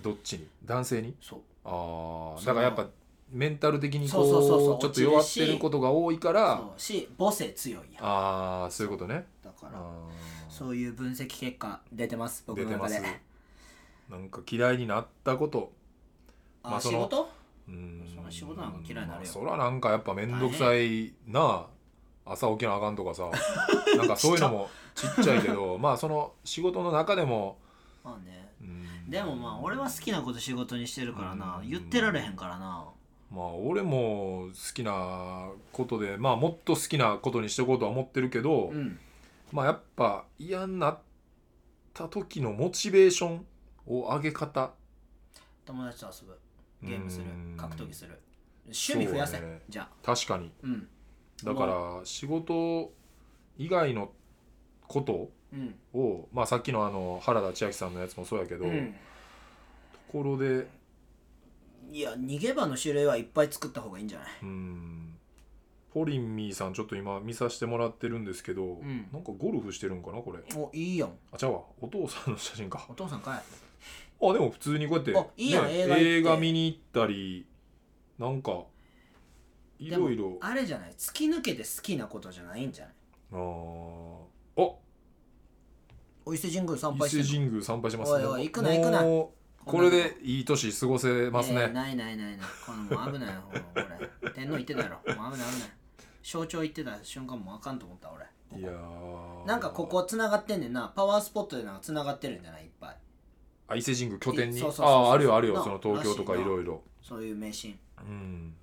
[0.04, 0.48] どっちに？
[0.66, 1.16] 男性に？
[1.22, 1.40] そう。
[1.64, 2.88] ああだからやっぱ
[3.32, 6.58] メンタル的にそうそうそうそうこうちょっと弱ってることが多いから。
[6.58, 8.04] そうし母性強いやん。
[8.06, 9.26] ああそういうことね。
[9.44, 9.82] だから
[10.48, 13.02] そういう分析結果出てます僕の中で。
[14.10, 15.72] なんか嫌いになったこと。
[15.74, 15.75] あ、
[16.70, 17.30] まあその仕事？
[17.68, 18.04] うん。
[18.16, 19.12] そら仕事なんか嫌いになるよ。
[19.12, 21.68] まあそらなんかやっぱ面倒くさいな。
[22.26, 23.30] 朝起きなあかんとかさ。
[23.98, 25.36] なんかそういうのもちっちゃ。
[25.36, 27.60] いけど まあその仕事の中でも
[28.04, 28.52] まあね。
[28.62, 29.10] うん。
[29.10, 31.58] でもまあ俺は好きなこと仕事にしてるからな。
[31.58, 31.70] うん。
[31.70, 32.86] 言ってられへんからな。
[33.32, 39.00] まあ俺も好きなことでまあもっと好きなことにしていこうとは思ってるけど、うん。
[39.52, 41.00] まあやっぱ嫌になっ
[41.94, 43.46] た時のモチベーション
[43.88, 44.74] を上げ方。
[45.66, 46.40] 友達と遊ぶ
[46.86, 47.58] ゲームするうん。
[47.58, 48.20] 格闘技する。
[48.66, 49.62] 趣味増やせ、そうね。
[49.68, 49.90] じゃあ。
[50.06, 50.52] 確かに。
[50.64, 50.88] うん。
[51.44, 52.94] だから仕事
[53.58, 54.12] 以外の
[54.88, 55.76] ことうん。
[55.94, 58.94] を、まあ、さっきのあの原田千秋さんのやつもそうやけど、うん。
[59.94, 60.68] ところで
[61.92, 64.28] いや逃げ場の種類はいっぱい作った方がいいんじゃない？
[64.42, 65.16] うん。
[65.94, 69.08] ポリンミーさんちょっと今見させてもらってるんですけど、ん。
[69.14, 70.40] なんかゴルフしてるんかなこれ。
[70.56, 71.12] おいいやん。
[71.32, 71.62] あちゃうわ。
[71.80, 72.86] お父さんの写真か。
[72.90, 73.44] お父さんかい
[74.32, 76.10] あでも普通にこうやってあいいやんね映画行って。
[76.10, 77.46] 映画見に行ったり
[78.18, 78.64] なんか
[79.80, 80.38] いろいろ。
[80.42, 80.92] あれじゃない？
[80.98, 82.94] 突き抜けて好きなことじゃないんじゃない？
[83.34, 83.40] あー。
[84.58, 84.76] あ。
[86.26, 87.28] お伊勢神宮参拝伊してんの？
[87.28, 89.02] 勢神宮参拝しますおいおい行くな行くな。
[89.04, 92.48] もうこれでいい年過ごせますね、えーないないないない。
[92.66, 93.54] このもう危ないよこ
[94.24, 94.32] れ。
[94.32, 95.16] 天皇言ってたやろ。
[95.16, 95.70] もう危ない危ない。
[96.24, 98.26] 象徴言ってた瞬間もうあかんと思った俺。
[98.60, 99.46] いやー。
[99.48, 100.94] なんかここつながってんねんな。
[100.96, 102.64] パワースポットでなんかつながってるんじゃない？
[102.64, 102.98] いっぱい
[103.68, 104.60] あ伊勢神宮拠点に？
[104.60, 104.96] そうそうそうそう。
[104.96, 105.56] あああるよあるよ。
[105.56, 108.54] なその東京とかいろいろそういう迷信うん。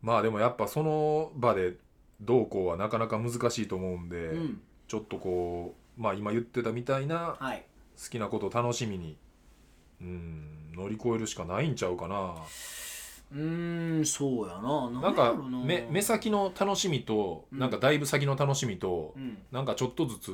[0.00, 1.74] まあでもやっぱその場で
[2.20, 4.60] どうこうはなかなか難しいと思うんで、うん。
[4.88, 7.64] ちょっとこうまあ今言ってたみたいなはい。
[8.02, 9.16] 好きなことを楽しみに
[10.00, 12.34] うん乗り越えるしかないんちゃうかな。
[13.32, 14.90] うーんそうやな。
[14.90, 17.70] なんやか目目先の楽しみと、うんなん。
[17.70, 19.38] かだいぶ先の楽しみと、うん。
[19.52, 20.30] なんかちょっとずつ、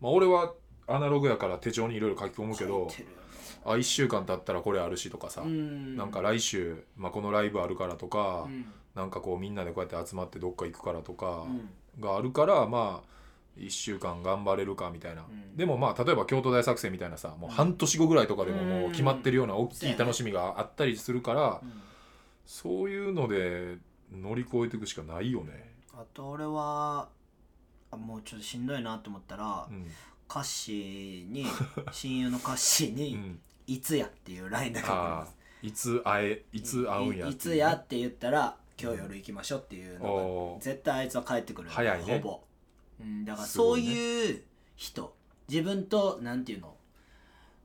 [0.00, 0.54] まあ、俺は
[0.90, 2.88] アナログやから手帳にいろいろ書き込むけど
[3.64, 5.96] あ1週間経ったらこれあるしとかさ、ん。
[5.96, 8.66] なんか来週、まあ、このライブあるからとか、うん。
[8.94, 12.02] なんかこうみんなでこうやって集まってどっか行くからとかうん。
[12.02, 13.10] があるから、まあ
[13.58, 15.56] 1週間頑張れるかみたいな、うん。
[15.56, 21.72] でもまあ例えば京都大作戦みたいなさもう半年後ぐらいとかでももう決まってるような大きい楽しみがあったりするから、うん。
[22.46, 23.76] そういうので
[24.10, 25.74] 乗り越えていくしかないよね。
[25.92, 27.08] あと俺は
[27.90, 29.68] あもうちょっとしんどいなと思ったら、
[30.30, 31.46] うんカッシーに
[31.90, 35.36] 親友のカッシーにうん「いつや」っていう LINE だけ送りああます。
[35.62, 40.54] いつ会えいつ会うんやいいつやって言ったら今日夜行きましょうっていうのおー。
[40.54, 42.18] が絶対あいつは帰ってくる早いね。
[42.18, 42.40] ほぼ、
[43.00, 43.86] うん、だからすごいね。
[43.88, 44.44] そういう
[44.76, 45.16] 人
[45.48, 46.76] 自分となんていうの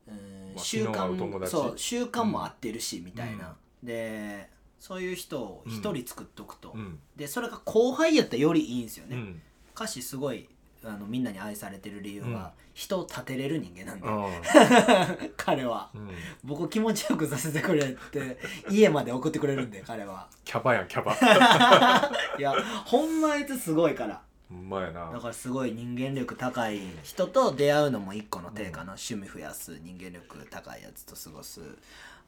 [0.08, 1.50] うんまあ習気の合う友慣達。
[1.52, 7.00] そう習慣も合ってるしみたいな、でそういう人を一人作っとくと、うん。
[7.16, 9.42] でそれが後輩やったらよりいいんですよね、うん。
[9.74, 10.48] 歌詞すごい
[10.86, 12.46] あのみんなに愛されてる理由は、うん。
[12.74, 15.90] 人を立てれる人間なんで、あ 彼は。
[15.94, 16.10] ーうん。
[16.44, 18.38] 僕気持ちよくさせてくれって
[18.70, 20.28] 家まで送ってくれるんで彼は。
[20.44, 21.14] キャバやんキャバ。
[22.38, 22.54] いや
[22.84, 24.20] ほんまあいつすごいから。
[24.50, 25.10] ほんまやな。
[25.10, 31.60] だからすごい人間力高い人と出会うのも一個の手かな、趣味増やす人間力高いやつと過ごす。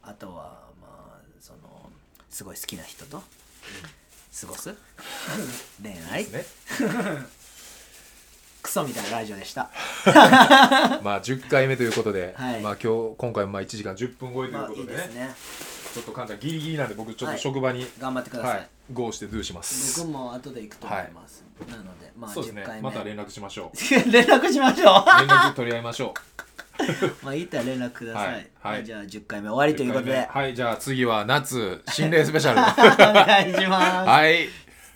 [0.03, 1.91] あとはまあその
[2.31, 3.23] すごい好きな人と
[4.41, 4.75] 過ごす。
[5.83, 6.25] 恋愛。
[6.25, 6.45] ね
[8.63, 9.71] クソみたいなラジオでした。
[11.03, 12.61] まあ10回目ということで、はい。
[12.61, 15.35] まあ今日今回もまあ1時間10分超えというまあいことでね,、いですね。
[15.95, 17.39] ちょっと簡単ギリギリなんで僕ちょっとはい。
[17.39, 18.63] 職場に頑張ってくださ、はいい、
[18.93, 20.01] ゴーしてドゥします。
[20.01, 22.63] 僕も後で行くと思います、なのでまあそうですね。
[22.63, 22.83] 10回目。
[22.83, 23.77] また連絡しましょう。
[24.13, 25.19] 連絡しましょう。
[25.21, 26.39] 連絡取り合いましょう。
[27.25, 28.51] まあいったら連絡ください、はい。
[28.61, 28.85] はい。
[28.85, 30.13] じゃあ10回目終わりということで。
[30.13, 32.61] 10回目はいじゃあ次は夏心霊スペシャル。
[32.61, 34.49] お願いします、はい。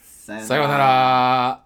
[0.04, 1.61] ささようなら